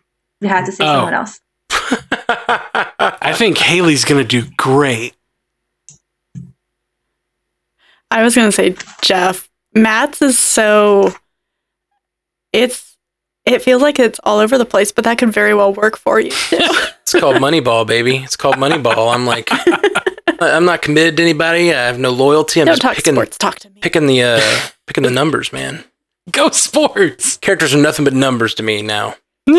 You 0.43 0.49
have 0.49 0.66
to 0.66 0.72
say 0.72 0.84
Oh. 0.84 0.97
someone 0.97 1.14
else. 1.14 1.41
I 1.70 3.32
think 3.34 3.57
Hayley's 3.57 4.05
gonna 4.05 4.22
do 4.24 4.43
great. 4.59 5.14
I 8.11 8.22
was 8.22 8.34
gonna 8.34 8.53
say 8.53 8.76
Jeff. 9.01 9.49
Matt's 9.74 10.20
is 10.20 10.38
so 10.38 11.14
it's 12.53 12.89
it 13.47 13.62
feels 13.62 13.82
like 13.82 13.99
it's 13.99 14.20
all 14.24 14.38
over 14.38 14.59
the 14.59 14.64
place, 14.64 14.93
but 14.93 15.05
that 15.05 15.18
could 15.18 15.32
very 15.32 15.55
well 15.55 15.72
work 15.72 15.97
for 15.97 16.20
you 16.20 16.30
too. 16.30 16.59
It's 17.11 17.18
called 17.18 17.36
Moneyball, 17.38 17.84
baby. 17.84 18.18
It's 18.18 18.36
called 18.36 18.55
Moneyball. 18.55 19.12
I'm 19.12 19.26
like, 19.26 19.49
I'm 20.41 20.64
not 20.64 20.80
committed 20.80 21.16
to 21.16 21.22
anybody. 21.24 21.74
I 21.74 21.86
have 21.86 21.99
no 21.99 22.11
loyalty. 22.11 22.61
I'm 22.61 22.66
Don't 22.66 22.74
just 22.74 22.82
talk 22.82 22.95
picking, 22.95 23.14
sports, 23.14 23.36
talk 23.36 23.59
to 23.59 23.68
me. 23.70 23.80
picking 23.80 24.07
the, 24.07 24.22
uh, 24.22 24.41
picking 24.86 25.03
the 25.03 25.11
numbers, 25.11 25.53
man. 25.53 25.82
Go 26.30 26.51
sports. 26.51 27.36
Characters 27.38 27.74
are 27.74 27.78
nothing 27.82 28.05
but 28.05 28.14
numbers 28.14 28.55
to 28.55 28.62
me 28.62 28.82
now. 28.82 29.16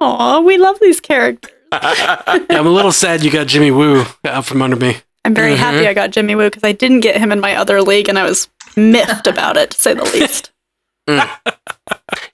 Aw, 0.00 0.40
we 0.40 0.56
love 0.56 0.78
these 0.80 1.00
characters. 1.00 1.50
Yeah, 1.72 2.22
I'm 2.50 2.66
a 2.66 2.70
little 2.70 2.92
sad 2.92 3.24
you 3.24 3.30
got 3.32 3.48
Jimmy 3.48 3.72
Woo 3.72 4.04
out 4.24 4.44
from 4.44 4.62
under 4.62 4.76
me. 4.76 4.98
I'm 5.24 5.34
very 5.34 5.54
Mhm. 5.54 5.56
happy 5.56 5.88
I 5.88 5.94
got 5.94 6.10
Jimmy 6.10 6.36
Woo 6.36 6.48
because 6.48 6.62
I 6.62 6.70
didn't 6.72 7.00
get 7.00 7.16
him 7.16 7.32
in 7.32 7.40
my 7.40 7.56
other 7.56 7.82
league 7.82 8.08
and 8.08 8.18
I 8.20 8.22
was 8.22 8.48
miffed 8.76 9.26
about 9.26 9.56
it, 9.56 9.72
to 9.72 9.80
say 9.80 9.94
the 9.94 10.04
least. 10.04 10.52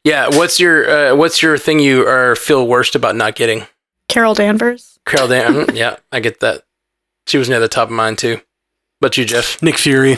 Yeah. 0.05 0.29
What's 0.29 0.59
your, 0.61 0.89
uh, 1.13 1.17
what's 1.17 1.43
your 1.43 1.57
thing 1.59 1.79
you 1.81 2.07
are 2.07 2.35
feel 2.37 2.67
worst 2.67 2.95
about 2.95 3.17
not 3.17 3.35
getting? 3.35 3.67
Carol 4.09 4.35
Danvers. 4.35 4.99
Carol 5.07 5.29
Dan. 5.29 5.67
yeah, 5.75 5.97
I 6.11 6.21
get 6.21 6.41
that. 6.41 6.65
She 7.27 7.39
was 7.39 7.49
near 7.49 7.61
the 7.61 7.69
top 7.69 7.89
of 7.89 7.95
mine 7.95 8.17
too. 8.17 8.41
But 9.01 9.17
you, 9.17 9.25
Jeff? 9.25 9.63
Nick 9.63 9.79
Fury. 9.79 10.17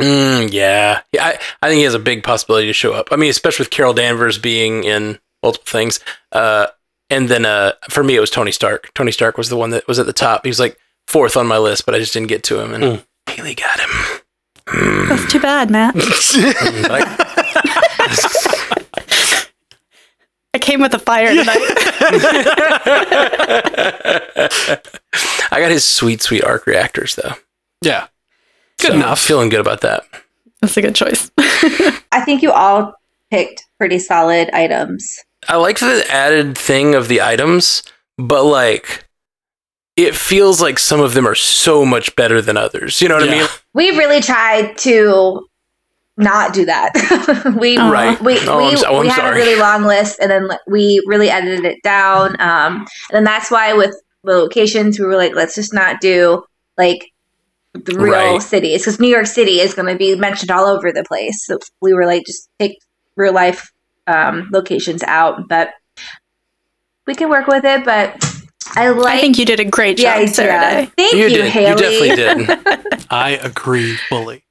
Mm, 0.00 0.52
yeah. 0.52 1.02
yeah 1.12 1.24
I, 1.26 1.38
I 1.60 1.68
think 1.68 1.78
he 1.78 1.84
has 1.84 1.94
a 1.94 1.98
big 1.98 2.22
possibility 2.24 2.66
to 2.68 2.72
show 2.72 2.92
up. 2.92 3.08
I 3.12 3.16
mean, 3.16 3.30
especially 3.30 3.62
with 3.64 3.70
Carol 3.70 3.92
Danvers 3.94 4.38
being 4.38 4.84
in 4.84 5.18
multiple 5.42 5.66
things. 5.68 6.00
Uh, 6.32 6.68
and 7.10 7.28
then 7.28 7.44
uh, 7.44 7.72
for 7.90 8.02
me, 8.02 8.16
it 8.16 8.20
was 8.20 8.30
Tony 8.30 8.52
Stark. 8.52 8.90
Tony 8.94 9.12
Stark 9.12 9.36
was 9.36 9.48
the 9.48 9.56
one 9.56 9.70
that 9.70 9.86
was 9.86 9.98
at 9.98 10.06
the 10.06 10.12
top. 10.12 10.44
He 10.44 10.48
was 10.48 10.58
like 10.60 10.78
fourth 11.06 11.36
on 11.36 11.46
my 11.46 11.58
list, 11.58 11.84
but 11.86 11.94
I 11.94 11.98
just 11.98 12.12
didn't 12.14 12.28
get 12.28 12.42
to 12.44 12.60
him. 12.60 12.72
And 12.74 12.82
Mm. 12.84 13.04
Hayley 13.28 13.54
got 13.54 13.78
him. 13.80 15.08
That's 15.08 15.30
too 15.30 15.40
bad, 15.40 15.70
Matt. 15.70 15.94
but 15.94 16.90
I- 16.90 17.28
I 20.54 20.58
came 20.58 20.80
with 20.80 20.94
a 20.94 20.98
fire 20.98 21.34
tonight. 21.34 21.56
I 25.50 25.60
got 25.60 25.70
his 25.70 25.86
sweet, 25.86 26.22
sweet 26.22 26.44
arc 26.44 26.66
reactors 26.66 27.14
though. 27.14 27.34
Yeah. 27.80 28.06
Good 28.80 28.92
So, 28.92 28.96
enough. 28.96 29.20
Feeling 29.20 29.48
good 29.48 29.60
about 29.60 29.80
that. 29.82 30.04
That's 30.60 30.76
a 30.76 30.82
good 30.82 30.94
choice. 30.94 31.30
I 31.38 32.22
think 32.24 32.42
you 32.42 32.52
all 32.52 32.94
picked 33.30 33.64
pretty 33.78 33.98
solid 33.98 34.50
items. 34.52 35.18
I 35.48 35.56
like 35.56 35.78
the 35.80 36.04
added 36.10 36.56
thing 36.56 36.94
of 36.94 37.08
the 37.08 37.20
items, 37.22 37.82
but 38.18 38.44
like 38.44 39.04
it 39.96 40.16
feels 40.16 40.60
like 40.60 40.78
some 40.78 41.00
of 41.00 41.14
them 41.14 41.26
are 41.26 41.34
so 41.34 41.84
much 41.84 42.14
better 42.16 42.40
than 42.40 42.56
others. 42.56 43.02
You 43.02 43.08
know 43.08 43.16
what 43.16 43.28
I 43.28 43.32
mean? 43.32 43.46
We 43.74 43.90
really 43.90 44.20
tried 44.20 44.78
to 44.78 45.46
not 46.22 46.54
do 46.54 46.64
that. 46.66 47.54
we 47.60 47.76
Oh. 47.78 47.90
Right. 47.90 48.20
we 48.20 48.38
Oh, 48.48 48.58
we, 48.58 48.64
I'm 48.70 48.76
so- 48.76 48.86
oh, 48.88 49.00
we 49.00 49.08
had 49.08 49.16
sorry. 49.16 49.40
a 49.40 49.44
really 49.44 49.58
long 49.60 49.84
list, 49.84 50.18
and 50.20 50.30
then 50.30 50.48
we 50.66 51.02
really 51.06 51.30
edited 51.30 51.64
it 51.64 51.78
down. 51.82 52.40
Um, 52.40 52.76
and 52.78 53.12
then 53.12 53.24
that's 53.24 53.50
why 53.50 53.72
with 53.74 53.94
the 54.24 54.32
locations, 54.38 54.98
we 54.98 55.06
were 55.06 55.16
like, 55.16 55.34
let's 55.34 55.54
just 55.54 55.74
not 55.74 56.00
do 56.00 56.42
like 56.78 57.04
the 57.74 57.96
real 57.98 58.12
Right. 58.12 58.42
cities 58.42 58.82
because 58.82 59.00
New 59.00 59.08
York 59.08 59.26
City 59.26 59.60
is 59.60 59.74
going 59.74 59.88
to 59.88 59.96
be 59.96 60.14
mentioned 60.14 60.50
all 60.50 60.66
over 60.66 60.92
the 60.92 61.04
place. 61.04 61.46
So 61.46 61.58
we 61.80 61.92
were 61.94 62.06
like, 62.06 62.24
just 62.26 62.48
take 62.58 62.78
real 63.16 63.32
life 63.32 63.72
um, 64.06 64.48
locations 64.52 65.02
out, 65.02 65.48
but 65.48 65.70
we 67.06 67.14
can 67.14 67.28
work 67.30 67.46
with 67.46 67.64
it. 67.64 67.84
But 67.84 68.22
I 68.76 68.88
like 68.90 69.14
I 69.16 69.20
think 69.20 69.38
you 69.38 69.44
did 69.44 69.58
a 69.60 69.64
great 69.64 69.96
job, 69.98 70.16
idea. 70.18 70.28
Sarah. 70.28 70.86
Thank 70.96 71.12
You 71.14 71.18
you, 71.24 71.28
did. 71.28 71.50
Hayley. 71.50 71.70
You 72.08 72.16
definitely 72.16 72.76
did. 72.86 73.06
I 73.10 73.30
agree 73.32 73.96
fully. 74.08 74.44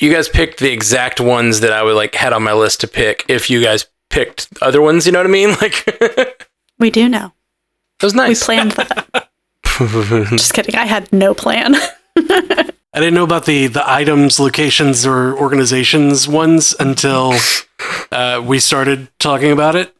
You 0.00 0.12
guys 0.12 0.28
picked 0.28 0.58
the 0.60 0.70
exact 0.72 1.20
ones 1.20 1.60
that 1.60 1.72
I 1.72 1.82
would 1.82 1.94
like 1.96 2.14
had 2.14 2.32
on 2.32 2.42
my 2.42 2.52
list 2.52 2.80
to 2.80 2.88
pick. 2.88 3.24
If 3.28 3.50
you 3.50 3.62
guys 3.62 3.86
picked 4.10 4.48
other 4.62 4.80
ones, 4.80 5.06
you 5.06 5.12
know 5.12 5.18
what 5.20 5.26
I 5.26 5.30
mean? 5.30 5.50
Like 5.60 6.48
We 6.78 6.90
do 6.90 7.08
know. 7.08 7.32
was 8.02 8.14
nice. 8.14 8.40
We 8.42 8.54
planned 8.56 8.72
that. 8.72 9.28
Just 10.30 10.54
kidding. 10.54 10.74
I 10.76 10.86
had 10.86 11.12
no 11.12 11.34
plan. 11.34 11.74
I 12.16 13.00
didn't 13.00 13.14
know 13.14 13.24
about 13.24 13.44
the 13.46 13.66
the 13.68 13.88
items, 13.88 14.40
locations, 14.40 15.04
or 15.06 15.36
organizations 15.38 16.26
ones 16.26 16.74
until 16.80 17.34
uh, 18.10 18.42
we 18.44 18.58
started 18.60 19.08
talking 19.18 19.52
about 19.52 19.76
it. 19.76 19.94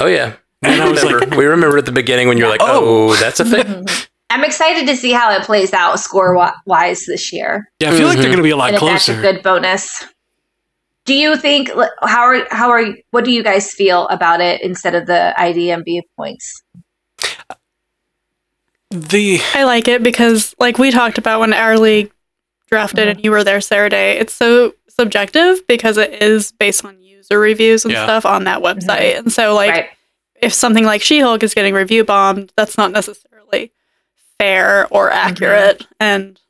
oh 0.00 0.06
yeah. 0.06 0.34
And 0.62 0.80
I 0.82 0.88
was 0.88 1.02
Remember- 1.02 1.26
like, 1.26 1.38
we 1.38 1.44
remember 1.46 1.78
at 1.78 1.86
the 1.86 1.92
beginning 1.92 2.28
when 2.28 2.38
you're 2.38 2.48
like, 2.48 2.60
Oh. 2.62 3.10
oh, 3.10 3.16
that's 3.16 3.40
a 3.40 3.44
thing. 3.44 3.86
I'm 4.32 4.44
excited 4.44 4.86
to 4.86 4.96
see 4.96 5.12
how 5.12 5.30
it 5.32 5.42
plays 5.42 5.72
out 5.72 5.98
score 6.00 6.34
wise 6.66 7.04
this 7.06 7.32
year, 7.32 7.70
yeah, 7.80 7.90
I 7.90 7.96
feel 7.96 8.06
like 8.08 8.16
they're 8.18 8.26
Mhm. 8.26 8.30
going 8.30 8.36
to 8.38 8.42
be 8.42 8.50
a 8.50 8.56
lot 8.56 8.68
and 8.68 8.76
if 8.76 8.80
that's 8.82 9.04
closer. 9.06 9.18
a 9.18 9.22
good 9.22 9.42
bonus. 9.42 10.04
Do 11.04 11.14
you 11.14 11.36
think 11.36 11.68
how 12.02 12.20
are 12.22 12.46
how 12.50 12.70
are 12.70 12.84
what 13.10 13.24
do 13.24 13.30
you 13.32 13.42
guys 13.42 13.72
feel 13.72 14.06
about 14.08 14.40
it 14.40 14.62
instead 14.62 14.94
of 14.94 15.06
the 15.06 15.34
IDMB 15.36 16.02
points? 16.16 16.62
the 18.90 19.40
I 19.54 19.64
like 19.64 19.88
it 19.88 20.02
because, 20.02 20.54
like 20.58 20.78
we 20.78 20.90
talked 20.90 21.18
about 21.18 21.40
when 21.40 21.52
our 21.52 21.78
league 21.78 22.12
drafted 22.68 23.08
and 23.08 23.22
you 23.24 23.30
were 23.30 23.42
there, 23.44 23.60
Saturday. 23.60 24.12
It's 24.18 24.34
so 24.34 24.74
subjective 24.88 25.66
because 25.66 25.96
it 25.96 26.22
is 26.22 26.52
based 26.52 26.84
on 26.84 27.02
user 27.02 27.38
reviews 27.38 27.84
and 27.84 27.92
Yeah. 27.92 28.04
stuff 28.04 28.26
on 28.26 28.44
that 28.44 28.60
website. 28.60 29.18
And 29.18 29.32
so, 29.32 29.54
like, 29.54 29.70
right. 29.70 29.88
if 30.40 30.52
something 30.52 30.84
like 30.84 31.02
She 31.02 31.20
Hulk 31.20 31.42
is 31.42 31.54
getting 31.54 31.74
review 31.74 32.04
bombed, 32.04 32.52
that's 32.56 32.76
not 32.76 32.92
necessarily 32.92 33.72
fair 34.42 34.88
or 34.88 35.10
accurate. 35.10 35.86
And 36.00 36.40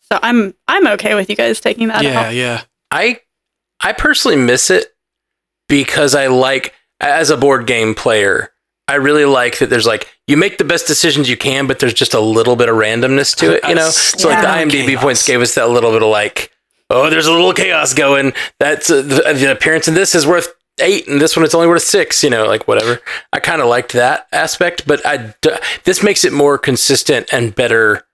so 0.00 0.18
I'm 0.22 0.54
I'm 0.68 0.86
okay 0.88 1.14
with 1.14 1.28
you 1.28 1.36
guys 1.36 1.60
taking 1.60 1.88
that 1.88 2.02
yeah, 2.02 2.20
out. 2.20 2.34
yeah, 2.34 2.62
I 2.90 3.20
I 3.80 3.92
personally 3.92 4.36
miss 4.36 4.70
it 4.70 4.94
because 5.68 6.14
I 6.14 6.28
like 6.28 6.74
as 7.00 7.30
a 7.30 7.36
board 7.36 7.66
game 7.66 7.94
player, 7.94 8.52
I 8.88 8.94
really 8.94 9.24
like 9.24 9.58
that 9.58 9.70
there's 9.70 9.86
like 9.86 10.08
you 10.26 10.36
make 10.36 10.58
the 10.58 10.64
best 10.64 10.86
decisions 10.86 11.28
you 11.28 11.36
can, 11.36 11.66
but 11.66 11.78
there's 11.78 11.94
just 11.94 12.14
a 12.14 12.20
little 12.20 12.56
bit 12.56 12.68
of 12.68 12.76
randomness 12.76 13.36
to 13.36 13.56
it, 13.56 13.68
you 13.68 13.74
know. 13.74 13.90
So 13.90 14.28
like 14.28 14.40
the 14.40 14.46
IMDb 14.46 14.86
Chaos. 14.86 15.02
points 15.02 15.26
gave 15.26 15.40
us 15.40 15.54
that 15.54 15.68
little 15.68 15.92
bit 15.92 16.02
of 16.02 16.08
like, 16.08 16.50
oh, 16.90 17.10
there's 17.10 17.26
a 17.26 17.32
little 17.32 17.52
chaos 17.52 17.92
going. 17.94 18.32
That's 18.58 18.90
uh, 18.90 19.02
the, 19.02 19.34
the 19.34 19.52
appearance 19.52 19.88
in 19.88 19.94
this 19.94 20.14
is 20.14 20.26
worth 20.26 20.52
eight, 20.82 21.08
and 21.08 21.20
this 21.20 21.36
one 21.36 21.44
it's 21.44 21.54
only 21.54 21.68
worth 21.68 21.82
six. 21.82 22.22
You 22.22 22.30
know, 22.30 22.44
like 22.46 22.66
whatever. 22.68 23.00
I 23.32 23.40
kind 23.40 23.62
of 23.62 23.68
liked 23.68 23.92
that 23.94 24.26
aspect, 24.32 24.86
but 24.86 25.04
I 25.06 25.34
d- 25.40 25.50
this 25.84 26.02
makes 26.02 26.24
it 26.24 26.32
more 26.32 26.58
consistent 26.58 27.28
and 27.32 27.54
better, 27.54 28.04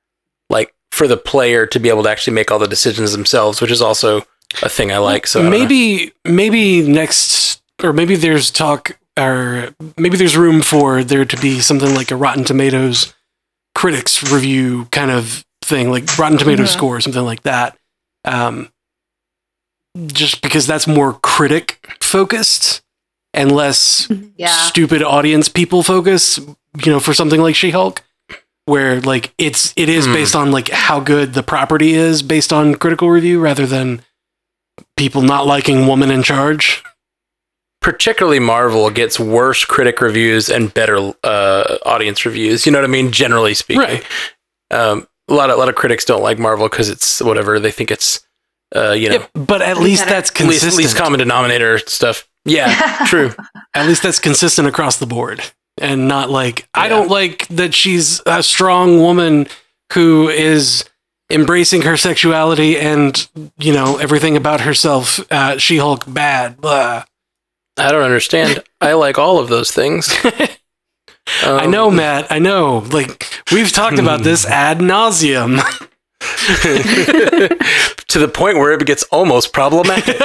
like 0.51 0.75
for 0.93 1.07
the 1.09 1.17
player 1.17 1.67
to 1.67 1.79
be 1.81 1.89
able 1.89 2.03
to 2.05 2.09
actually 2.11 2.35
make 2.35 2.51
all 2.51 2.59
the 2.59 2.69
decisions 2.69 3.13
themselves, 3.13 3.61
which 3.61 3.71
is 3.71 3.83
also 3.83 4.23
a 4.63 4.69
thing 4.69 4.91
I 4.93 4.99
like. 4.99 5.27
So 5.27 5.41
I 5.41 5.43
don't 5.43 5.53
know. 5.53 5.59
maybe 5.59 6.13
maybe 6.25 6.87
next 6.89 7.61
or 7.83 7.93
maybe 7.93 8.17
there's 8.17 8.51
talk 8.51 8.99
or 9.19 9.75
maybe 9.97 10.17
there's 10.17 10.37
room 10.37 10.63
for 10.63 11.03
there 11.05 11.25
to 11.25 11.37
be 11.39 11.61
something 11.61 11.95
like 11.95 12.11
a 12.11 12.17
Rotten 12.17 12.45
Tomatoes 12.45 13.15
critics 13.75 14.33
review 14.33 14.87
kind 14.93 15.11
of 15.11 15.45
thing, 15.63 15.91
like 15.91 16.17
Rotten 16.19 16.39
Tomatoes 16.39 16.71
Mhm. 16.71 16.73
score 16.73 16.97
or 16.97 17.01
something 17.01 17.25
like 17.25 17.43
that. 17.43 17.77
Um, 18.25 18.71
just 20.07 20.43
because 20.43 20.67
that's 20.67 20.87
more 20.87 21.15
critic 21.15 21.98
focused 22.09 22.83
and 23.35 23.53
less 23.53 24.09
Yeah. 24.37 24.49
stupid 24.49 25.03
audience 25.03 25.49
people 25.49 25.83
focus, 25.83 26.39
you 26.39 26.93
know, 26.93 27.01
for 27.01 27.13
something 27.15 27.41
like 27.41 27.55
She-Hulk, 27.55 28.03
where 28.67 29.01
like 29.01 29.33
it's 29.39 29.73
it 29.77 29.89
is 29.89 30.07
Hmm. 30.07 30.13
based 30.13 30.35
on 30.37 30.51
like 30.53 30.69
how 30.71 31.01
good 31.01 31.35
the 31.35 31.43
property 31.43 31.93
is 31.95 32.23
based 32.23 32.53
on 32.53 32.75
critical 32.75 33.11
review 33.11 33.41
rather 33.41 33.67
than 33.67 34.03
people 34.97 35.23
not 35.23 35.47
liking 35.47 35.87
woman 35.87 36.11
in 36.11 36.23
charge. 36.23 36.83
particularly 37.81 38.41
Marvel 38.41 38.91
gets 38.91 39.21
worse 39.21 39.65
critic 39.65 40.01
reviews 40.01 40.49
and 40.51 40.75
better 40.75 41.13
uh, 41.25 41.79
audience 41.87 42.27
reviews. 42.27 42.67
You 42.67 42.73
know 42.73 42.79
what 42.79 42.85
I 42.85 42.89
mean? 42.89 43.13
Generally 43.13 43.55
speaking, 43.55 43.83
Right. 43.83 44.05
um, 44.73 45.07
a 45.29 45.35
lot 45.35 45.49
of 45.51 45.57
a 45.57 45.59
lot 45.59 45.69
of 45.69 45.75
critics 45.77 46.05
don't 46.05 46.23
like 46.23 46.39
Marvel 46.41 46.69
because 46.69 46.89
it's 46.91 47.21
whatever 47.23 47.61
they 47.61 47.71
think 47.71 47.91
it's. 47.91 48.21
Uh, 48.75 48.93
you 48.93 49.09
know, 49.09 49.17
Yeah, 49.17 49.27
but 49.35 49.63
at 49.63 49.77
Least 49.79 49.85
least 50.03 50.09
that's 50.09 50.31
least, 50.31 50.37
consistent. 50.37 50.77
least 50.77 50.97
common 50.97 51.19
denominator 51.19 51.79
stuff. 51.79 52.29
Yeah, 52.45 53.05
true. 53.07 53.33
At 53.75 53.87
least 53.87 54.03
that's 54.03 54.19
consistent 54.19 54.69
across 54.69 54.99
the 54.99 55.07
board. 55.07 55.43
And 55.81 56.09
not 56.09 56.29
like, 56.31 56.69
I 56.75 56.89
don't 56.89 57.09
like 57.09 57.47
that 57.49 57.73
she's 57.73 58.21
a 58.27 58.43
strong 58.43 58.99
woman 59.01 59.47
who 59.93 60.29
is 60.29 60.85
embracing 61.31 61.83
her 61.83 61.97
sexuality 61.97 62.77
and, 62.79 63.29
you 63.59 63.73
know, 63.73 63.97
everything 63.99 64.37
about 64.37 64.63
herself. 64.63 65.21
Uh, 65.31 65.57
she 65.59 65.77
Hulk 65.77 66.05
bad. 66.09 66.61
Blah. 66.61 67.05
I 67.77 67.93
don't 67.93 68.03
understand. 68.03 68.65
I 68.81 68.95
like 68.95 69.19
all 69.19 69.39
of 69.39 69.49
those 69.49 69.71
things. 69.71 70.09
I 70.25 71.65
Um, 71.65 71.71
know, 71.71 71.91
Matt. 71.91 72.27
I 72.33 72.39
know. 72.39 72.79
Like, 72.91 73.29
we've 73.53 73.71
talked 73.71 73.99
about 73.99 74.23
this 74.25 74.47
ad 74.47 74.79
nauseum. 74.79 75.61
to 76.21 78.19
the 78.19 78.29
point 78.33 78.57
where 78.59 78.73
it 78.73 78.85
gets 78.87 79.03
almost 79.05 79.53
problematic. 79.53 80.17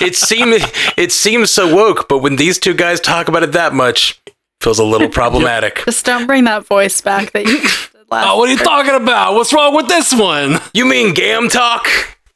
it 0.00 0.16
seems 0.16 0.62
it 0.96 1.12
seems 1.12 1.50
so 1.50 1.72
woke, 1.74 2.08
but 2.08 2.18
when 2.18 2.36
these 2.36 2.58
two 2.58 2.74
guys 2.74 3.00
talk 3.00 3.28
about 3.28 3.42
it 3.42 3.52
that 3.52 3.74
much, 3.74 4.20
it 4.26 4.34
feels 4.60 4.78
a 4.78 4.84
little 4.84 5.08
problematic. 5.08 5.82
Just 5.84 6.04
don't 6.04 6.26
bring 6.26 6.44
that 6.44 6.66
voice 6.66 7.00
back 7.00 7.32
that 7.32 7.46
you 7.46 7.60
did 7.92 8.10
last. 8.10 8.26
oh, 8.26 8.38
what 8.38 8.48
are 8.48 8.52
you 8.52 8.58
talking 8.58 8.94
about? 8.94 9.34
What's 9.34 9.52
wrong 9.52 9.74
with 9.74 9.88
this 9.88 10.12
one? 10.12 10.60
You 10.74 10.84
mean 10.84 11.14
gam 11.14 11.48
talk? 11.48 11.86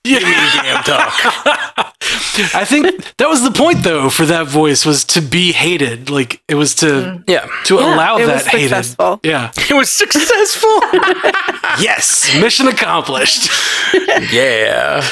You 0.06 0.20
mean 0.20 0.62
gam 0.62 0.82
talk? 0.84 1.12
I 2.54 2.64
think 2.64 3.14
that 3.16 3.28
was 3.28 3.42
the 3.42 3.50
point, 3.50 3.82
though, 3.82 4.08
for 4.10 4.24
that 4.26 4.46
voice 4.46 4.86
was 4.86 5.04
to 5.06 5.20
be 5.20 5.52
hated. 5.52 6.10
Like, 6.10 6.40
it 6.48 6.54
was 6.54 6.74
to 6.76 7.22
Yeah, 7.26 7.46
to 7.64 7.74
Yeah, 7.76 7.94
allow 7.94 8.18
that 8.18 8.26
was 8.26 8.46
hated. 8.46 8.96
Yeah. 9.22 9.50
it 9.56 9.74
was 9.74 9.90
successful. 9.90 10.80
Yes. 11.78 12.34
Mission 12.40 12.68
accomplished. 12.68 13.50
yeah. 14.32 15.04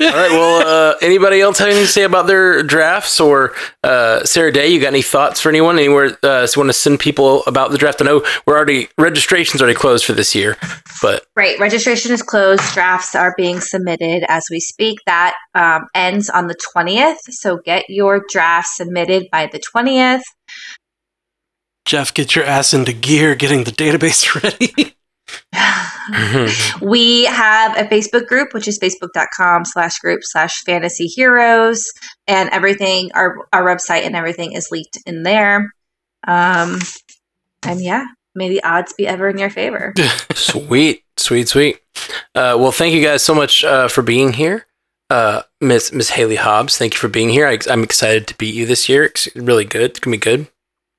All 0.00 0.08
right. 0.08 0.30
Well, 0.30 0.66
uh, 0.66 0.94
anybody 1.02 1.42
else 1.42 1.58
have 1.58 1.68
anything 1.68 1.84
to 1.84 1.90
say 1.90 2.04
about 2.04 2.26
their 2.26 2.62
drafts 2.62 3.20
or 3.20 3.52
uh, 3.84 4.24
Sarah 4.24 4.50
Day? 4.50 4.68
You 4.68 4.80
got 4.80 4.88
any 4.88 5.02
thoughts 5.02 5.40
for 5.40 5.50
anyone? 5.50 5.78
Anywhere 5.78 6.16
uh, 6.22 6.46
want 6.56 6.68
to 6.68 6.72
send 6.72 7.00
people 7.00 7.42
about 7.46 7.70
the 7.70 7.76
draft? 7.76 8.00
I 8.00 8.06
know 8.06 8.24
we're 8.46 8.56
already 8.56 8.88
registration's 8.96 9.60
already 9.60 9.76
closed 9.76 10.06
for 10.06 10.14
this 10.14 10.34
year, 10.34 10.56
but 11.02 11.24
Right. 11.36 11.58
Registration 11.58 12.12
is 12.12 12.22
closed. 12.22 12.62
Drafts 12.72 13.14
are 13.14 13.34
being 13.36 13.60
submitted 13.60 14.24
as 14.28 14.44
we 14.50 14.58
speak. 14.60 14.98
That 15.04 15.34
um, 15.54 15.86
ends 15.94 16.30
on 16.30 16.46
the 16.46 16.56
20th. 16.74 17.18
So 17.28 17.58
get 17.58 17.84
your 17.88 18.22
draft 18.30 18.68
submitted 18.68 19.26
by 19.30 19.48
the 19.52 19.60
20th. 19.74 20.22
Jeff, 21.84 22.14
get 22.14 22.34
your 22.34 22.44
ass 22.44 22.72
into 22.72 22.92
gear 22.92 23.34
getting 23.34 23.64
the 23.64 23.72
database 23.72 24.34
ready. 24.42 24.94
we 26.80 27.24
have 27.24 27.76
a 27.76 27.84
Facebook 27.84 28.26
group, 28.26 28.54
which 28.54 28.68
is 28.68 28.78
facebook.com 28.78 29.64
slash 29.64 29.98
group 29.98 30.20
slash 30.22 30.62
fantasy 30.62 31.06
heroes. 31.06 31.92
And 32.26 32.48
everything, 32.50 33.10
our, 33.14 33.46
our 33.52 33.64
website 33.64 34.04
and 34.04 34.16
everything 34.16 34.52
is 34.52 34.68
leaked 34.70 34.98
in 35.06 35.22
there. 35.22 35.72
Um, 36.26 36.78
and 37.62 37.82
yeah, 37.82 38.06
may 38.34 38.48
the 38.48 38.62
odds 38.62 38.92
be 38.92 39.06
ever 39.06 39.28
in 39.28 39.38
your 39.38 39.50
favor. 39.50 39.94
Sweet, 40.34 41.04
sweet, 41.16 41.48
sweet. 41.48 41.80
Uh, 42.34 42.56
well, 42.58 42.72
thank 42.72 42.94
you 42.94 43.02
guys 43.02 43.22
so 43.22 43.34
much 43.34 43.64
uh, 43.64 43.88
for 43.88 44.02
being 44.02 44.32
here, 44.32 44.66
uh, 45.10 45.42
Miss 45.60 45.92
Miss 45.92 46.10
Hayley 46.10 46.36
Hobbs. 46.36 46.78
Thank 46.78 46.94
you 46.94 46.98
for 46.98 47.08
being 47.08 47.28
here. 47.28 47.46
I, 47.46 47.58
I'm 47.68 47.82
excited 47.82 48.26
to 48.28 48.36
beat 48.36 48.54
you 48.54 48.66
this 48.66 48.88
year. 48.88 49.04
It's 49.04 49.28
really 49.34 49.64
good. 49.64 49.90
It's 49.90 50.00
gonna 50.00 50.16
be 50.16 50.20
good. 50.20 50.46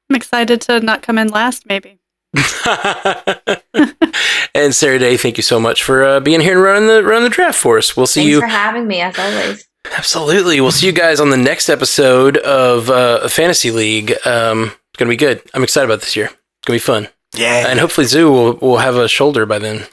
I'm 0.09 0.15
excited 0.15 0.61
to 0.61 0.79
not 0.81 1.01
come 1.01 1.17
in 1.17 1.29
last, 1.29 1.65
maybe. 1.65 2.00
and 4.55 4.73
Sarah 4.73 4.99
Day, 4.99 5.17
thank 5.17 5.37
you 5.37 5.43
so 5.43 5.59
much 5.59 5.83
for 5.83 6.03
uh, 6.03 6.19
being 6.19 6.41
here 6.41 6.53
and 6.53 6.63
running 6.63 6.87
the 6.87 7.03
running 7.03 7.23
the 7.25 7.29
draft 7.29 7.57
for 7.59 7.77
us. 7.77 7.95
We'll 7.97 8.07
see 8.07 8.21
Thanks 8.21 8.31
you. 8.31 8.39
for 8.41 8.47
having 8.47 8.87
me, 8.87 9.01
as 9.01 9.17
always. 9.19 9.67
Absolutely. 9.97 10.61
We'll 10.61 10.71
see 10.71 10.85
you 10.85 10.91
guys 10.93 11.19
on 11.19 11.29
the 11.31 11.37
next 11.37 11.67
episode 11.69 12.37
of 12.37 12.89
uh, 12.89 13.27
Fantasy 13.27 13.71
League. 13.71 14.11
Um, 14.25 14.71
it's 14.89 14.97
gonna 14.97 15.09
be 15.09 15.17
good. 15.17 15.41
I'm 15.53 15.63
excited 15.63 15.85
about 15.89 16.01
this 16.01 16.15
year. 16.15 16.25
It's 16.27 16.65
gonna 16.65 16.75
be 16.75 16.79
fun, 16.79 17.07
Yeah. 17.35 17.67
and 17.67 17.79
hopefully 17.79 18.07
Zoo 18.07 18.31
will 18.31 18.53
will 18.55 18.77
have 18.77 18.95
a 18.95 19.07
shoulder 19.07 19.45
by 19.45 19.59
then. 19.59 19.85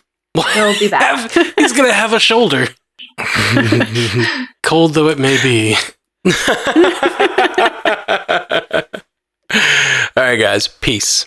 He'll 0.55 0.79
be 0.79 0.89
back. 0.89 1.31
Have- 1.33 1.53
he's 1.57 1.73
going 1.73 1.89
to 1.89 1.95
have 1.95 2.13
a 2.13 2.21
shoulder. 2.21 2.69
Cold 4.63 4.95
though 4.95 5.09
it 5.09 5.19
may 5.19 5.43
be. 5.43 5.75
All 10.17 10.25
right, 10.25 10.37
guys. 10.37 10.69
Peace. 10.69 11.27